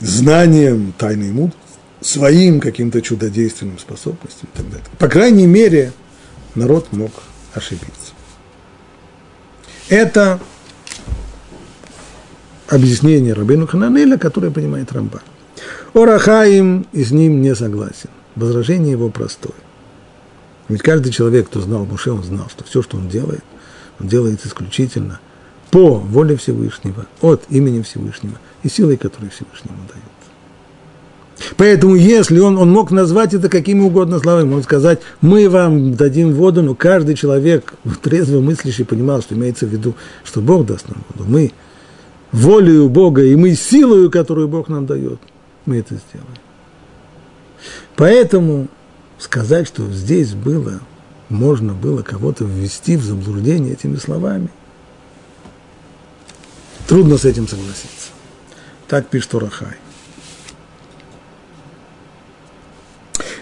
знанием 0.00 0.92
тайной 0.98 1.30
мудрости, 1.30 1.65
своим 2.00 2.60
каким-то 2.60 3.00
чудодейственным 3.02 3.78
способностям 3.78 4.48
и 4.52 4.56
так 4.56 4.66
далее. 4.66 4.86
По 4.98 5.08
крайней 5.08 5.46
мере, 5.46 5.92
народ 6.54 6.92
мог 6.92 7.10
ошибиться. 7.54 8.12
Это 9.88 10.40
объяснение 12.68 13.32
Рабину 13.32 13.66
Хананеля, 13.66 14.18
которое 14.18 14.50
понимает 14.50 14.92
Рамбан. 14.92 15.22
Орахаим 15.94 16.86
и 16.92 17.04
с 17.04 17.10
ним 17.10 17.40
не 17.40 17.54
согласен. 17.54 18.10
Возражение 18.34 18.92
его 18.92 19.08
простое. 19.08 19.54
Ведь 20.68 20.82
каждый 20.82 21.12
человек, 21.12 21.46
кто 21.46 21.60
знал 21.60 21.86
Муше, 21.86 22.10
он 22.10 22.22
знал, 22.24 22.48
что 22.50 22.64
все, 22.64 22.82
что 22.82 22.96
он 22.96 23.08
делает, 23.08 23.44
он 24.00 24.08
делает 24.08 24.44
исключительно 24.44 25.20
по 25.70 25.94
воле 25.94 26.36
Всевышнего, 26.36 27.06
от 27.20 27.44
имени 27.48 27.82
Всевышнего 27.82 28.38
и 28.62 28.68
силой, 28.68 28.96
которую 28.96 29.30
Всевышнему 29.30 29.78
дает. 29.88 30.15
Поэтому, 31.56 31.94
если 31.94 32.38
он, 32.38 32.56
он 32.56 32.70
мог 32.70 32.90
назвать 32.90 33.34
это 33.34 33.48
какими 33.48 33.80
угодно 33.80 34.18
словами, 34.18 34.54
он 34.54 34.62
сказать, 34.62 35.00
мы 35.20 35.48
вам 35.48 35.94
дадим 35.94 36.32
воду, 36.32 36.62
но 36.62 36.74
каждый 36.74 37.14
человек, 37.14 37.74
трезво 38.02 38.40
мыслящий, 38.40 38.84
понимал, 38.84 39.20
что 39.20 39.34
имеется 39.34 39.66
в 39.66 39.70
виду, 39.70 39.94
что 40.24 40.40
Бог 40.40 40.66
даст 40.66 40.88
нам 40.88 41.02
воду. 41.14 41.30
Мы 41.30 41.52
волею 42.32 42.88
Бога 42.88 43.22
и 43.22 43.36
мы 43.36 43.54
силою, 43.54 44.10
которую 44.10 44.48
Бог 44.48 44.68
нам 44.68 44.86
дает, 44.86 45.20
мы 45.66 45.78
это 45.78 45.96
сделаем. 46.08 46.38
Поэтому 47.96 48.68
сказать, 49.18 49.66
что 49.66 49.90
здесь 49.90 50.34
было, 50.34 50.80
можно 51.28 51.74
было 51.74 52.02
кого-то 52.02 52.44
ввести 52.44 52.96
в 52.96 53.04
заблуждение 53.04 53.74
этими 53.74 53.96
словами, 53.96 54.48
трудно 56.86 57.18
с 57.18 57.24
этим 57.24 57.48
согласиться. 57.48 58.10
Так 58.88 59.08
пишет 59.08 59.34
Урахай. 59.34 59.76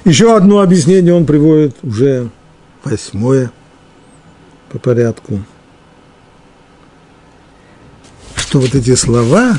Еще 0.05 0.37
одно 0.37 0.61
объяснение 0.61 1.15
он 1.15 1.25
приводит, 1.25 1.77
уже 1.83 2.29
восьмое 2.85 3.51
по 4.69 4.79
порядку, 4.79 5.41
что 8.37 8.61
вот 8.61 8.75
эти 8.75 8.95
слова, 8.97 9.59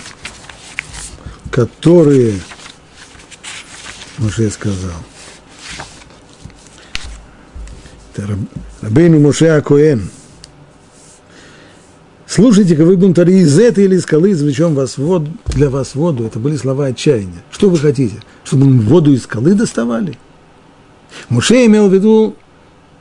которые 1.50 2.40
Моше 4.20 4.52
сказал, 4.52 4.94
это 8.14 8.38
Рабейну 8.82 9.20
Моше 9.20 9.48
Акоэн, 9.48 10.10
Слушайте-ка, 12.28 12.84
вы 12.84 12.98
бунтари, 12.98 13.36
из 13.36 13.58
этой 13.58 13.86
или 13.86 13.98
скалы 13.98 14.32
извлечем 14.34 14.76
вас 14.76 14.98
воду, 14.98 15.32
для 15.46 15.70
вас 15.70 15.96
воду. 15.96 16.26
Это 16.26 16.38
были 16.38 16.58
слова 16.58 16.88
отчаяния. 16.88 17.42
Что 17.50 17.70
вы 17.70 17.78
хотите? 17.78 18.16
Чтобы 18.44 18.66
мы 18.66 18.82
воду 18.82 19.14
из 19.14 19.24
скалы 19.24 19.54
доставали? 19.54 20.18
Муше 21.30 21.66
имел 21.66 21.90
в 21.90 21.94
виду, 21.94 22.36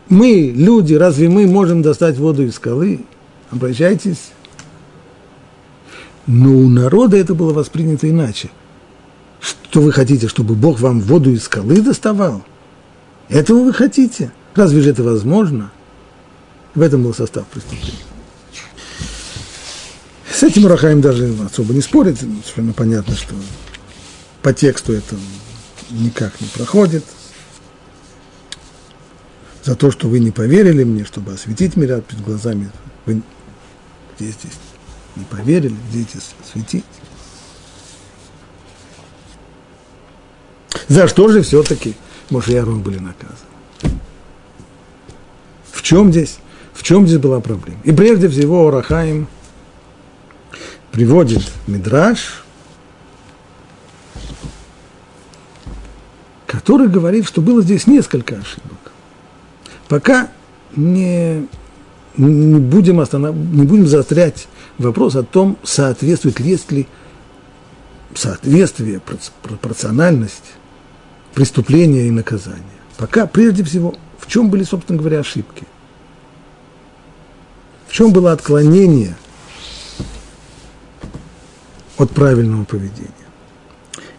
мы, 0.09 0.53
люди, 0.55 0.94
разве 0.94 1.29
мы 1.29 1.46
можем 1.46 1.83
достать 1.83 2.18
воду 2.18 2.44
из 2.44 2.57
скалы? 2.57 3.00
Обращайтесь. 3.50 4.31
Но 6.27 6.50
у 6.50 6.68
народа 6.68 7.16
это 7.16 7.35
было 7.35 7.53
воспринято 7.53 8.09
иначе. 8.09 8.50
Что 9.40 9.81
вы 9.81 9.92
хотите, 9.92 10.29
чтобы 10.29 10.55
Бог 10.55 10.81
вам 10.81 11.00
воду 11.00 11.31
из 11.31 11.44
скалы 11.44 11.81
доставал? 11.81 12.44
Этого 13.29 13.64
вы 13.64 13.72
хотите? 13.72 14.33
Разве 14.55 14.81
же 14.81 14.90
это 14.90 15.03
возможно? 15.03 15.70
В 16.74 16.81
этом 16.81 17.03
был 17.03 17.14
состав 17.14 17.46
преступления. 17.46 17.98
С 20.31 20.42
этим 20.42 20.66
Рахаим 20.66 21.00
даже 21.00 21.33
особо 21.44 21.72
не 21.74 21.81
спорит, 21.81 22.18
совершенно 22.18 22.72
понятно, 22.72 23.14
что 23.14 23.35
по 24.42 24.53
тексту 24.53 24.92
это 24.92 25.16
никак 25.90 26.40
не 26.40 26.48
проходит– 26.48 27.05
за 29.64 29.74
то, 29.74 29.90
что 29.90 30.09
вы 30.09 30.20
не 30.20 30.31
поверили 30.31 30.85
мне, 30.85 31.05
чтобы 31.05 31.33
осветить 31.33 31.77
меня 31.77 32.00
перед 32.00 32.22
глазами. 32.22 32.70
Вы 33.07 33.22
где 34.16 34.31
здесь 34.31 34.59
не 35.16 35.24
поверили, 35.24 35.74
где 35.88 36.03
здесь 36.03 36.35
светить? 36.53 36.85
За 40.88 41.09
что 41.09 41.29
же 41.29 41.42
все-таки 41.42 41.94
Моше 42.31 42.53
и 42.53 42.57
Арон 42.57 42.81
были 42.83 42.98
наказаны? 42.98 43.98
В 45.72 45.83
чем 45.83 46.12
здесь? 46.12 46.38
В 46.74 46.83
чем 46.83 47.07
здесь 47.07 47.18
была 47.18 47.40
проблема? 47.40 47.81
И 47.85 47.92
прежде 47.92 48.29
всего 48.29 48.68
Орахаим 48.68 49.29
приводит 50.92 51.50
Мидраш, 51.66 52.44
который 56.46 56.88
говорит, 56.88 57.27
что 57.27 57.40
было 57.40 57.62
здесь 57.62 57.87
несколько 57.87 58.37
ошибок 58.37 58.73
пока 59.94 60.28
не, 60.74 61.46
не, 62.16 62.59
будем 62.59 62.98
останов... 62.98 63.37
не 63.37 63.64
будем 63.64 63.87
заострять 63.87 64.48
вопрос 64.76 65.14
о 65.14 65.22
том, 65.22 65.57
соответствует 65.62 66.40
ли, 66.40 66.50
есть 66.50 66.72
ли 66.72 66.88
соответствие, 68.12 69.00
пропорциональность 69.44 70.54
преступления 71.33 72.09
и 72.09 72.11
наказания. 72.11 72.64
Пока, 72.96 73.28
прежде 73.28 73.62
всего, 73.62 73.94
в 74.18 74.26
чем 74.26 74.50
были, 74.50 74.64
собственно 74.64 74.98
говоря, 74.98 75.20
ошибки? 75.20 75.62
В 77.87 77.92
чем 77.92 78.12
было 78.12 78.33
отклонение 78.33 79.16
от 81.98 82.11
правильного 82.11 82.64
поведения? 82.64 83.23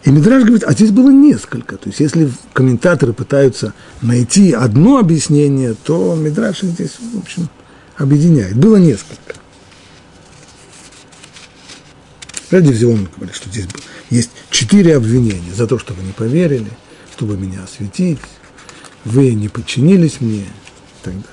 И 0.06 0.10
Мидраж 0.10 0.44
говорит, 0.44 0.62
а 0.64 0.72
здесь 0.72 0.92
было 0.92 1.10
несколько. 1.10 1.76
То 1.76 1.88
есть, 1.88 1.98
если 1.98 2.30
комментаторы 2.52 3.12
пытаются 3.12 3.74
найти 4.02 4.52
одно 4.52 4.98
объяснение, 4.98 5.74
то 5.74 6.14
Мидраж 6.14 6.60
здесь, 6.60 6.92
в 7.12 7.18
общем, 7.18 7.48
объединяет. 7.96 8.56
Было 8.56 8.76
несколько. 8.76 9.34
Прежде 12.48 12.72
всего, 12.72 12.92
он 12.92 13.08
говорит, 13.16 13.34
что 13.34 13.50
здесь 13.50 13.66
есть 14.08 14.30
четыре 14.50 14.96
обвинения 14.96 15.52
за 15.52 15.66
то, 15.66 15.76
что 15.76 15.92
вы 15.92 16.04
не 16.04 16.12
поверили, 16.12 16.70
чтобы 17.16 17.36
меня 17.36 17.64
осветить, 17.64 18.20
вы 19.04 19.34
не 19.34 19.48
подчинились 19.48 20.20
мне 20.20 20.42
и 20.42 20.46
так 21.02 21.14
далее. 21.14 21.28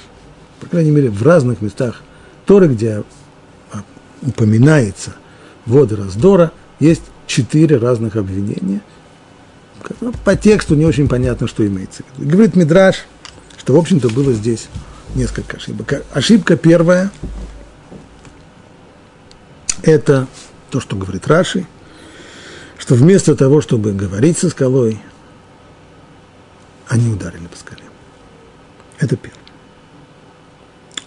По 0.61 0.65
крайней 0.65 0.89
мере, 0.89 1.11
в 1.11 1.21
разных 1.21 1.61
местах 1.61 2.01
Торы, 2.47 2.67
где 2.69 3.03
упоминается 4.23 5.13
воды 5.67 5.95
раздора, 5.95 6.51
есть 6.79 7.03
четыре 7.33 7.77
разных 7.77 8.15
обвинения. 8.15 8.81
По 10.23 10.35
тексту 10.35 10.75
не 10.75 10.85
очень 10.85 11.09
понятно, 11.09 11.47
что 11.47 11.65
имеется 11.65 12.03
в 12.03 12.19
виду. 12.19 12.31
Говорит 12.31 12.55
Мидраш, 12.55 13.05
что, 13.57 13.73
в 13.73 13.77
общем-то, 13.77 14.09
было 14.09 14.33
здесь 14.33 14.67
несколько 15.15 15.57
ошибок. 15.57 16.05
Ошибка 16.13 16.55
первая– 16.55 17.11
это 19.81 20.27
то, 20.69 20.79
что 20.79 20.95
говорит 20.95 21.27
Раши, 21.27 21.65
что 22.77 22.93
вместо 22.93 23.35
того, 23.35 23.61
чтобы 23.61 23.93
говорить 23.93 24.37
со 24.37 24.49
скалой, 24.49 25.01
они 26.87 27.09
ударили 27.11 27.47
по 27.47 27.57
скале. 27.57 27.83
Это 28.99 29.17
первое. 29.17 29.39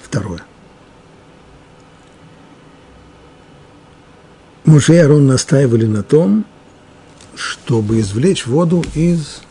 Второе– 0.02 0.42
Муше 4.66 4.94
и 4.94 4.98
Арон 4.98 5.26
настаивали 5.26 5.86
на 5.86 6.02
том, 6.02 6.44
чтобы 7.36 8.00
извлечь 8.00 8.46
воду 8.46 8.84
из 8.94 9.42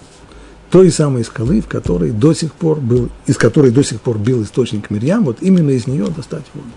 той 0.70 0.92
самой 0.92 1.24
скалы, 1.24 1.62
в 1.62 1.68
которой 1.68 2.12
до 2.12 2.34
сих 2.34 2.52
пор 2.54 2.82
был, 2.82 3.10
из 3.26 3.38
которой 3.38 3.72
до 3.72 3.82
сих 3.82 4.02
пор 4.02 4.18
бил 4.18 4.44
источник 4.44 4.90
Мирьям, 4.90 5.24
вот 5.24 5.38
именно 5.40 5.70
из 5.70 5.88
нее 5.88 6.08
достать 6.08 6.44
воду. 6.54 6.68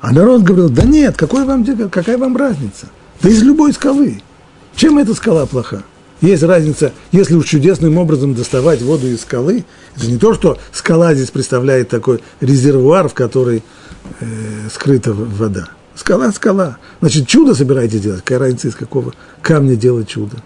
А 0.00 0.12
народ 0.12 0.42
говорил, 0.42 0.68
да 0.68 0.82
нет, 0.82 1.16
какой 1.16 1.44
вам, 1.44 1.64
какая 1.90 2.18
вам 2.18 2.36
разница? 2.36 2.88
Да 3.20 3.28
из 3.28 3.40
любой 3.42 3.72
скалы. 3.72 4.20
Чем 4.74 4.98
эта 4.98 5.14
скала 5.14 5.46
плоха? 5.46 5.84
Есть 6.20 6.42
разница, 6.42 6.92
если 7.12 7.34
уж 7.34 7.46
чудесным 7.46 7.98
образом 7.98 8.34
доставать 8.34 8.82
воду 8.82 9.06
из 9.06 9.20
скалы, 9.20 9.64
это 9.96 10.06
не 10.06 10.18
то, 10.18 10.34
что 10.34 10.58
скала 10.72 11.14
здесь 11.14 11.30
представляет 11.30 11.88
такой 11.88 12.20
резервуар, 12.40 13.08
в 13.08 13.14
который 13.14 13.62
э, 14.18 14.68
скрыта 14.72 15.12
вода. 15.12 15.68
Скала– 15.94 16.32
скала. 16.32 16.78
Значит, 17.00 17.26
чудо 17.26 17.54
собираетесь 17.54 18.00
делать. 18.00 18.20
Какая 18.20 18.38
разница, 18.38 18.68
из 18.68 18.74
какого 18.74 19.12
камня 19.42 19.76
делать 19.76 20.08
чудо? 20.08 20.36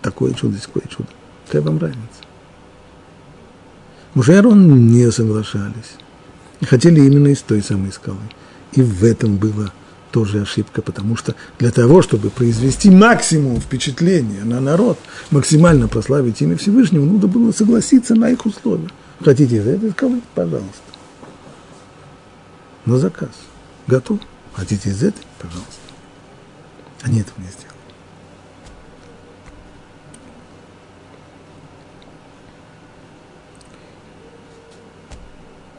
Такое 0.00 0.32
чудо, 0.32 0.58
такое 0.60 0.84
чудо. 0.88 1.08
Какая 1.46 1.62
вам 1.62 1.78
разница? 1.78 2.00
Муж 4.14 4.28
и 4.28 4.32
не 4.32 5.10
соглашались. 5.10 5.96
И 6.60 6.64
хотели 6.66 7.00
именно 7.00 7.28
из 7.28 7.40
той 7.40 7.62
самой 7.62 7.92
скалы. 7.92 8.18
И 8.72 8.82
в 8.82 9.04
этом 9.04 9.36
было 9.36 9.72
тоже 10.10 10.42
ошибка, 10.42 10.82
потому 10.82 11.16
что 11.16 11.34
для 11.58 11.70
того, 11.70 12.02
чтобы 12.02 12.30
произвести 12.30 12.90
максимум 12.90 13.60
впечатления 13.60 14.44
на 14.44 14.60
народ, 14.60 14.98
максимально 15.30 15.88
прославить 15.88 16.40
имя 16.42 16.56
Всевышнего, 16.56 17.04
нужно 17.04 17.26
было 17.26 17.50
согласиться 17.52 18.14
на 18.14 18.30
их 18.30 18.44
условия. 18.44 18.88
Хотите 19.24 19.56
из 19.56 19.66
этой 19.66 19.90
скалы? 19.90 20.20
Пожалуйста. 20.34 20.82
На 22.84 22.98
заказ. 22.98 23.30
Готов? 23.86 24.18
Хотите 24.54 24.90
из 24.90 25.02
этой? 25.02 25.24
Пожалуйста. 25.38 25.70
Они 27.02 27.20
этого 27.20 27.40
не 27.40 27.48
сделали. 27.48 27.72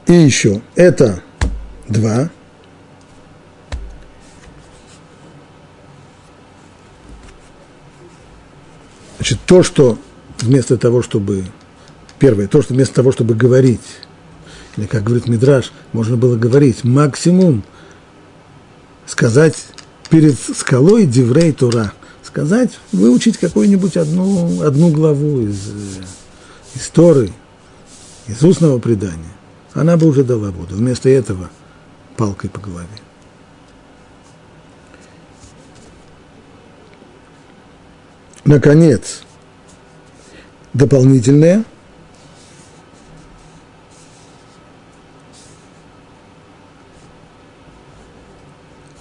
И 0.08 0.14
еще, 0.14 0.62
это 0.76 1.24
два– 1.88 2.30
Значит, 9.24 9.40
то, 9.46 9.64
что 9.64 9.98
вместо 10.42 10.78
того, 10.78 11.02
чтобы... 11.02 11.46
Первое, 12.20 12.50
то, 12.50 12.62
что 12.62 12.74
вместо 12.74 12.96
того, 12.96 13.14
чтобы 13.14 13.36
говорить, 13.36 13.80
или, 14.76 14.86
как 14.86 15.06
говорит 15.06 15.30
Мидраш, 15.30 15.72
можно 15.94 16.18
было 16.18 16.36
говорить 16.36 16.84
максимум, 16.84 17.64
сказать 19.06 19.56
перед 20.10 20.39
скалой 20.39 21.06
Диврей 21.06 21.52
Тура, 21.52 21.94
сказать, 22.24 22.72
выучить 22.92 23.38
какую-нибудь 23.38 23.98
одну, 23.98 24.62
одну 24.62 24.89
главу 24.89 25.42
из, 25.42 25.60
из 26.76 26.88
Торы, 26.89 27.32
из 28.28 28.44
устного 28.44 28.80
предания. 28.80 29.34
Она 29.74 29.98
бы 29.98 30.08
уже 30.08 30.24
дала 30.24 30.52
воду. 30.52 30.76
Вместо 30.76 31.10
этого 31.10 31.50
палкой 32.16 32.50
по 32.50 32.60
голове. 32.60 32.88
Наконец, 38.46 39.24
дополнительное. 40.74 41.63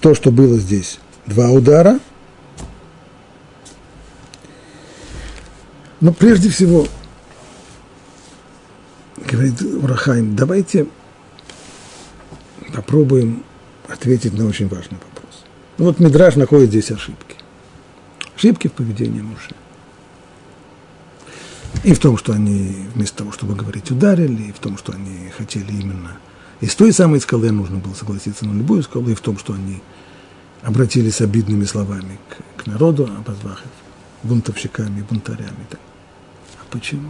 То, 0.03 0.15
что 0.15 0.31
было 0.31 0.59
здесь, 0.59 0.99
два 1.27 1.51
удара. 1.51 1.99
Но 6.01 6.13
прежде 6.13 6.51
всего, 6.51 6.87
говорит 9.17 9.63
Урахайм, 9.63 10.37
давайте 10.37 10.87
попробуем 12.75 13.45
ответить 13.89 14.35
на 14.35 14.47
очень 14.47 14.69
важный 14.69 14.99
вопрос. 14.99 15.45
Ну 15.79 15.85
вот 15.87 16.01
Мидраж 16.01 16.35
находит 16.37 16.71
здесь 16.71 16.91
ошибки 16.91 17.37
ошибки 18.43 18.67
в 18.67 18.73
поведении 18.73 19.21
Муше. 19.21 19.55
И 21.85 21.95
в 21.95 22.01
том, 22.01 22.17
что 22.17 22.33
они 22.33 22.89
вместо 22.93 23.19
того, 23.19 23.31
чтобы 23.31 23.55
говорить, 23.55 23.91
ударили, 23.93 24.49
и 24.49 24.53
в 24.53 24.59
том, 24.59 24.77
что 24.77 24.93
они 24.93 25.31
хотели 25.31 25.73
именно 25.73 26.19
из 26.63 26.77
той 26.77 26.93
самой 26.93 27.21
скалы 27.21 27.51
нужно 27.51 27.79
было 27.79 27.93
согласиться 27.93 28.47
на 28.47 28.57
любую 28.57 28.85
скалу, 28.85 29.11
и 29.11 29.15
в 29.15 29.21
том, 29.21 29.37
что 29.37 29.53
они 29.53 29.83
обратились 30.63 31.21
обидными 31.21 31.65
словами 31.65 32.21
к, 32.29 32.63
к 32.63 32.67
народу, 32.67 33.05
обозвав 33.05 33.59
их 33.61 33.71
бунтовщиками, 34.23 35.03
бунтарями. 35.03 35.67
А 35.73 36.65
почему? 36.71 37.09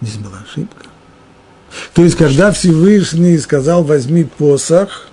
Здесь 0.00 0.18
была 0.18 0.38
ошибка. 0.38 0.84
То 1.94 2.04
есть, 2.04 2.16
когда 2.16 2.52
Всевышний 2.52 3.38
сказал, 3.38 3.82
возьми 3.82 4.22
посох, 4.22 5.08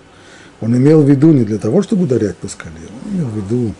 он 0.61 0.77
имел 0.77 1.01
в 1.01 1.09
виду 1.09 1.33
не 1.33 1.43
для 1.43 1.57
того, 1.57 1.81
чтобы 1.81 2.03
ударять 2.03 2.37
по 2.37 2.47
скале, 2.47 2.75
он 3.05 3.11
имел 3.11 3.27
в 3.27 3.35
виду, 3.37 3.73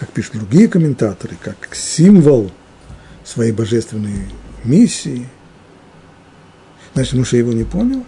как 0.00 0.10
пишут 0.10 0.34
другие 0.34 0.66
комментаторы, 0.66 1.36
как 1.40 1.72
символ 1.76 2.50
своей 3.24 3.52
божественной 3.52 4.28
миссии. 4.64 5.28
Значит, 6.98 7.14
Муше 7.14 7.36
его 7.36 7.52
не 7.52 7.64
понял? 7.64 8.04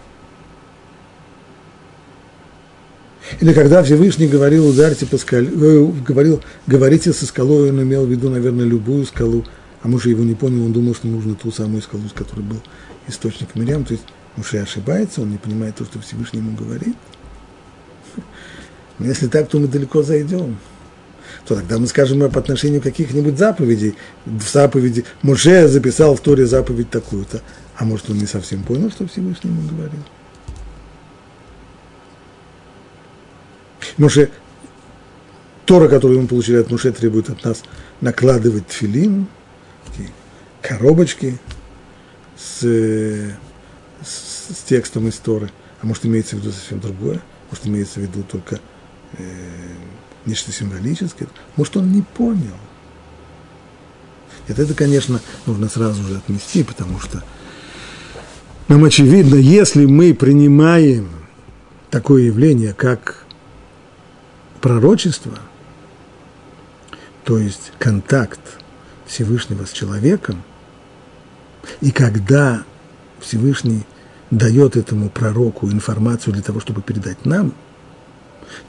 Или 3.39 3.53
когда 3.53 3.81
Всевышний 3.83 4.27
говорил, 4.27 4.67
ударьте 4.67 5.05
по 5.05 5.17
скале, 5.17 5.47
э, 5.47 5.91
говорил, 6.05 6.41
говорите 6.67 7.13
со 7.13 7.25
скалой, 7.25 7.69
он 7.69 7.81
имел 7.81 8.05
в 8.05 8.11
виду, 8.11 8.29
наверное, 8.29 8.65
любую 8.65 9.05
скалу, 9.05 9.45
а 9.81 9.87
Муше 9.87 10.09
его 10.09 10.23
не 10.23 10.35
понял, 10.35 10.65
он 10.65 10.73
думал, 10.73 10.93
что 10.93 11.07
нужно 11.07 11.35
ту 11.35 11.51
самую 11.51 11.81
скалу, 11.81 12.03
с 12.09 12.11
которой 12.11 12.41
был 12.41 12.61
источник 13.07 13.55
Мирям. 13.55 13.85
То 13.85 13.93
есть 13.93 14.03
Муше 14.35 14.57
ошибается, 14.57 15.21
он 15.21 15.31
не 15.31 15.37
понимает 15.37 15.77
то, 15.77 15.85
что 15.85 15.99
Всевышний 16.01 16.39
ему 16.39 16.55
говорит– 16.55 16.95
но 19.01 19.07
если 19.07 19.25
так, 19.25 19.47
то 19.47 19.57
мы 19.57 19.67
далеко 19.67 20.03
зайдем. 20.03 20.57
То 21.47 21.55
тогда 21.55 21.79
мы 21.79 21.87
скажем 21.87 22.29
по 22.29 22.39
отношению 22.39 22.81
каких-нибудь 22.81 23.35
заповедей. 23.35 23.95
В 24.25 24.47
заповеди 24.47 25.05
Муше 25.23 25.67
записал 25.67 26.15
в 26.15 26.19
Торе 26.19 26.45
заповедь 26.45 26.91
такую-то. 26.91 27.41
А 27.81 27.83
может, 27.83 28.11
он 28.11 28.19
не 28.19 28.27
совсем 28.27 28.61
понял, 28.61 28.91
что 28.91 29.07
Всевышний 29.07 29.49
ему 29.49 29.67
говорил? 29.67 30.03
Муше, 33.97 34.29
Тора, 35.65 35.87
которую 35.89 36.21
мы 36.21 36.27
получили 36.27 36.57
от 36.57 36.69
Муше, 36.69 36.91
требует 36.91 37.31
от 37.31 37.43
нас 37.43 37.63
накладывать 37.99 38.67
тфилин, 38.67 39.25
коробочки 40.61 41.39
с, 42.37 42.61
с, 42.61 43.35
с 44.03 44.63
текстом 44.67 45.07
из 45.07 45.17
Торы. 45.17 45.49
А 45.81 45.87
может, 45.87 46.05
имеется 46.05 46.35
в 46.35 46.39
виду 46.39 46.51
совсем 46.51 46.79
другое? 46.79 47.19
Может, 47.49 47.65
имеется 47.65 47.99
в 47.99 48.03
виду 48.03 48.21
только 48.21 48.59
э, 49.17 49.23
нечто 50.27 50.51
символическое. 50.51 51.27
Может, 51.55 51.77
он 51.77 51.91
не 51.91 52.03
понял. 52.03 52.57
Это, 54.47 54.61
это, 54.61 54.75
конечно, 54.75 55.19
нужно 55.47 55.67
сразу 55.67 56.03
же 56.03 56.17
отмести, 56.17 56.63
потому 56.63 56.99
что 56.99 57.23
нам 58.71 58.85
очевидно, 58.85 59.35
если 59.35 59.85
мы 59.85 60.13
принимаем 60.13 61.09
такое 61.89 62.23
явление, 62.23 62.73
как 62.73 63.25
пророчество, 64.61 65.37
то 67.25 67.37
есть 67.37 67.73
контакт 67.79 68.39
Всевышнего 69.05 69.65
с 69.65 69.71
человеком, 69.73 70.41
и 71.81 71.91
когда 71.91 72.63
Всевышний 73.19 73.85
дает 74.29 74.77
этому 74.77 75.09
пророку 75.09 75.69
информацию 75.69 76.33
для 76.33 76.41
того, 76.41 76.61
чтобы 76.61 76.81
передать 76.81 77.25
нам, 77.25 77.53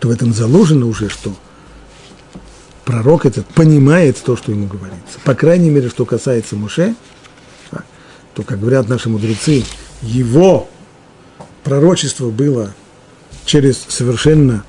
то 0.01 0.09
в 0.09 0.11
этом 0.11 0.33
заложено 0.33 0.87
уже, 0.87 1.11
что 1.11 1.33
пророк 2.85 3.25
этот 3.25 3.47
понимает 3.47 4.21
то, 4.21 4.35
что 4.35 4.51
ему 4.51 4.67
говорится. 4.67 5.21
По 5.23 5.37
крайней 5.37 5.71
мере, 5.71 5.89
что 5.89 6.05
касается 6.05 6.57
Муше, 6.57 6.97
то, 8.35 8.43
как 8.43 8.59
говорят 8.59 8.89
наши 8.89 9.09
мудрецы, 9.09 9.63
его 10.03 10.69
пророчество 11.65 12.31
было 12.31 12.75
через 13.45 13.85
совершенно 13.89 14.65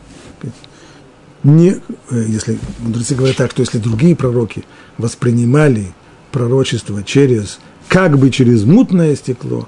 не, 1.43 1.71
э, 1.71 2.25
если 2.27 2.57
мудрецы 2.79 3.15
говорят 3.15 3.37
так, 3.37 3.51
что 3.51 3.61
если 3.61 3.77
другие 3.77 4.15
пророки 4.15 4.63
воспринимали 4.97 5.93
пророчество 6.31 7.03
через, 7.03 7.59
как 7.87 8.17
бы 8.17 8.29
через 8.29 8.63
мутное 8.63 9.15
стекло, 9.15 9.67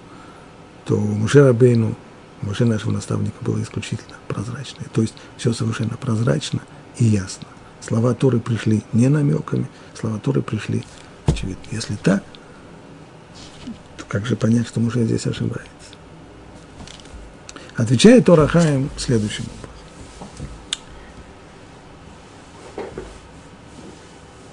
то 0.85 0.95
у 0.95 0.99
Муше 1.05 1.43
Рабейну, 1.43 1.95
у 2.41 2.65
нашего 2.65 2.91
наставника 2.91 3.35
было 3.41 3.61
исключительно 3.61 4.15
прозрачное. 4.27 4.85
То 4.93 5.01
есть 5.01 5.15
все 5.37 5.51
совершенно 5.51 5.97
прозрачно 5.97 6.61
и 6.97 7.05
ясно. 7.05 7.47
Слова 7.81 8.13
Торы 8.13 8.39
пришли 8.39 8.83
не 8.93 9.09
намеками, 9.09 9.67
слова 9.99 10.19
Торы 10.19 10.41
пришли 10.41 10.83
очевидно. 11.25 11.61
Если 11.71 11.95
так, 11.95 12.23
как 14.07 14.25
же 14.25 14.35
понять, 14.35 14.67
что 14.67 14.79
Муше 14.79 15.05
здесь 15.05 15.25
ошибается? 15.25 15.69
Отвечает 17.75 18.25
Тора 18.25 18.47
Хаим 18.47 18.89
следующим 18.97 19.45
образом. 19.45 19.65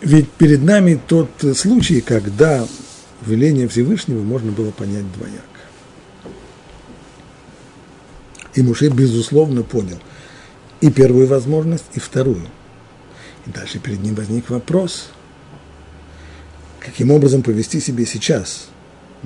Ведь 0.00 0.30
перед 0.32 0.62
нами 0.62 1.00
тот 1.07 1.30
случай, 1.57 2.00
когда 2.00 2.66
веление 3.24 3.68
Всевышнего 3.68 4.22
можно 4.22 4.50
было 4.50 4.72
понять 4.72 5.11
двояко. 5.12 5.46
И 8.55 8.62
Муше, 8.62 8.88
безусловно, 8.88 9.62
понял 9.62 9.98
и 10.80 10.90
первую 10.90 11.28
возможность, 11.28 11.84
и 11.94 12.00
вторую. 12.00 12.48
И 13.46 13.50
дальше 13.50 13.78
перед 13.78 14.00
ним 14.00 14.16
возник 14.16 14.50
вопрос, 14.50 15.11
каким 16.80 17.12
образом 17.12 17.42
повести 17.42 17.80
себе 17.80 18.05
сейчас, 18.05 18.68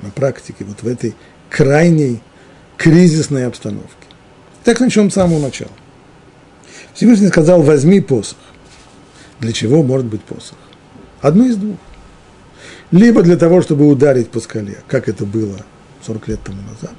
на 0.01 0.09
практике, 0.09 0.65
вот 0.65 0.83
в 0.83 0.87
этой 0.87 1.15
крайней 1.49 2.21
кризисной 2.77 3.47
обстановке. 3.47 3.91
Так 4.63 4.79
начнем 4.79 5.09
с 5.09 5.13
самого 5.13 5.39
начала. 5.39 5.71
Всевышний 6.93 7.27
сказал, 7.27 7.61
возьми 7.61 8.01
посох. 8.01 8.37
Для 9.39 9.53
чего 9.53 9.83
может 9.83 10.07
быть 10.07 10.21
посох? 10.23 10.57
Одно 11.21 11.45
из 11.45 11.57
двух. 11.57 11.77
Либо 12.91 13.21
для 13.21 13.37
того, 13.37 13.61
чтобы 13.61 13.87
ударить 13.87 14.29
по 14.29 14.39
скале, 14.39 14.77
как 14.87 15.09
это 15.09 15.25
было 15.25 15.57
40 16.05 16.27
лет 16.29 16.39
тому 16.43 16.61
назад, 16.61 16.95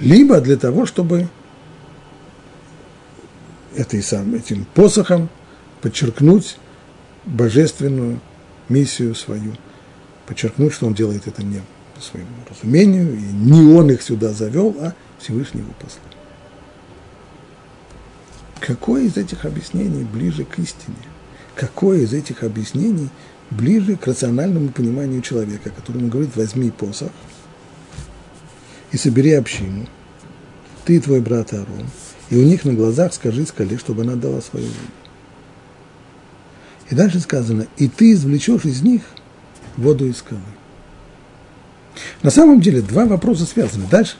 либо 0.00 0.40
для 0.40 0.56
того, 0.56 0.86
чтобы 0.86 1.28
этой 3.76 4.02
сам, 4.02 4.34
этим 4.34 4.66
посохом 4.74 5.28
подчеркнуть 5.80 6.56
божественную 7.24 8.20
миссию 8.68 9.14
свою, 9.14 9.54
подчеркнуть, 10.26 10.72
что 10.72 10.86
он 10.86 10.94
делает 10.94 11.26
это 11.26 11.42
не 11.42 11.60
по 11.94 12.00
своему 12.00 12.30
разумению, 12.48 13.14
и 13.14 13.22
не 13.22 13.74
он 13.74 13.90
их 13.90 14.02
сюда 14.02 14.32
завел, 14.32 14.76
а 14.80 14.94
Всевышний 15.18 15.60
его 15.60 15.72
послал. 15.78 16.04
Какое 18.60 19.04
из 19.04 19.16
этих 19.16 19.44
объяснений 19.44 20.04
ближе 20.04 20.44
к 20.44 20.58
истине? 20.58 20.96
Какое 21.54 22.00
из 22.00 22.12
этих 22.12 22.42
объяснений 22.42 23.10
ближе 23.50 23.96
к 23.96 24.06
рациональному 24.06 24.70
пониманию 24.70 25.22
человека, 25.22 25.70
которому 25.70 26.08
говорит, 26.08 26.34
возьми 26.34 26.70
посох 26.70 27.12
и 28.90 28.96
собери 28.96 29.32
общину, 29.32 29.86
ты 30.84 30.96
и 30.96 31.00
твой 31.00 31.20
брат 31.20 31.52
Аарон, 31.52 31.86
и 32.30 32.36
у 32.36 32.44
них 32.44 32.64
на 32.64 32.72
глазах 32.72 33.12
скажи 33.12 33.46
скале, 33.46 33.78
чтобы 33.78 34.02
она 34.02 34.16
дала 34.16 34.40
свою 34.40 34.66
воду. 34.66 34.78
И 36.90 36.94
дальше 36.94 37.20
сказано, 37.20 37.66
и 37.76 37.88
ты 37.88 38.12
извлечешь 38.12 38.64
из 38.64 38.82
них 38.82 39.02
воду 39.76 40.06
из 40.06 40.18
скалы. 40.18 40.40
На 42.22 42.30
самом 42.30 42.60
деле 42.60 42.80
два 42.80 43.06
вопроса 43.06 43.46
связаны. 43.46 43.86
Дальше, 43.90 44.16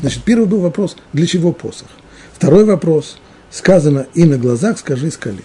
значит, 0.00 0.22
первый 0.22 0.46
был 0.46 0.60
вопрос, 0.60 0.96
для 1.12 1.26
чего 1.26 1.52
посох? 1.52 1.88
Второй 2.32 2.64
вопрос, 2.64 3.18
сказано, 3.50 4.06
и 4.14 4.24
на 4.24 4.38
глазах 4.38 4.78
скажи 4.78 5.10
скале. 5.10 5.44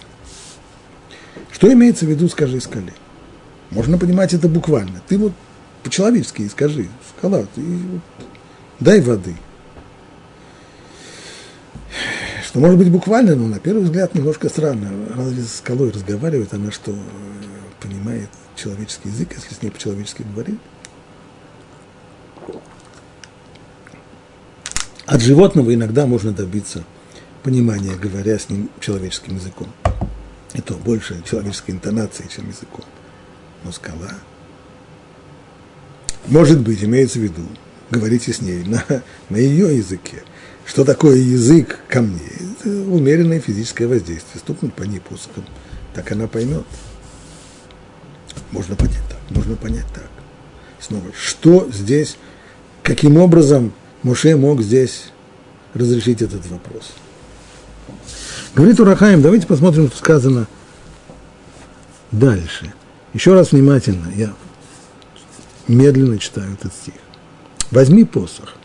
Что 1.52 1.72
имеется 1.72 2.06
в 2.06 2.10
виду 2.10 2.28
скажи 2.30 2.60
скале? 2.60 2.94
Можно 3.72 3.98
понимать 3.98 4.34
это 4.34 4.48
буквально. 4.48 5.02
Ты 5.08 5.18
вот 5.18 5.34
по-человечески 5.84 6.48
скажи, 6.48 6.88
скала, 7.18 7.46
ты 7.56 7.62
вот, 7.62 8.02
дай 8.80 9.02
воды. 9.02 9.36
Что 12.46 12.60
может 12.60 12.78
быть 12.78 12.90
буквально, 12.90 13.36
но 13.36 13.48
на 13.48 13.60
первый 13.60 13.84
взгляд 13.84 14.16
немножко 14.16 14.50
странно. 14.50 14.90
Разве 15.16 15.44
с 15.44 15.58
скалой 15.58 15.92
разговаривает 15.92 16.54
она, 16.54 16.72
что 16.72 16.96
человеческий 18.56 19.10
язык, 19.10 19.34
если 19.36 19.54
с 19.54 19.62
ней 19.62 19.70
по-человечески 19.70 20.24
говорит? 20.24 20.60
От 25.06 25.22
животного 25.22 25.74
иногда 25.74 26.06
можно 26.06 26.32
добиться 26.32 26.84
понимания, 27.44 27.96
говоря 27.96 28.40
с 28.40 28.50
ним 28.50 28.70
человеческим 28.80 29.36
языком. 29.36 29.68
И 30.54 30.62
то 30.62 30.74
больше 30.76 31.22
человеческой 31.24 31.72
интонации, 31.72 32.28
чем 32.34 32.48
языком. 32.48 32.86
Но 33.64 33.72
скала, 33.72 34.12
может 36.28 36.60
быть, 36.62 36.84
имеется 36.84 37.20
в 37.20 37.24
виду, 37.24 37.44
говорите 37.92 38.34
с 38.34 38.42
ней 38.42 38.64
на, 38.64 38.84
на 39.30 39.38
ее 39.38 39.78
языке. 39.78 40.24
Что 40.66 40.84
такое 40.84 41.18
язык 41.18 41.80
камней? 41.88 42.32
Это 42.60 42.70
умеренное 42.70 43.40
физическое 43.40 43.88
воздействие. 43.88 44.40
Стукнуть 44.40 44.74
по 44.74 44.84
ней 44.84 45.00
посохом, 45.00 45.46
так 45.94 46.12
она 46.12 46.28
поймет. 46.28 46.66
Можно 48.52 48.76
понять 48.76 49.04
так, 49.10 49.20
можно 49.30 49.56
понять 49.56 49.88
так. 49.94 50.10
Снова, 50.80 51.06
что 51.20 51.70
здесь, 51.72 52.18
каким 52.84 53.18
образом 53.18 53.74
Моше 54.04 54.36
мог 54.36 54.62
здесь 54.62 55.12
разрешить 55.74 56.22
этот 56.22 56.46
вопрос? 56.48 56.94
Говорит 58.56 58.80
Урахаем, 58.80 59.22
давайте 59.22 59.48
посмотрим, 59.48 59.88
что 59.88 59.98
сказано 59.98 60.48
дальше. 62.12 62.74
Еще 63.14 63.34
раз 63.34 63.52
внимательно, 63.52 64.12
я 64.16 64.34
медленно 65.68 66.18
читаю 66.18 66.54
этот 66.54 66.74
стих. 66.74 66.96
Возьми 67.72 68.04
посох 68.04 68.56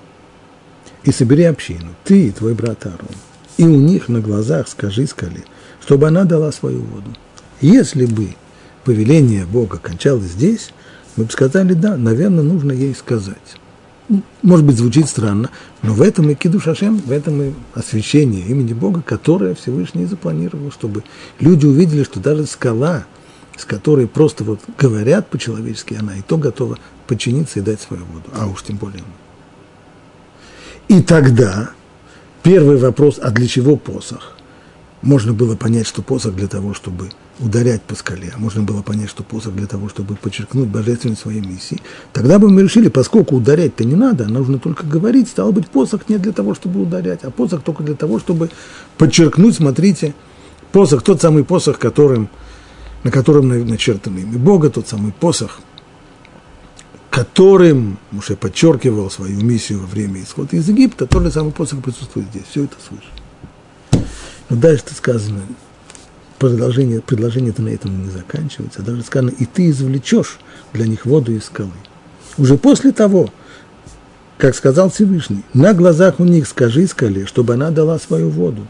и 1.02 1.12
собери 1.12 1.44
общину, 1.44 1.94
ты 2.04 2.28
и 2.28 2.30
твой 2.30 2.54
брат 2.54 2.84
Аарон, 2.86 3.08
и 3.56 3.64
у 3.64 3.76
них 3.76 4.08
на 4.08 4.20
глазах 4.20 4.68
скажи 4.68 5.06
скале, 5.06 5.44
чтобы 5.82 6.08
она 6.08 6.24
дала 6.24 6.52
свою 6.52 6.82
воду. 6.82 7.16
Если 7.60 8.06
бы 8.06 8.34
повеление 8.84 9.46
Бога 9.46 9.78
кончалось 9.78 10.24
здесь, 10.24 10.70
мы 11.16 11.24
бы 11.24 11.30
сказали, 11.30 11.74
да, 11.74 11.96
наверное, 11.96 12.44
нужно 12.44 12.72
ей 12.72 12.94
сказать. 12.94 13.36
Может 14.42 14.66
быть, 14.66 14.76
звучит 14.76 15.08
странно, 15.08 15.50
но 15.82 15.92
в 15.92 16.02
этом 16.02 16.28
и 16.30 16.34
Киду 16.34 16.58
Шашем, 16.58 16.98
в 16.98 17.12
этом 17.12 17.42
и 17.42 17.52
освящение 17.74 18.44
имени 18.44 18.72
Бога, 18.72 19.02
которое 19.02 19.54
Всевышний 19.54 20.04
запланировал, 20.06 20.72
чтобы 20.72 21.04
люди 21.38 21.66
увидели, 21.66 22.02
что 22.02 22.18
даже 22.18 22.46
скала, 22.46 23.04
с 23.56 23.64
которой 23.64 24.08
просто 24.08 24.42
вот 24.42 24.60
говорят 24.78 25.28
по-человечески, 25.28 25.94
она 25.94 26.16
и 26.16 26.22
то 26.22 26.38
готова 26.38 26.78
подчиниться 27.06 27.60
и 27.60 27.62
дать 27.62 27.80
свою 27.80 28.04
воду, 28.04 28.30
а 28.34 28.46
уж 28.46 28.64
тем 28.64 28.76
более. 28.76 29.04
И 30.88 31.02
тогда 31.02 31.70
первый 32.42 32.78
вопрос, 32.78 33.20
а 33.22 33.30
для 33.30 33.46
чего 33.46 33.76
посох? 33.76 34.36
Можно 35.03 35.32
было 35.32 35.57
понять, 35.57 35.86
что 35.86 36.03
посох 36.03 36.34
для 36.34 36.46
того, 36.46 36.74
чтобы 36.74 37.09
ударять 37.38 37.80
по 37.80 37.94
скале, 37.94 38.32
а 38.36 38.38
можно 38.38 38.62
было 38.62 38.82
понять, 38.82 39.09
что 39.09 39.22
посох 39.22 39.55
для 39.55 39.66
того, 39.66 39.88
чтобы 39.88 40.14
подчеркнуть 40.14 40.68
божественность 40.68 41.22
своей 41.22 41.40
миссии, 41.40 41.80
тогда 42.12 42.38
бы 42.38 42.51
мы 42.51 42.62
решили, 42.62 42.88
поскольку 42.88 43.36
ударять-то 43.36 43.84
не 43.84 43.94
надо, 43.94 44.26
нужно 44.26 44.59
только 44.59 44.86
говорить, 44.86 45.28
стало 45.28 45.53
быть, 45.53 45.68
посох 45.68 46.09
не 46.11 46.18
для 46.18 46.32
того, 46.32 46.55
чтобы 46.55 46.82
ударять, 46.82 47.24
а 47.24 47.30
посох 47.30 47.62
только 47.62 47.82
для 47.82 47.94
того, 47.94 48.18
чтобы 48.18 48.51
подчеркнуть, 48.98 49.57
смотрите, 49.57 50.14
посох, 50.70 51.03
тот 51.03 51.22
самый 51.22 51.44
посох, 51.44 51.78
которым, 51.78 52.28
на 53.03 53.11
котором 53.11 53.48
начертано 53.48 54.18
имя 54.18 54.38
Бога, 54.38 54.68
тот 54.68 54.86
самый 54.86 55.12
посох, 55.12 55.61
которым 57.09 57.96
Муше 58.11 58.36
подчеркивал 58.36 59.11
свою 59.11 59.40
миссию 59.40 59.80
во 59.80 59.86
время 59.86 60.22
исхода 60.22 60.57
из 60.57 60.68
Египта, 60.68 61.07
тот 61.07 61.22
же 61.22 61.30
самый 61.30 61.53
посох 61.53 61.82
присутствует 61.82 62.26
здесь, 62.28 62.44
все 62.51 62.64
это 62.64 62.76
свыше. 62.86 63.19
Но 64.51 64.57
дальше 64.57 64.84
сказано, 64.94 65.40
продолжение, 66.38 67.01
предложение-то 67.01 67.62
на 67.62 67.68
этом 67.68 68.05
не 68.05 68.11
заканчивается. 68.11 68.82
Даже 68.82 69.03
сказано, 69.03 69.30
и 69.30 69.46
ты 69.46 69.70
извлечешь 69.70 70.40
для 70.72 70.86
них 70.86 71.07
воду 71.07 71.32
из 71.32 71.44
скалы. 71.44 71.70
Уже 72.36 72.59
после 72.59 72.90
того, 72.90 73.30
как 74.38 74.57
сказал 74.57 74.90
Всевышний, 74.90 75.44
на 75.55 75.72
глазах 75.72 76.18
у 76.18 76.24
них 76.24 76.48
скажи 76.48 76.86
скале, 76.88 77.26
чтобы 77.26 77.55
она 77.55 77.70
дала 77.70 77.98
свою 77.98 78.28
воду. 78.28 78.66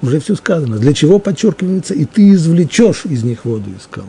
Уже 0.00 0.20
все 0.20 0.36
сказано. 0.36 0.78
Для 0.78 0.92
чего 0.92 1.18
подчеркивается, 1.18 1.94
и 1.94 2.04
ты 2.04 2.32
извлечешь 2.32 3.06
из 3.06 3.24
них 3.24 3.44
воду 3.44 3.70
из 3.76 3.82
скалы. 3.82 4.08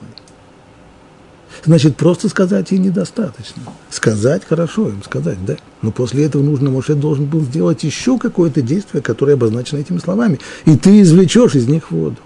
Значит, 1.66 1.97
просто 1.97 2.30
сказать 2.30 2.72
ей 2.72 2.78
недостаточно. 2.78 3.64
Сказать 3.89 4.43
хорошо, 4.45 4.89
им 4.89 5.03
сказать, 5.03 5.43
да. 5.45 5.58
Но 5.82 5.91
после 5.91 6.26
этого 6.26 6.41
нужно, 6.43 6.70
может, 6.70 6.99
должен 6.99 7.26
был 7.26 7.41
сделать 7.41 7.84
еще 7.84 8.18
какое-то 8.18 8.62
действие, 8.62 9.01
которое 9.01 9.34
обозначено 9.34 9.80
этими 9.80 9.97
словами. 9.97 10.39
И 10.66 10.78
ты 10.78 11.01
извлечешь 11.01 11.55
из 11.55 11.68
них 11.68 11.91
воду. 11.91 12.18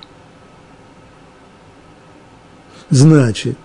Значит, 2.89 3.57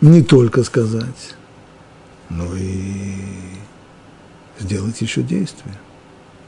не 0.00 0.22
только 0.22 0.62
сказать, 0.62 1.34
но 2.28 2.44
и 2.54 3.14
сделать 4.60 5.00
еще 5.00 5.22
действие. 5.22 5.74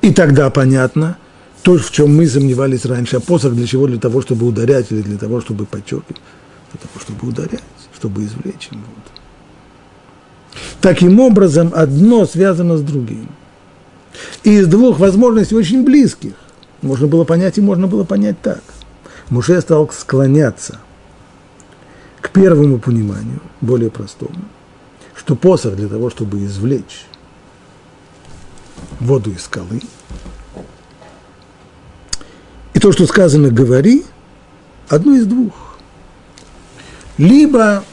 И 0.02 0.12
тогда 0.12 0.50
понятно, 0.50 1.16
то, 1.62 1.78
в 1.78 1.90
чем 1.90 2.14
мы 2.14 2.28
сомневались 2.28 2.84
раньше, 2.84 3.16
а 3.16 3.20
посох 3.20 3.54
для 3.54 3.66
чего? 3.66 3.86
Для 3.86 3.98
того, 3.98 4.20
чтобы 4.20 4.46
ударять 4.46 4.92
или 4.92 5.00
для 5.00 5.16
того, 5.18 5.40
чтобы 5.40 5.64
подчеркивать? 5.64 6.20
Для 6.72 6.80
того, 6.80 7.00
чтобы 7.00 7.28
ударять, 7.28 7.62
чтобы 7.94 8.24
извлечь 8.24 8.68
им 8.72 8.80
воду. 8.80 9.20
Таким 10.80 11.20
образом, 11.20 11.72
одно 11.74 12.26
связано 12.26 12.76
с 12.76 12.82
другим. 12.82 13.28
И 14.44 14.54
из 14.54 14.66
двух 14.66 14.98
возможностей 14.98 15.54
очень 15.54 15.84
близких 15.84 16.34
можно 16.82 17.06
было 17.06 17.24
понять 17.24 17.58
и 17.58 17.60
можно 17.60 17.86
было 17.86 18.04
понять 18.04 18.40
так– 18.40 18.62
Муше 19.30 19.60
стал 19.60 19.90
склоняться 19.90 20.78
к 22.20 22.30
первому 22.30 22.78
пониманию, 22.78 23.40
более 23.60 23.90
простому, 23.90 24.44
что 25.14 25.34
посох 25.34 25.74
для 25.74 25.88
того, 25.88 26.10
чтобы 26.10 26.44
извлечь 26.44 27.06
воду 29.00 29.32
из 29.32 29.42
скалы, 29.42 29.80
и 32.74 32.78
то, 32.78 32.92
что 32.92 33.06
сказано 33.06 33.50
«говори», 33.50 34.04
одно 34.88 35.14
из 35.14 35.26
двух. 35.26 35.54
Либо 37.18 37.84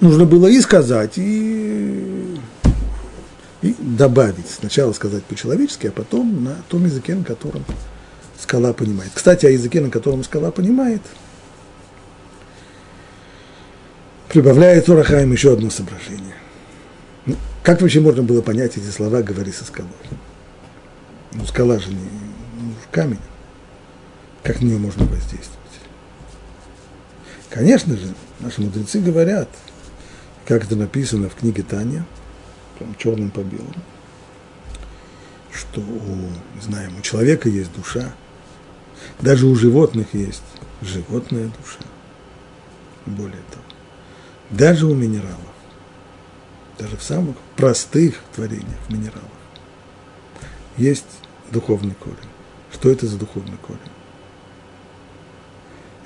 нужно 0.00 0.24
было 0.24 0.46
и 0.48 0.60
сказать, 0.60 1.12
и, 1.16 2.36
и 3.62 3.76
добавить. 3.78 4.48
Сначала 4.50 4.92
сказать 4.92 5.24
по-человечески, 5.24 5.86
а 5.86 5.92
потом 5.92 6.44
на 6.44 6.56
том 6.68 6.84
языке, 6.84 7.14
на 7.14 7.24
котором 7.24 7.64
скала 8.38 8.72
понимает. 8.72 9.12
Кстати, 9.14 9.46
о 9.46 9.50
языке, 9.50 9.80
на 9.80 9.90
котором 9.90 10.24
скала 10.24 10.50
понимает, 10.50 11.02
прибавляет 14.28 14.88
Урахаем 14.88 15.32
еще 15.32 15.52
одно 15.52 15.70
соображение. 15.70 16.34
Ну, 17.26 17.36
как 17.62 17.82
вообще 17.82 18.00
можно 18.00 18.22
было 18.22 18.42
понять 18.42 18.76
эти 18.76 18.90
слова 18.90 19.22
«говори 19.22 19.52
со 19.52 19.64
скалой»? 19.64 19.90
Ну, 21.32 21.44
скала 21.46 21.78
же 21.78 21.90
не, 21.90 21.96
не 21.96 22.74
камень. 22.90 23.20
Как 24.42 24.60
на 24.60 24.66
нее 24.66 24.78
можно 24.78 25.04
воздействовать? 25.04 25.67
Конечно 27.50 27.96
же, 27.96 28.14
наши 28.40 28.60
мудрецы 28.60 29.00
говорят, 29.00 29.48
как 30.46 30.64
это 30.64 30.76
написано 30.76 31.28
в 31.28 31.34
книге 31.34 31.62
Таня, 31.62 32.04
прям 32.78 32.94
черным 32.96 33.30
по 33.30 33.40
белому, 33.40 33.72
что 35.52 35.80
у, 35.80 36.60
знаем, 36.60 36.98
у 36.98 37.00
человека 37.00 37.48
есть 37.48 37.74
душа, 37.74 38.12
даже 39.20 39.46
у 39.46 39.54
животных 39.54 40.12
есть 40.12 40.42
животная 40.82 41.46
душа. 41.46 41.80
Более 43.06 43.42
того, 43.50 43.64
даже 44.50 44.86
у 44.86 44.94
минералов, 44.94 45.38
даже 46.78 46.98
в 46.98 47.02
самых 47.02 47.36
простых 47.56 48.20
творениях 48.34 48.78
минералов, 48.90 49.24
есть 50.76 51.06
духовный 51.50 51.94
корень. 51.94 52.16
Что 52.70 52.90
это 52.90 53.06
за 53.06 53.16
духовный 53.16 53.56
корень? 53.56 53.80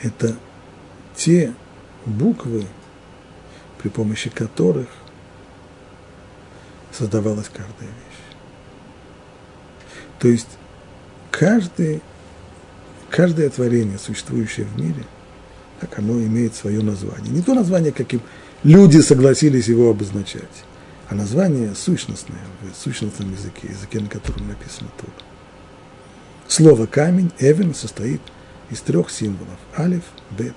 Это 0.01 0.37
те 1.17 1.55
буквы, 2.07 2.67
при 3.79 3.89
помощи 3.89 4.31
которых 4.31 4.89
создавалась 6.93 7.49
каждая 7.49 7.89
вещь. 7.89 8.37
То 10.19 10.29
есть 10.29 10.49
каждый, 11.31 12.01
каждое 13.11 13.51
творение, 13.51 13.99
существующее 13.99 14.67
в 14.67 14.81
мире, 14.81 15.05
так 15.81 15.99
оно 15.99 16.13
имеет 16.21 16.55
свое 16.55 16.81
название. 16.81 17.33
Не 17.33 17.43
то 17.43 17.55
название, 17.55 17.93
каким 17.93 18.21
люди 18.63 18.99
согласились 18.99 19.67
его 19.67 19.91
обозначать, 19.91 20.65
а 21.09 21.15
название 21.15 21.75
сущностное, 21.75 22.39
в 22.61 22.77
сущностном 22.77 23.33
языке, 23.33 23.69
языке, 23.69 24.01
на 24.01 24.09
котором 24.09 24.47
написано 24.49 24.91
Тура. 24.97 25.13
Слово 26.47 26.87
«камень», 26.87 27.33
«эвен» 27.39 27.75
состоит 27.75 28.21
из 28.71 28.81
трех 28.81 29.11
символов– 29.11 29.59
алиф, 29.79 30.05
бет, 30.31 30.55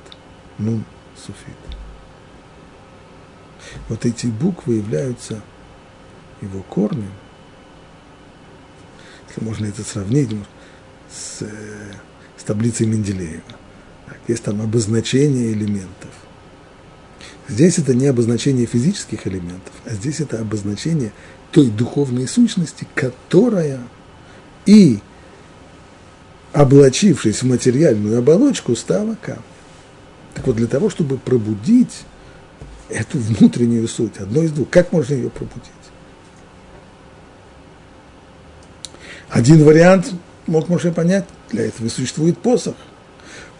нун, 0.58 0.84
суфит. 1.16 1.56
Вот 3.90 4.06
эти 4.06 4.28
буквы 4.28 4.76
являются 4.76 5.42
его 6.42 6.62
корнем, 6.64 7.12
если 9.28 9.44
можно 9.44 9.66
это 9.66 9.84
сравнить 9.84 10.30
с, 11.12 11.44
с 12.38 12.44
таблицей 12.44 12.88
Менделеева. 12.88 13.42
Так, 14.06 14.20
есть 14.28 14.44
там 14.44 14.62
обозначение 14.62 15.52
элементов. 15.52 16.12
Здесь 17.48 17.78
это 17.78 17.94
не 17.94 18.08
обозначение 18.08 18.66
физических 18.66 19.28
элементов, 19.28 19.74
а 19.86 19.92
здесь 19.92 20.20
это 20.20 20.40
обозначение 20.40 21.12
той 21.52 21.68
духовной 21.70 22.28
сущности, 22.28 22.88
которая 22.96 23.82
и 24.66 25.00
облачившись 26.54 27.44
в 27.44 27.48
материальную 27.48 28.18
оболочку, 28.20 28.76
стала 28.76 29.16
камнем. 29.22 29.44
Так 30.36 30.46
вот, 30.46 30.58
для 30.58 30.68
того, 30.68 30.90
чтобы 30.90 31.18
пробудить 31.18 32.04
эту 32.90 33.18
внутреннюю 33.18 33.88
суть, 33.88 34.18
одно 34.18 34.44
из 34.44 34.52
двух, 34.52 34.70
как 34.70 34.92
можно 34.92 35.16
ее 35.16 35.30
пробудить? 35.30 35.72
Один 39.30 39.64
вариант 39.64 40.14
мог 40.46 40.70
Моше 40.70 40.92
понять, 40.92 41.26
для 41.50 41.66
этого 41.66 41.90
существует 41.90 42.38
посох. 42.38 42.76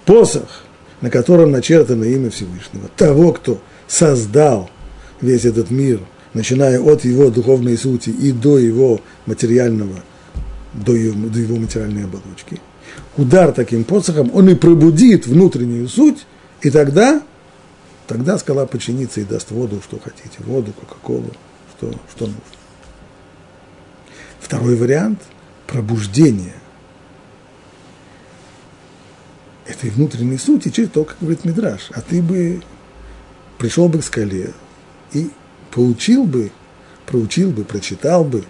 Посох, 0.06 0.64
на 1.02 1.10
котором 1.10 1.52
начертано 1.52 2.04
имя 2.04 2.30
Всевышнего, 2.30 2.90
того, 2.96 3.34
кто 3.34 3.60
создал 3.88 4.70
весь 5.22 5.46
этот 5.46 5.72
мир, 5.72 6.02
начиная 6.34 6.80
от 6.80 7.06
его 7.06 7.30
духовной 7.30 7.78
сути 7.78 8.10
и 8.10 8.32
до 8.32 8.60
его 8.60 9.02
материального, 9.26 10.04
до 10.74 10.94
его, 10.96 11.28
до 11.30 11.40
его 11.40 11.56
материальной 11.56 12.04
оболочки. 12.04 12.60
Удар 13.18 13.52
таким 13.54 13.86
посохом, 13.86 14.30
он 14.34 14.50
и 14.50 14.56
пробудит 14.56 15.26
внутреннюю 15.26 15.88
суть, 15.88 16.26
и 16.62 16.70
тогда, 16.70 17.22
тогда 18.08 18.38
скала 18.38 18.66
подчинится 18.66 19.22
и 19.22 19.24
даст 19.24 19.52
воду, 19.52 19.82
что 19.84 20.00
хотите, 20.00 20.38
воду, 20.40 20.74
кока-колу, 20.74 21.32
что, 21.78 21.94
что 22.16 22.26
нужно. 22.26 22.42
Второй 24.40 24.76
вариант– 24.76 25.20
пробуждение 25.68 26.54
этой 29.66 29.90
внутренней 29.90 30.38
сути 30.38 30.70
через 30.70 30.90
то, 30.90 31.04
как 31.04 31.18
говорит 31.20 31.44
Мидраш. 31.46 31.90
А 31.94 32.02
ты 32.02 32.22
бы 32.22 32.62
пришел 33.58 33.90
бы 33.90 34.00
к 34.00 34.04
скале 34.04 34.54
и 35.12 35.32
получил 35.72 36.26
бы, 36.26 36.52
проучил 37.06 37.52
бы, 37.52 37.64
прочитал 37.64 38.24
бы 38.24 38.44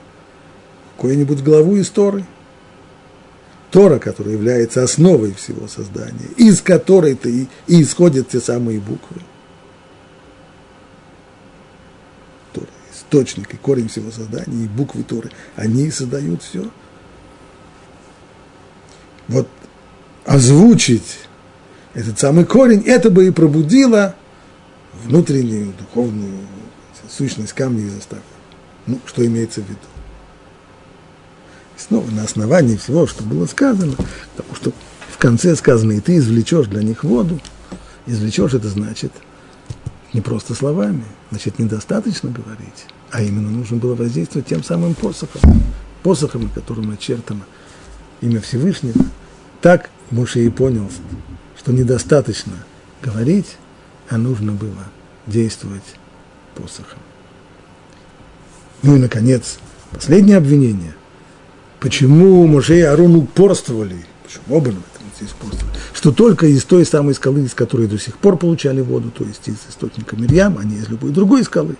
какую-нибудь 0.95 1.43
главу 1.43 1.79
истории. 1.79 2.25
Тора, 3.75 3.99
которая 3.99 4.35
является 4.35 4.83
основой 4.83 5.33
всего 5.33 5.67
создания, 5.67 6.29
из 6.37 6.61
которой-то 6.61 7.27
и, 7.27 7.47
и 7.67 7.81
исходят 7.81 8.29
те 8.29 8.39
самые 8.39 8.79
буквы. 8.79 9.17
Тора, 12.53 12.69
источник 12.93 13.53
и 13.53 13.57
корень 13.57 13.89
всего 13.89 14.11
создания, 14.11 14.63
и 14.63 14.67
буквы 14.69 15.03
Торы, 15.03 15.29
они 15.57 15.91
создают 15.91 16.41
все. 16.41 16.71
Вот 19.27 19.49
озвучить 20.23 21.27
этот 21.93 22.17
самый 22.17 22.45
корень, 22.45 22.81
это 22.85 23.09
бы 23.09 23.27
и 23.27 23.31
пробудило 23.31 24.15
внутреннюю 25.03 25.73
духовную 25.73 26.47
сущность 27.09 27.51
камня 27.51 27.83
и 27.83 27.89
заставку. 27.89 28.23
Ну, 28.87 29.01
что 29.05 29.25
имеется 29.25 29.59
в 29.59 29.65
виду? 29.65 29.94
Снова 31.77 32.09
на 32.11 32.23
основании 32.23 32.77
всего, 32.77 33.07
что 33.07 33.23
было 33.23 33.45
сказано, 33.45 33.95
потому 34.35 34.55
что 34.55 34.71
в 35.09 35.17
конце 35.17 35.55
сказано, 35.55 35.93
и 35.93 35.99
ты 35.99 36.17
извлечешь 36.17 36.67
для 36.67 36.83
них 36.83 37.03
воду. 37.03 37.39
Извлечешь 38.05 38.53
это 38.53 38.69
значит 38.69 39.11
не 40.13 40.21
просто 40.21 40.53
словами, 40.53 41.03
значит 41.31 41.57
недостаточно 41.57 42.29
говорить, 42.29 42.85
а 43.11 43.21
именно 43.21 43.49
нужно 43.49 43.77
было 43.77 43.95
воздействовать 43.95 44.47
тем 44.47 44.63
самым 44.63 44.93
посохом, 44.93 45.41
посохом, 46.03 46.43
на 46.43 46.49
котором 46.49 46.89
начертано 46.89 47.41
имя 48.21 48.39
Всевышнего. 48.41 49.03
Так 49.61 49.89
Моше 50.11 50.45
и 50.45 50.49
понял, 50.49 50.89
что 51.57 51.71
недостаточно 51.71 52.53
говорить, 53.01 53.57
а 54.09 54.17
нужно 54.17 54.51
было 54.51 54.83
действовать 55.25 55.95
посохом. 56.53 56.99
Ну 58.83 58.97
и, 58.97 58.99
наконец, 58.99 59.57
последнее 59.91 60.37
обвинение– 60.37 60.93
почему 61.85 62.47
Моше 62.47 62.79
и 62.79 62.81
Арон 62.81 63.15
упорствовали, 63.15 64.07
почему 64.23 64.57
оба 64.57 64.73
здесь 65.15 65.31
упорствовали, 65.33 65.77
что 65.93 66.11
только 66.11 66.47
из 66.47 66.63
той 66.63 66.83
самой 66.83 67.13
скалы, 67.13 67.43
из 67.43 67.53
которой 67.53 67.85
до 67.85 67.99
сих 67.99 68.17
пор 68.17 68.37
получали 68.37 68.81
воду, 68.81 69.11
то 69.11 69.23
есть 69.23 69.47
из 69.47 69.57
источника 69.69 70.15
Мирьям, 70.15 70.57
а 70.59 70.63
не 70.63 70.77
из 70.77 70.89
любой 70.89 71.11
другой 71.11 71.43
скалы. 71.43 71.77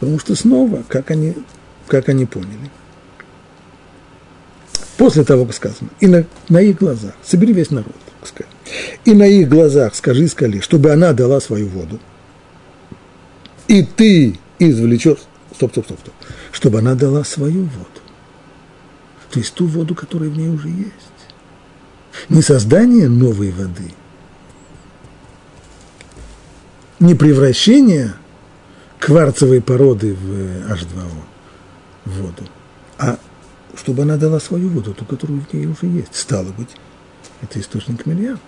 Потому 0.00 0.18
что 0.18 0.34
снова, 0.34 0.82
как 0.88 1.12
они, 1.12 1.36
как 1.86 2.08
они 2.08 2.26
поняли, 2.26 2.72
после 4.96 5.22
того, 5.22 5.46
как 5.46 5.54
сказано, 5.54 5.90
и 6.00 6.08
на, 6.08 6.24
на 6.48 6.60
их 6.60 6.78
глазах, 6.78 7.14
собери 7.22 7.52
весь 7.52 7.70
народ, 7.70 7.94
сказать, 8.24 8.52
и 9.04 9.14
на 9.14 9.28
их 9.28 9.48
глазах 9.48 9.94
скажи 9.94 10.26
скале, 10.26 10.60
чтобы 10.60 10.90
она 10.90 11.12
дала 11.12 11.40
свою 11.40 11.68
воду, 11.68 12.00
и 13.68 13.84
ты 13.84 14.40
извлечешь, 14.58 15.18
стоп, 15.54 15.70
стоп, 15.70 15.84
стоп, 15.84 16.00
стоп, 16.00 16.14
чтобы 16.50 16.80
она 16.80 16.96
дала 16.96 17.22
свою 17.22 17.62
воду 17.62 18.01
то 19.32 19.38
есть 19.38 19.54
ту 19.54 19.66
воду, 19.66 19.94
которая 19.94 20.28
в 20.28 20.36
ней 20.36 20.50
уже 20.50 20.68
есть. 20.68 20.92
Не 22.28 22.42
создание 22.42 23.08
новой 23.08 23.50
воды, 23.50 23.94
не 27.00 27.14
превращение 27.14 28.12
кварцевой 28.98 29.62
породы 29.62 30.14
в 30.14 30.70
H2O, 30.70 31.24
в 32.04 32.20
воду, 32.20 32.42
а 32.98 33.18
чтобы 33.74 34.02
она 34.02 34.18
дала 34.18 34.38
свою 34.38 34.68
воду, 34.68 34.92
ту, 34.92 35.06
которую 35.06 35.40
в 35.40 35.54
ней 35.54 35.66
уже 35.66 35.86
есть. 35.86 36.14
Стало 36.14 36.52
быть, 36.52 36.68
это 37.40 37.58
источник 37.58 38.04
миллиард. 38.04 38.40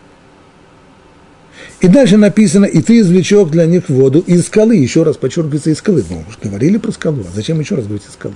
И 1.80 1.88
дальше 1.88 2.18
написано, 2.18 2.66
и 2.66 2.82
ты 2.82 3.00
извлечешь 3.00 3.48
для 3.48 3.64
них 3.64 3.88
воду 3.88 4.20
из 4.20 4.46
скалы. 4.46 4.76
Еще 4.76 5.02
раз 5.02 5.16
подчеркивается 5.16 5.70
из 5.70 5.78
скалы. 5.78 6.04
Мы 6.10 6.24
уже 6.28 6.36
говорили 6.42 6.76
про 6.76 6.92
скалу, 6.92 7.22
а 7.26 7.34
зачем 7.34 7.58
еще 7.60 7.76
раз 7.76 7.86
говорить 7.86 8.06
из 8.06 8.12
скалы? 8.12 8.34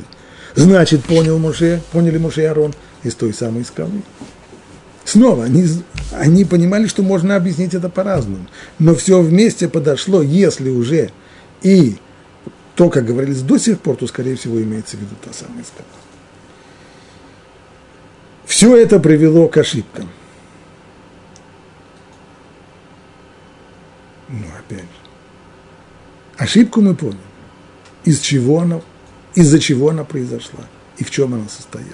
Значит, 0.58 1.04
понял 1.04 1.38
Моше, 1.38 1.80
поняли 1.92 2.18
Моше 2.18 2.42
и 2.42 2.46
Арон 2.46 2.74
из 3.04 3.14
той 3.14 3.32
самой 3.32 3.64
скалы. 3.64 4.02
Снова, 5.04 5.44
они, 5.44 5.64
они 6.12 6.44
понимали, 6.44 6.88
что 6.88 7.04
можно 7.04 7.36
объяснить 7.36 7.74
это 7.74 7.88
по-разному. 7.88 8.44
Но 8.80 8.96
все 8.96 9.22
вместе 9.22 9.68
подошло, 9.68 10.20
если 10.20 10.68
уже 10.68 11.10
и 11.62 11.96
то, 12.74 12.90
как 12.90 13.06
говорилось 13.06 13.42
до 13.42 13.56
сих 13.56 13.78
пор, 13.78 13.96
то, 13.96 14.08
скорее 14.08 14.34
всего, 14.34 14.60
имеется 14.60 14.96
в 14.96 15.00
виду 15.00 15.14
та 15.24 15.32
самая 15.32 15.62
скала. 15.62 15.86
Все 18.44 18.76
это 18.76 18.98
привело 18.98 19.46
к 19.46 19.56
ошибкам. 19.58 20.08
Ну, 24.28 24.44
опять 24.58 24.80
же. 24.80 24.86
Ошибку 26.36 26.80
мы 26.80 26.96
поняли. 26.96 27.18
Из 28.04 28.18
чего 28.18 28.58
она, 28.58 28.80
из-за 29.38 29.60
чего 29.60 29.90
она 29.90 30.02
произошла 30.02 30.64
и 30.96 31.04
в 31.04 31.10
чем 31.12 31.32
она 31.32 31.48
состояла. 31.48 31.92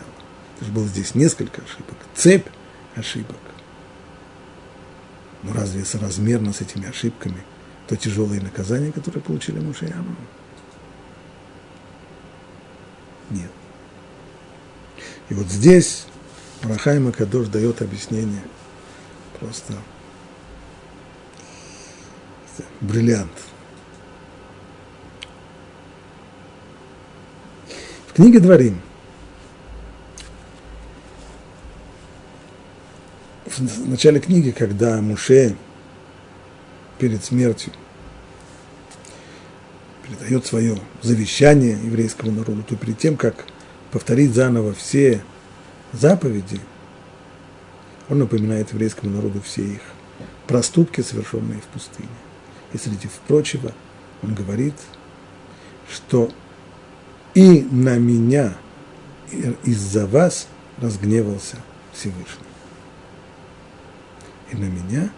То 0.59 0.63
есть 0.63 0.73
было 0.73 0.87
здесь 0.87 1.15
несколько 1.15 1.61
ошибок, 1.61 1.97
цепь 2.15 2.47
ошибок. 2.95 3.37
Но 5.43 5.53
разве 5.53 5.85
соразмерно 5.85 6.55
с 6.55 6.63
этими 6.63 6.89
ошибками 6.89 7.45
то 7.87 7.97
тяжелые 7.97 8.41
наказания, 8.41 8.93
которые 8.93 9.23
получили 9.23 9.59
Муше 9.59 9.85
и 9.85 9.91
Аарон? 9.91 10.17
Нет. 13.29 13.51
И 15.29 15.35
вот 15.35 15.49
здесь 15.49 16.07
Рахайма 16.63 17.13
Кадош 17.13 17.49
дает 17.49 17.83
объяснение 17.83 18.43
просто 19.39 19.75
бриллиант. 22.81 23.33
В 28.15 28.17
книге 28.17 28.39
Дворим 28.39 28.81
в 33.45 33.89
начале 33.89 34.21
книги, 34.21 34.53
когда 34.53 35.01
Муше 35.01 35.57
перед 37.01 37.25
смертью 37.25 37.73
передает 40.07 40.47
свое 40.47 40.79
завещание 41.03 41.73
еврейскому 41.73 42.31
народу, 42.31 42.63
то 42.63 42.77
перед 42.77 42.99
тем, 42.99 43.17
как 43.17 43.47
повторить 43.91 44.33
заново 44.33 44.75
все 44.75 45.21
заповеди, 45.93 46.61
он 48.09 48.21
напоминает 48.21 48.73
еврейскому 48.73 49.11
народу 49.11 49.43
все 49.45 49.63
их 49.65 49.81
проступки, 50.47 51.01
совершенные 51.01 51.61
в 51.61 51.65
пустыне. 51.65 52.07
И 52.73 52.79
среди 52.79 53.09
прочего 53.27 53.73
он 54.23 54.35
говорит, 54.35 54.77
что 55.93 56.31
и 57.35 57.67
на 57.71 57.99
меня 57.99 58.55
из-за 59.65 60.07
вас 60.07 60.47
разгневался 60.79 61.57
Всевышний. 61.93 62.45
И 64.53 64.57
на 64.57 64.65
меня 64.65 65.11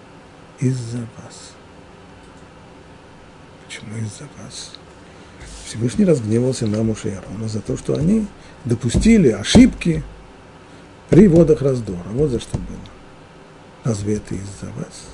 из-за 0.61 0.99
вас. 0.99 1.53
Почему 3.67 3.97
из-за 3.99 4.29
вас? 4.39 4.73
Всевышний 5.67 6.05
разгневался 6.05 6.67
на 6.67 6.83
Муше 6.83 7.09
и 7.09 7.13
Аарона 7.13 7.49
за 7.49 7.61
то, 7.61 7.77
что 7.77 7.95
они 7.95 8.27
допустили 8.65 9.31
ошибки 9.31 10.03
при 11.11 11.29
водах 11.29 11.61
раздора. 11.61 12.09
Вот 12.13 12.31
за 12.31 12.41
что 12.41 12.57
было. 12.57 12.79
Разве 13.85 14.17
это 14.17 14.35
из-за 14.35 14.67
вас? 14.77 15.05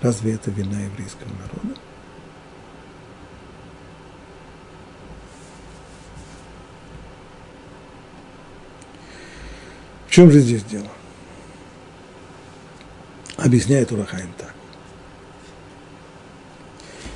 Разве 0.00 0.34
это 0.34 0.50
вина 0.50 0.80
еврейского 0.80 1.28
народа? 1.28 1.80
Чем 10.12 10.30
же 10.30 10.40
здесь 10.40 10.62
дело? 10.64 10.88
Объясняет 13.38 13.92
Урахаим 13.92 14.30
так. 14.36 14.52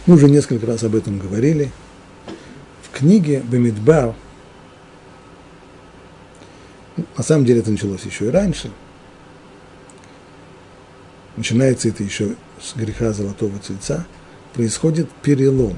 Мы 0.06 0.14
уже 0.14 0.30
несколько 0.30 0.64
раз 0.64 0.82
об 0.82 0.94
этом 0.94 1.18
говорили. 1.18 1.70
В 2.80 2.96
книге 2.96 3.40
Бамидбар, 3.40 4.14
на 7.18 7.22
самом 7.22 7.44
деле 7.44 7.60
это 7.60 7.70
началось 7.70 8.02
еще 8.04 8.28
и 8.28 8.30
раньше, 8.30 8.72
начинается 11.36 11.90
это 11.90 12.02
еще 12.02 12.34
с 12.58 12.74
греха 12.76 13.12
золотого 13.12 13.58
тельца, 13.58 14.06
происходит 14.54 15.10
перелом. 15.20 15.76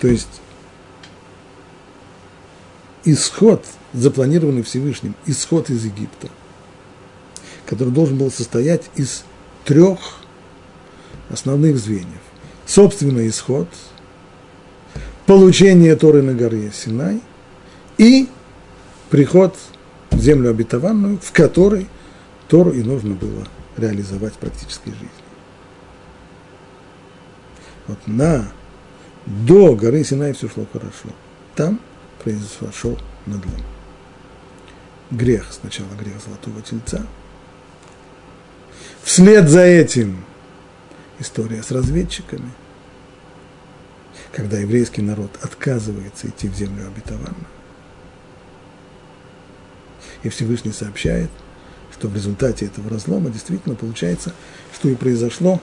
То 0.00 0.06
есть 0.06 0.42
исход, 3.06 3.64
запланированный 3.92 4.62
Всевышним, 4.62 5.14
исход 5.26 5.70
из 5.70 5.84
Египта, 5.84 6.28
который 7.66 7.92
должен 7.92 8.18
был 8.18 8.30
состоять 8.30 8.90
из 8.96 9.24
трех 9.64 9.98
основных 11.28 11.78
звеньев. 11.78 12.20
Собственный 12.66 13.28
исход, 13.28 13.68
получение 15.26 15.96
Торы 15.96 16.22
на 16.22 16.34
горе 16.34 16.70
Синай 16.72 17.20
и 17.98 18.28
приход 19.10 19.56
в 20.10 20.20
землю 20.20 20.50
обетованную, 20.50 21.18
в 21.18 21.32
которой 21.32 21.88
Тору 22.48 22.70
и 22.72 22.82
нужно 22.82 23.14
было 23.14 23.46
реализовать 23.76 24.34
в 24.34 24.38
практической 24.38 24.90
жизни. 24.90 25.08
Вот 27.86 27.98
на, 28.06 28.52
до 29.26 29.74
горы 29.74 30.04
Синай 30.04 30.32
все 30.32 30.48
шло 30.48 30.66
хорошо. 30.72 31.08
Там 31.56 31.80
произошел 32.22 32.96
надлом. 33.26 33.79
Грех, 35.10 35.46
сначала 35.50 35.88
грех 35.98 36.14
золотого 36.24 36.62
тельца. 36.62 37.06
Вслед 39.02 39.48
за 39.48 39.62
этим 39.62 40.24
история 41.18 41.62
с 41.62 41.70
разведчиками, 41.70 42.50
когда 44.32 44.58
еврейский 44.58 45.02
народ 45.02 45.30
отказывается 45.42 46.28
идти 46.28 46.48
в 46.48 46.54
землю 46.54 46.86
обетованную. 46.86 47.46
И 50.22 50.28
Всевышний 50.28 50.72
сообщает– 50.72 51.30
что 52.00 52.08
в 52.08 52.14
результате 52.14 52.64
этого 52.64 52.88
разлома 52.88 53.28
действительно 53.28 53.74
получается, 53.74 54.32
что 54.72 54.88
и 54.88 54.94
произошло, 54.94 55.60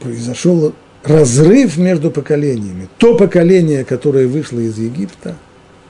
произошел 0.00 0.74
разрыв 1.02 1.76
между 1.76 2.10
поколениями. 2.10 2.88
То 2.96 3.16
поколение, 3.18 3.84
которое 3.84 4.26
вышло 4.26 4.60
из 4.60 4.78
Египта, 4.78 5.36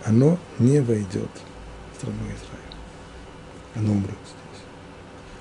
оно 0.05 0.39
не 0.59 0.81
войдет 0.81 1.31
в 1.93 1.97
страну 1.97 2.19
Израиля. 2.25 2.79
Оно 3.75 3.93
умрет 3.93 4.11
здесь. 4.11 4.63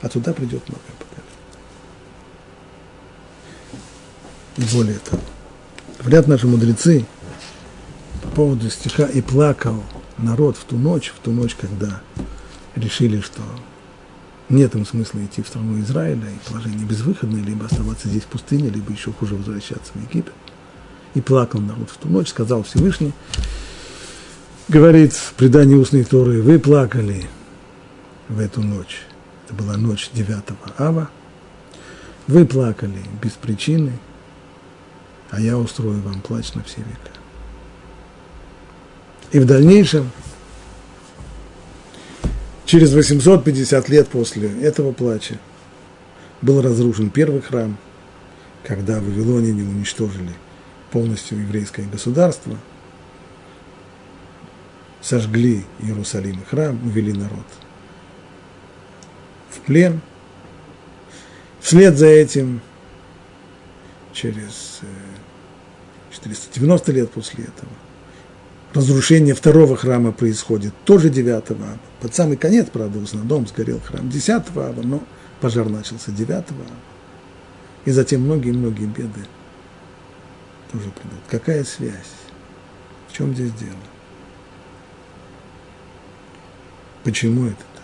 А 0.02 0.10
туда 0.10 0.34
придет 0.34 0.68
новое 0.68 0.82
поколение. 1.00 1.24
И 4.58 4.76
более 4.76 5.00
того, 5.00 5.22
говорят 6.00 6.28
наши 6.28 6.48
мудрецы 6.48 7.06
по 8.22 8.30
поводу 8.30 8.70
стиха 8.70 9.06
«И 9.06 9.22
плакал 9.22 9.84
народ 10.18 10.58
в 10.58 10.64
ту 10.64 10.78
ночь, 10.78 11.14
в 11.16 11.20
ту 11.20 11.32
ночь, 11.32 11.56
когда 11.56 12.02
решили, 12.76 13.20
что 13.20 13.42
нет 14.50 14.76
им 14.76 14.86
смысла 14.86 15.24
идти 15.26 15.42
в 15.42 15.48
страну 15.48 15.80
Израиля, 15.82 16.30
и 16.30 16.50
положение 16.50 16.86
безвыходное, 16.86 17.42
либо 17.44 17.66
оставаться 17.66 18.08
здесь 18.08 18.24
в 18.24 18.28
пустыне, 18.28 18.70
либо 18.70 18.92
еще 18.92 19.12
хуже 19.12 19.36
возвращаться 19.36 19.92
в 19.94 19.96
Египет. 19.98 20.34
И 21.16 21.22
плакал 21.22 21.60
народ 21.60 21.90
в 21.90 21.98
ту 21.98 22.08
ночь, 22.08 22.30
сказал 22.30 22.64
Всевышний, 22.64 23.14
говорит 24.68 25.14
в 25.14 25.34
предании 25.34 25.76
устной 25.76 26.04
Торы, 26.04 26.42
вы 26.42 26.60
плакали 26.60 27.28
в 28.30 28.40
эту 28.40 28.62
ночь, 28.62 29.02
это 29.46 29.54
была 29.56 29.78
ночь 29.78 30.10
9 30.14 30.30
ава, 30.78 31.10
вы 32.28 32.46
плакали 32.46 33.00
без 33.22 33.32
причины, 33.32 33.94
а 35.30 35.42
я 35.42 35.58
устрою 35.58 36.02
вам 36.02 36.22
плач 36.22 36.54
на 36.54 36.64
все 36.64 36.78
века. 36.78 37.12
И 39.32 39.40
в 39.40 39.46
дальнейшем 39.46 40.12
Через 42.74 42.94
850 42.94 43.90
лет 43.90 44.08
после 44.08 44.50
этого 44.62 44.94
плача 44.94 45.38
был 46.42 46.60
разрушен 46.60 47.12
первый 47.12 47.42
храм, 47.42 47.78
когда 48.64 49.00
вавилоняне 49.00 49.62
уничтожили 49.62 50.32
полностью 50.90 51.40
еврейское 51.40 51.84
государство, 51.84 52.58
сожгли 55.04 55.66
Иерусалим 55.80 56.40
и 56.40 56.46
храм, 56.46 56.80
увели 56.84 57.12
народ 57.12 57.46
в 59.52 59.60
плен. 59.60 60.02
Вслед 61.60 61.98
за 61.98 62.08
этим, 62.08 62.62
через 64.14 64.82
490 66.12 66.92
э, 66.92 66.96
лет 66.96 67.12
после 67.12 67.44
этого, 67.44 67.72
разрушение 68.74 69.36
второго 69.36 69.76
храма 69.76 70.12
происходит 70.12 70.74
тоже 70.86 71.10
9 71.10 71.52
ава. 71.52 71.78
Под 72.02 72.16
самый 72.16 72.38
конец, 72.38 72.68
правда, 72.72 73.00
в 73.00 73.04
основном 73.04 73.48
сгорел 73.48 73.80
храм 73.80 74.10
10 74.10 74.30
ава, 74.30 74.82
но 74.82 75.04
пожар 75.42 75.70
начался 75.70 76.12
9 76.12 76.30
ава. 76.30 76.46
И 77.86 77.92
затем 77.92 78.22
многие-многие 78.22 78.86
беды 78.86 79.26
тоже 80.72 80.90
придут. 80.92 81.20
Какая 81.30 81.64
связь? 81.66 82.14
В 83.10 83.14
чем 83.14 83.34
здесь 83.34 83.52
дело? 83.52 83.93
Почему 87.04 87.48
это 87.48 87.58
так? 87.58 87.84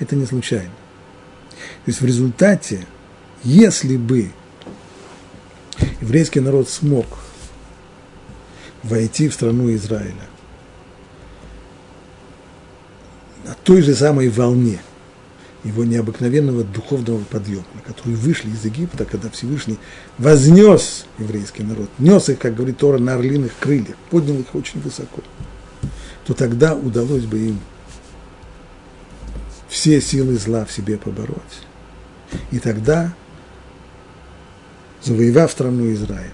Это 0.00 0.16
не 0.16 0.26
случайно. 0.26 0.72
То 1.50 1.90
есть 1.90 2.00
в 2.00 2.04
результате, 2.04 2.86
если 3.42 3.96
бы 3.96 4.30
еврейский 6.00 6.40
народ 6.40 6.68
смог– 6.68 7.06
войти 8.82 9.28
в 9.28 9.34
страну 9.34 9.74
Израиля 9.74 10.14
той 13.64 13.82
же 13.82 13.94
самой 13.94 14.28
волне 14.28 14.78
его 15.64 15.84
необыкновенного 15.84 16.62
духовного 16.62 17.18
подъема, 17.24 17.64
на 17.74 17.80
который 17.80 18.14
вышли 18.14 18.50
из 18.50 18.64
Египта, 18.64 19.04
когда 19.04 19.28
Всевышний 19.30 19.78
вознес 20.18 21.06
еврейский 21.18 21.64
народ, 21.64 21.90
нес 21.98 22.28
их, 22.28 22.38
как 22.38 22.54
говорит 22.54 22.78
Тора, 22.78 22.98
на 22.98 23.14
орлиных 23.14 23.52
крыльях, 23.58 23.96
поднял 24.10 24.38
их 24.38 24.54
очень 24.54 24.80
высоко, 24.80 25.20
то 26.24 26.34
тогда 26.34 26.76
удалось 26.76 27.24
бы 27.24 27.38
им 27.38 27.60
все 29.68 30.00
силы 30.00 30.36
зла 30.36 30.64
в 30.64 30.72
себе 30.72 30.96
побороть. 30.96 31.36
И 32.50 32.58
тогда, 32.58 33.14
завоевав 35.02 35.50
страну 35.50 35.92
Израиля, 35.92 36.32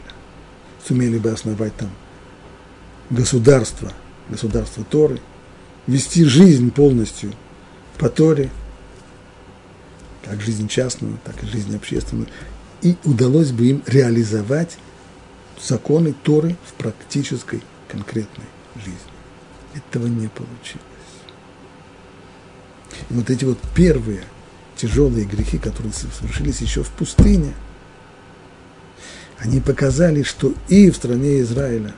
сумели 0.86 1.18
бы 1.18 1.30
основать 1.30 1.74
там 1.76 1.90
государство, 3.10 3.92
государство 4.28 4.84
Торы, 4.84 5.20
вести 5.86 6.24
жизнь 6.24 6.70
полностью 6.70 7.32
по 7.98 8.08
Торе, 8.08 8.50
как 10.24 10.40
жизнь 10.40 10.68
частную, 10.68 11.18
так 11.24 11.42
и 11.42 11.46
жизнь 11.46 11.74
общественную, 11.74 12.28
и 12.80 12.96
удалось 13.04 13.50
бы 13.50 13.66
им 13.66 13.82
реализовать 13.86 14.78
законы 15.60 16.14
Торы 16.22 16.56
в 16.66 16.72
практической 16.74 17.62
конкретной 17.88 18.46
жизни. 18.76 18.96
Этого 19.74 20.06
не 20.06 20.28
получилось. 20.28 20.91
И 23.10 23.14
вот 23.14 23.30
эти 23.30 23.44
вот 23.44 23.58
первые 23.74 24.22
тяжелые 24.76 25.24
грехи, 25.24 25.58
которые 25.58 25.92
совершились 25.92 26.60
еще 26.60 26.82
в 26.82 26.90
пустыне, 26.90 27.54
они 29.38 29.60
показали, 29.60 30.22
что 30.22 30.54
и 30.68 30.90
в 30.90 30.96
стране 30.96 31.40
Израиля 31.40 31.94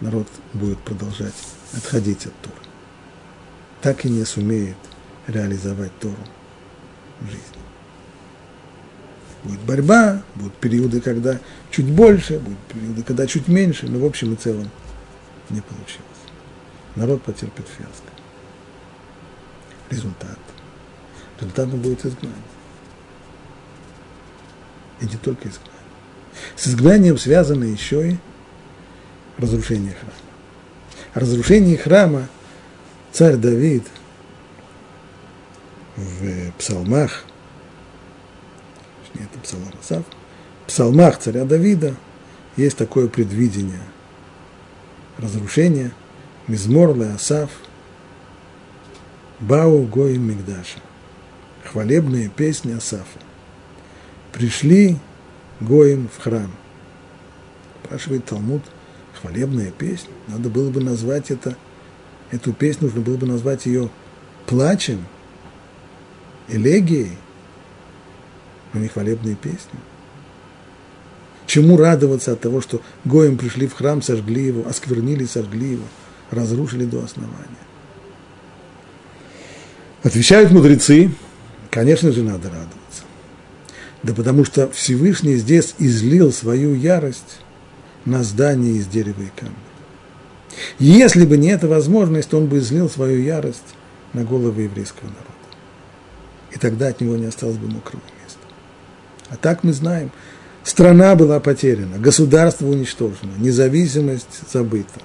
народ 0.00 0.28
будет 0.52 0.78
продолжать 0.78 1.34
отходить 1.72 2.26
от 2.26 2.34
Торы. 2.42 2.56
Так 3.80 4.04
и 4.04 4.10
не 4.10 4.24
сумеет 4.24 4.76
реализовать 5.26 5.98
Тору 5.98 6.16
в 7.20 7.26
жизни. 7.26 7.40
Будет 9.44 9.60
борьба, 9.60 10.22
будут 10.34 10.54
периоды, 10.54 11.00
когда 11.00 11.38
чуть 11.70 11.86
больше, 11.86 12.38
будут 12.38 12.58
периоды, 12.72 13.02
когда 13.02 13.26
чуть 13.26 13.48
меньше, 13.48 13.86
но 13.88 13.98
в 13.98 14.04
общем 14.04 14.32
и 14.32 14.36
целом 14.36 14.70
не 15.50 15.60
получилось. 15.60 16.00
Народ 16.96 17.22
потерпит 17.22 17.66
фиаско. 17.76 18.08
Результат. 19.94 20.38
Результатом 21.40 21.80
будет 21.80 22.04
изгнание. 22.04 22.36
И 25.00 25.04
не 25.04 25.16
только 25.16 25.48
изгнание. 25.48 25.72
С 26.56 26.66
изгнанием 26.68 27.16
связано 27.16 27.64
еще 27.64 28.12
и 28.12 28.16
разрушение 29.38 29.94
храма. 29.94 30.12
О 31.14 31.20
разрушении 31.20 31.76
храма 31.76 32.28
царь 33.12 33.36
Давид 33.36 33.84
в 35.96 36.50
псалмах, 36.58 37.24
точнее 39.04 39.28
это 39.30 39.38
псалом 39.40 39.70
Расав, 39.78 40.04
в 40.64 40.66
псалмах 40.66 41.18
царя 41.18 41.44
Давида 41.44 41.94
есть 42.56 42.76
такое 42.76 43.06
предвидение 43.08 43.82
разрушения 45.18 45.92
Мизмор 46.48 46.96
Асав 47.14 47.50
Бау 49.48 49.82
Гоим 49.82 50.30
Мигдаша 50.30 50.78
хвалебные 51.64 52.30
песни 52.30 52.72
Асафа. 52.72 53.18
Пришли 54.32 54.96
Гоим 55.60 56.08
в 56.08 56.22
храм. 56.22 56.50
Спрашивает 57.84 58.24
Талмуд, 58.24 58.62
хвалебная 59.20 59.70
песня. 59.70 60.14
Надо 60.28 60.48
было 60.48 60.70
бы 60.70 60.80
назвать 60.80 61.30
это, 61.30 61.56
эту 62.30 62.54
песню, 62.54 62.84
нужно 62.84 63.02
было 63.02 63.18
бы 63.18 63.26
назвать 63.26 63.66
ее 63.66 63.90
плачем, 64.46 65.04
элегией, 66.48 67.18
но 68.72 68.80
не 68.80 68.88
хвалебные 68.88 69.36
песни. 69.36 69.78
Чему 71.46 71.76
радоваться 71.76 72.32
от 72.32 72.40
того, 72.40 72.62
что 72.62 72.80
Гоем 73.04 73.36
пришли 73.36 73.66
в 73.66 73.74
храм, 73.74 74.00
сожгли 74.00 74.42
его, 74.42 74.66
осквернили, 74.66 75.26
сожгли 75.26 75.72
его, 75.72 75.84
разрушили 76.30 76.86
до 76.86 77.04
основания? 77.04 77.63
Отвечают 80.04 80.52
мудрецы, 80.52 81.10
конечно 81.70 82.12
же, 82.12 82.22
надо 82.22 82.50
радоваться. 82.50 83.02
Да 84.02 84.12
потому 84.12 84.44
что 84.44 84.70
Всевышний 84.70 85.36
здесь 85.36 85.74
излил 85.78 86.30
свою 86.30 86.74
ярость 86.74 87.40
на 88.04 88.22
здание 88.22 88.74
из 88.74 88.86
дерева 88.86 89.22
и 89.22 89.30
камня. 89.34 89.56
Если 90.78 91.24
бы 91.24 91.38
не 91.38 91.48
эта 91.48 91.68
возможность, 91.68 92.34
он 92.34 92.46
бы 92.46 92.58
излил 92.58 92.90
свою 92.90 93.22
ярость 93.22 93.74
на 94.12 94.24
головы 94.24 94.62
еврейского 94.62 95.06
народа. 95.06 95.24
И 96.52 96.58
тогда 96.58 96.88
от 96.88 97.00
него 97.00 97.16
не 97.16 97.24
осталось 97.24 97.56
бы 97.56 97.66
мокрого 97.66 98.02
места. 98.22 98.40
А 99.30 99.36
так 99.36 99.64
мы 99.64 99.72
знаем, 99.72 100.12
страна 100.64 101.14
была 101.14 101.40
потеряна, 101.40 101.98
государство 101.98 102.66
уничтожено, 102.66 103.32
независимость 103.38 104.50
забыта. 104.52 105.00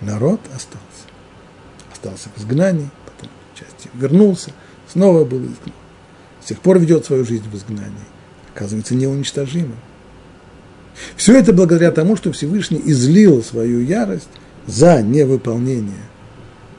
Народ 0.00 0.40
остался. 0.54 1.08
Остался 1.98 2.28
в 2.36 2.40
изгнании, 2.40 2.88
части. 3.54 3.90
Вернулся, 3.94 4.52
снова 4.86 5.24
был 5.24 5.38
изгнан. 5.38 5.74
С 6.40 6.46
тех 6.46 6.60
пор 6.60 6.78
ведет 6.78 7.04
свою 7.04 7.24
жизнь 7.24 7.48
в 7.50 7.56
изгнании. 7.56 7.92
Оказывается, 8.54 8.94
неуничтожимым. 8.94 9.76
Все 11.16 11.36
это 11.36 11.52
благодаря 11.52 11.90
тому, 11.90 12.16
что 12.16 12.30
Всевышний 12.30 12.80
излил 12.84 13.42
свою 13.42 13.80
ярость 13.80 14.28
за 14.66 15.02
невыполнение 15.02 16.04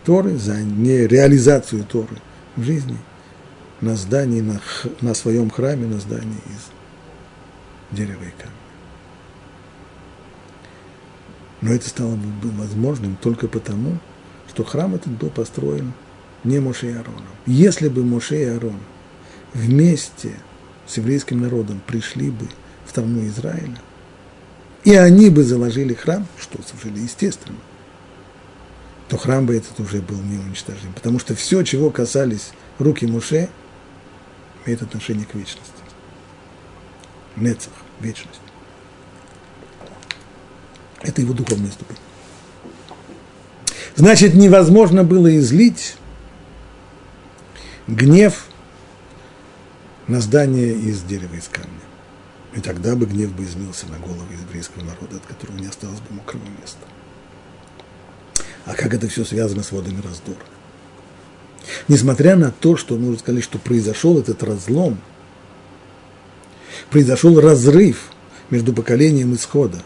Торы, 0.05 0.38
за 0.38 0.61
нереализацию 0.61 1.84
Торы 1.84 2.17
в 2.55 2.63
жизни 2.63 2.97
на 3.82 3.95
здании, 3.95 4.41
на, 4.41 4.61
на 5.01 5.13
своем 5.13 5.49
храме, 5.49 5.86
на 5.86 5.99
здании 5.99 6.41
из 6.47 7.97
дерева 7.97 8.24
и 8.24 8.41
камня. 8.41 8.55
Но 11.61 11.74
это 11.74 11.89
стало 11.89 12.17
возможным 12.57 13.17
только 13.17 13.49
потому, 13.49 13.99
что 14.49 14.63
храм 14.63 14.95
этот 14.95 15.11
был 15.13 15.29
построен 15.29 15.93
не 16.43 16.59
Моше 16.59 16.91
и 16.91 16.93
Аароном. 16.93 17.23
Если 17.45 17.89
бы 17.89 18.03
Моше 18.03 18.41
и 18.41 18.45
Аарон 18.45 18.79
вместе 19.53 20.33
с 20.87 20.97
еврейским 20.97 21.41
народом 21.41 21.81
пришли 21.85 22.31
бы 22.31 22.47
в 22.85 22.89
страну 22.89 23.25
Израиля, 23.27 23.79
и 24.83 24.95
они 24.95 25.29
бы 25.29 25.43
заложили 25.43 25.93
храм, 25.93 26.25
что 26.39 26.59
совершенно 26.63 27.03
естественно, 27.03 27.57
то 29.07 29.17
храм 29.17 29.45
бы 29.45 29.55
этот 29.55 29.79
уже 29.79 30.01
был 30.01 30.17
неуничтожим. 30.17 30.93
Потому 30.93 31.19
что 31.19 31.35
все, 31.35 31.63
чего 31.63 31.89
касались 31.89 32.51
руки 32.77 33.05
Муше, 33.05 33.49
имеет 34.65 34.81
отношение 34.81 35.25
к 35.25 35.35
вечности. 35.35 35.73
Нецах, 37.35 37.73
вечность. 37.99 38.39
Это 41.01 41.21
его 41.21 41.33
духовная 41.33 41.71
ступень. 41.71 41.97
Значит, 43.99 44.33
невозможно 44.33 45.03
было 45.03 45.37
излить 45.39 45.97
гнев 47.85 48.45
на 50.07 50.21
здание 50.21 50.73
из 50.73 51.01
дерева 51.01 51.35
из 51.35 51.49
камня. 51.49 51.81
И 52.55 52.61
тогда 52.61 52.95
бы 52.95 53.07
гнев 53.07 53.33
бы 53.33 53.43
излился 53.43 53.87
на 53.87 53.97
голову 53.97 54.23
еврейского 54.41 54.85
народа, 54.85 55.17
от 55.17 55.25
которого 55.25 55.57
не 55.57 55.67
осталось 55.67 55.99
бы 55.99 56.15
мокрого 56.15 56.45
места. 56.61 56.79
А 58.65 58.73
как 58.73 58.93
это 58.93 59.09
все 59.09 59.25
связано 59.25 59.63
с 59.63 59.71
водами 59.73 59.99
раздора? 60.01 60.45
Несмотря 61.89 62.37
на 62.37 62.51
то, 62.51 62.77
что 62.77 62.95
нужно 62.95 63.19
сказать, 63.19 63.43
что 63.43 63.59
произошел 63.59 64.17
этот 64.17 64.41
разлом, 64.43 64.97
произошел 66.89 67.37
разрыв 67.37 68.13
между 68.49 68.71
поколением 68.71 69.35
исхода 69.35 69.81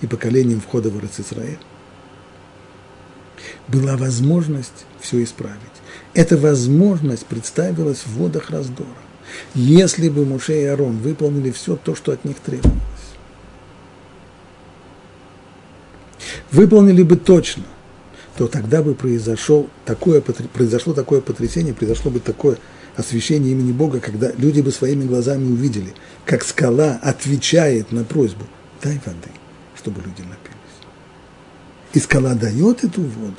и 0.00 0.06
поколением 0.06 0.62
входа 0.62 0.88
в 0.88 0.98
Израиль, 1.04 1.58
была 3.70 3.96
возможность 3.96 4.86
все 5.00 5.22
исправить. 5.22 5.58
Эта 6.14 6.36
возможность 6.36 7.26
представилась 7.26 8.00
в 8.04 8.14
водах 8.14 8.50
раздора. 8.50 8.88
Если 9.54 10.08
бы 10.08 10.24
Муше 10.24 10.60
и 10.60 10.64
Арон 10.64 10.98
выполнили 10.98 11.50
все 11.50 11.76
то, 11.76 11.94
что 11.94 12.12
от 12.12 12.24
них 12.24 12.36
требовалось, 12.38 12.80
выполнили 16.50 17.02
бы 17.02 17.16
точно, 17.16 17.62
то 18.36 18.48
тогда 18.48 18.82
бы 18.82 18.94
произошло 18.94 19.68
такое, 19.84 20.20
произошло 20.20 20.94
такое 20.94 21.20
потрясение, 21.20 21.74
произошло 21.74 22.10
бы 22.10 22.20
такое 22.20 22.58
освящение 22.96 23.52
имени 23.52 23.72
Бога, 23.72 24.00
когда 24.00 24.32
люди 24.32 24.60
бы 24.60 24.72
своими 24.72 25.04
глазами 25.04 25.44
увидели, 25.44 25.94
как 26.24 26.42
скала 26.42 26.98
отвечает 27.02 27.92
на 27.92 28.04
просьбу 28.04 28.44
«дай 28.82 29.00
воды», 29.04 29.30
чтобы 29.76 30.00
люди 30.00 30.22
напились. 30.22 30.56
И 31.92 32.00
скала 32.00 32.34
дает 32.34 32.82
эту 32.82 33.02
воду, 33.02 33.36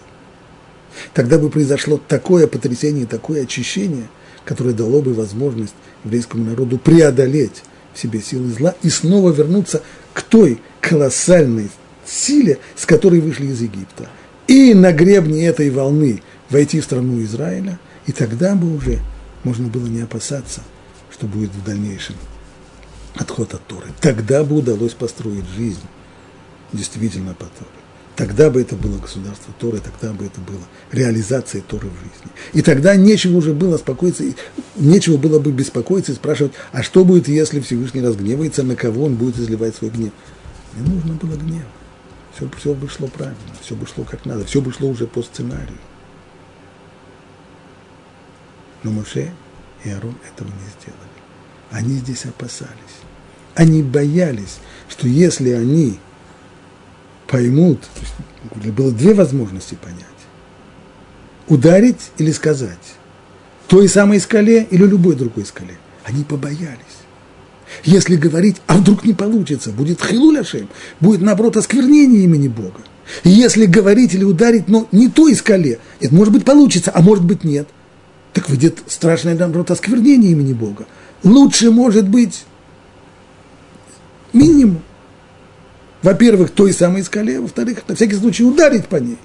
тогда 1.14 1.38
бы 1.38 1.50
произошло 1.50 2.00
такое 2.08 2.48
потрясение, 2.48 3.06
такое 3.06 3.44
очищение, 3.44 4.10
которое 4.46 4.74
дало 4.74 5.02
бы 5.02 5.14
возможность 5.14 5.74
еврейскому 6.04 6.46
народу 6.46 6.78
преодолеть 6.78 7.64
в 7.94 8.00
себе 8.00 8.22
силы 8.22 8.50
зла 8.50 8.76
и 8.82 8.90
снова 8.90 9.32
вернуться 9.32 9.82
к 10.14 10.22
той 10.22 10.60
колоссальной 10.80 11.70
силе, 12.06 12.60
с 12.76 12.86
которой 12.86 13.20
вышли 13.20 13.48
из 13.48 13.62
Египта. 13.62 14.08
И 14.48 14.74
на 14.74 14.92
гребне 14.92 15.46
этой 15.46 15.70
волны 15.70 16.22
войти 16.50 16.82
в 16.82 16.84
страну 16.84 17.22
Израиля, 17.24 17.80
и 18.06 18.12
тогда 18.12 18.56
бы 18.56 18.76
уже 18.76 19.00
можно 19.44 19.68
было 19.68 19.88
не 19.88 20.02
опасаться, 20.02 20.62
что 21.12 21.28
будет 21.28 21.52
в 21.52 21.64
дальнейшем 21.64 22.16
отход 23.16 23.54
от 23.54 23.66
Торы. 23.68 23.88
Тогда 24.00 24.44
бы 24.44 24.58
удалось 24.58 24.94
построить 24.94 25.46
жизнь 25.56 25.84
действительно 26.74 27.34
по 27.34 27.46
Торе. 27.46 27.81
Тогда 28.16 28.50
бы 28.50 28.62
это 28.62 28.76
было 28.76 28.98
государство 28.98 29.54
Торы, 29.58 29.80
тогда 29.80 30.14
бы 30.14 30.26
это 30.26 30.42
было 30.42 30.60
реализация 30.92 31.62
Торы 31.62 31.88
в 31.88 31.94
жизни. 31.94 32.32
И 32.54 32.62
тогда 32.62 32.96
нечего 32.96 33.38
уже 33.38 33.54
было 33.54 33.78
спокоиться, 33.78 34.24
нечего 34.76 35.18
было 35.18 35.40
бы 35.40 35.52
беспокоиться 35.52 36.12
и 36.12 36.16
спрашивать, 36.16 36.54
а 36.72 36.84
что 36.84 37.06
будет, 37.06 37.28
если 37.28 37.62
Всевышний 37.62 38.02
разгневается, 38.02 38.64
на 38.64 38.76
кого 38.76 39.06
он 39.06 39.16
будет 39.16 39.38
изливать 39.38 39.76
свой 39.76 39.92
гнев. 39.92 40.12
Не 40.76 40.90
нужно 40.90 41.14
было 41.14 41.36
гнева. 41.36 41.66
Все, 42.36 42.50
все 42.58 42.74
бы 42.74 42.88
шло 42.90 43.08
правильно, 43.08 43.38
все 43.62 43.76
бы 43.76 43.86
шло 43.88 44.04
как 44.04 44.26
надо, 44.26 44.46
все 44.46 44.62
бы 44.62 44.72
шло 44.72 44.90
уже 44.90 45.08
по 45.08 45.22
сценарию. 45.22 45.80
Но 48.84 48.92
Моше 48.92 49.32
и 49.84 49.90
Арон 49.90 50.16
этого 50.34 50.48
не 50.48 50.82
сделали. 50.82 51.12
Они 51.72 51.96
здесь 51.96 52.26
опасались. 52.26 52.72
Они 53.56 53.84
боялись, 53.84 54.60
что 54.90 55.08
если 55.08 55.52
они 55.52 56.00
поймут, 57.32 57.80
было 58.78 58.92
две 58.92 59.14
возможности 59.14 59.76
понять. 59.76 59.98
Ударить 61.48 62.12
или 62.18 62.32
сказать. 62.32 62.78
Той 63.68 63.88
самой 63.88 64.20
скале 64.20 64.68
или 64.70 64.86
любой 64.86 65.16
другой 65.16 65.46
скале. 65.46 65.78
Они 66.04 66.24
побоялись. 66.24 67.00
Если 67.86 68.18
говорить, 68.18 68.58
а 68.68 68.78
вдруг 68.78 69.06
не 69.06 69.14
получится, 69.14 69.72
будет 69.72 70.04
хилуляшем, 70.04 70.68
будет, 71.00 71.22
наоборот, 71.22 71.56
осквернение 71.56 72.24
имени 72.24 72.50
Бога. 72.50 72.82
Если 73.24 73.66
говорить 73.66 74.14
или 74.14 74.26
ударить, 74.26 74.68
но 74.68 74.88
не 74.92 75.08
той 75.08 75.34
скале, 75.36 75.80
это 76.02 76.14
может 76.14 76.34
быть 76.34 76.44
получится, 76.44 76.92
а 76.94 77.02
может 77.02 77.24
быть 77.24 77.46
нет, 77.46 77.68
так 78.34 78.50
выйдет 78.50 78.80
страшное, 78.88 79.36
наоборот, 79.36 79.72
осквернение 79.72 80.32
имени 80.32 80.52
Бога. 80.52 80.86
Лучше 81.24 81.72
может 81.72 82.10
быть 82.10 82.44
минимум. 84.34 84.82
Во-первых, 86.02 86.52
той 86.52 86.74
самой 86.74 87.04
скале, 87.04 87.40
во-вторых, 87.40 87.84
на 87.88 87.96
всякий 87.96 88.16
случай 88.16 88.44
ударить 88.44 88.88
по 88.88 88.96
ней. 88.96 89.18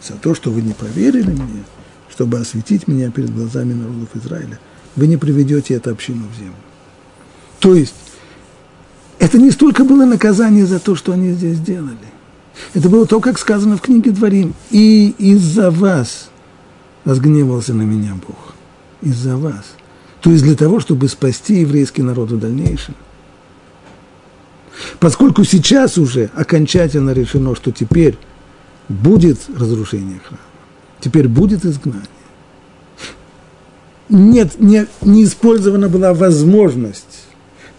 За 0.00 0.14
то, 0.14 0.34
что 0.34 0.50
вы 0.50 0.62
не 0.62 0.72
поверили 0.72 1.30
мне, 1.30 1.64
чтобы 2.10 2.38
осветить 2.38 2.86
меня 2.86 3.10
перед 3.10 3.34
глазами 3.34 3.72
народов 3.72 4.08
Израиля, 4.14 4.58
вы 4.94 5.06
не 5.06 5.16
приведете 5.16 5.74
эту 5.74 5.90
общину 5.90 6.26
в 6.32 6.38
землю. 6.38 6.54
То 7.58 7.74
есть, 7.74 7.94
это 9.18 9.38
не 9.38 9.50
столько 9.50 9.84
было 9.84 10.04
наказание 10.04 10.66
за 10.66 10.78
то, 10.78 10.94
что 10.94 11.12
они 11.12 11.32
здесь 11.32 11.58
делали. 11.58 11.96
Это 12.74 12.88
было 12.88 13.06
то, 13.06 13.20
как 13.20 13.38
сказано 13.38 13.76
в 13.76 13.80
книге 13.80 14.10
Дворим. 14.10 14.54
И 14.70 15.14
из-за 15.18 15.70
вас 15.70 16.28
разгневался 17.04 17.74
на 17.74 17.82
меня 17.82 18.14
Бог. 18.14 18.54
Из-за 19.00 19.36
вас– 19.36 19.64
то 20.22 20.30
есть 20.30 20.44
для 20.44 20.54
того, 20.54 20.78
чтобы 20.78 21.08
спасти 21.08 21.60
еврейский 21.60 22.02
народ 22.02 22.30
в 22.30 22.38
дальнейшем. 22.38 22.94
Поскольку 25.00 25.44
сейчас 25.44 25.98
уже 25.98 26.30
окончательно 26.34 27.10
решено, 27.10 27.56
что 27.56 27.72
теперь 27.72 28.16
будет 28.88 29.38
разрушение 29.54 30.20
храма, 30.20 30.42
теперь 31.00 31.26
будет 31.26 31.64
изгнание. 31.64 32.06
Нет, 34.08 34.60
не, 34.60 34.86
не 35.00 35.24
использована 35.24 35.88
была 35.88 36.14
возможность 36.14 37.24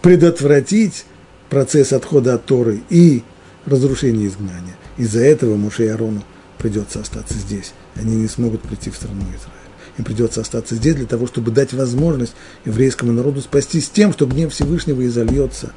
предотвратить 0.02 1.06
процесс 1.48 1.92
отхода 1.94 2.34
от 2.34 2.44
Торы 2.44 2.82
и 2.90 3.22
разрушения 3.64 4.26
изгнания. 4.26 4.76
Из-за 4.98 5.20
этого 5.20 5.56
Муше 5.56 5.86
и 5.86 5.88
Арону 5.88 6.22
придется 6.58 7.00
остаться 7.00 7.34
здесь. 7.34 7.72
Они 7.94 8.16
не 8.16 8.28
смогут 8.28 8.60
прийти 8.60 8.90
в 8.90 8.96
страну 8.96 9.22
Израиля 9.22 9.63
им 9.98 10.04
придется 10.04 10.40
остаться 10.40 10.74
здесь 10.74 10.96
для 10.96 11.06
того, 11.06 11.26
чтобы 11.26 11.50
дать 11.50 11.72
возможность 11.72 12.34
еврейскому 12.64 13.12
народу 13.12 13.40
спастись 13.40 13.88
тем, 13.88 14.12
что 14.12 14.26
гнев 14.26 14.52
Всевышнего 14.52 15.06
изольется 15.06 15.72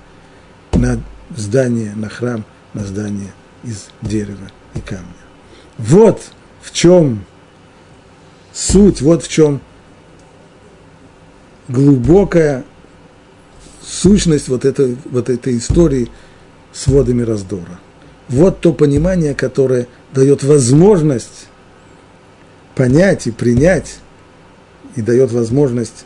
на 0.73 0.99
здание, 1.35 1.93
на 1.95 2.09
храм, 2.09 2.45
на 2.73 2.83
здание 2.83 3.31
из 3.63 3.87
дерева 4.01 4.51
и 4.73 4.79
камня. 4.79 5.05
Вот 5.77 6.21
в 6.61 6.71
чем 6.71 7.25
суть, 8.53 9.01
вот 9.01 9.23
в 9.23 9.29
чем 9.29 9.61
глубокая 11.67 12.63
сущность 13.85 14.47
вот 14.47 14.65
этой, 14.65 14.97
вот 15.11 15.29
этой 15.29 15.57
истории 15.57 16.09
с 16.73 16.87
водами 16.87 17.21
раздора. 17.21 17.79
Вот 18.27 18.59
то 18.59 18.73
понимание, 18.73 19.33
которое 19.33 19.87
дает 20.13 20.43
возможность 20.43 21.47
понять 22.75 23.27
и 23.27 23.31
принять 23.31 23.99
и 24.97 25.01
дает 25.01 25.31
возможность 25.31 26.05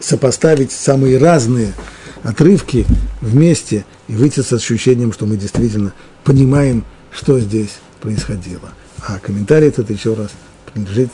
сопоставить 0.00 0.72
самые 0.72 1.16
разные 1.16 1.72
отрывки 2.22 2.84
вместе 3.20 3.86
и 4.08 4.14
выйти 4.14 4.40
с 4.40 4.52
ощущением, 4.52 5.12
что 5.12 5.26
мы 5.26 5.36
действительно 5.36 5.94
понимаем, 6.24 6.84
что 7.12 7.38
здесь 7.40 7.78
происходило. 8.00 8.70
А 9.06 9.18
комментарий 9.18 9.68
этот 9.68 9.88
еще 9.90 10.14
раз 10.14 10.30
принадлежит 10.70 11.10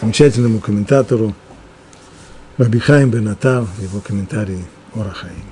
замечательному 0.00 0.58
комментатору 0.58 1.34
Рабихаим 2.56 3.10
Бенатар 3.10 3.62
в 3.62 3.82
его 3.82 4.00
комментарии 4.00 4.64
Орахаим. 4.94 5.51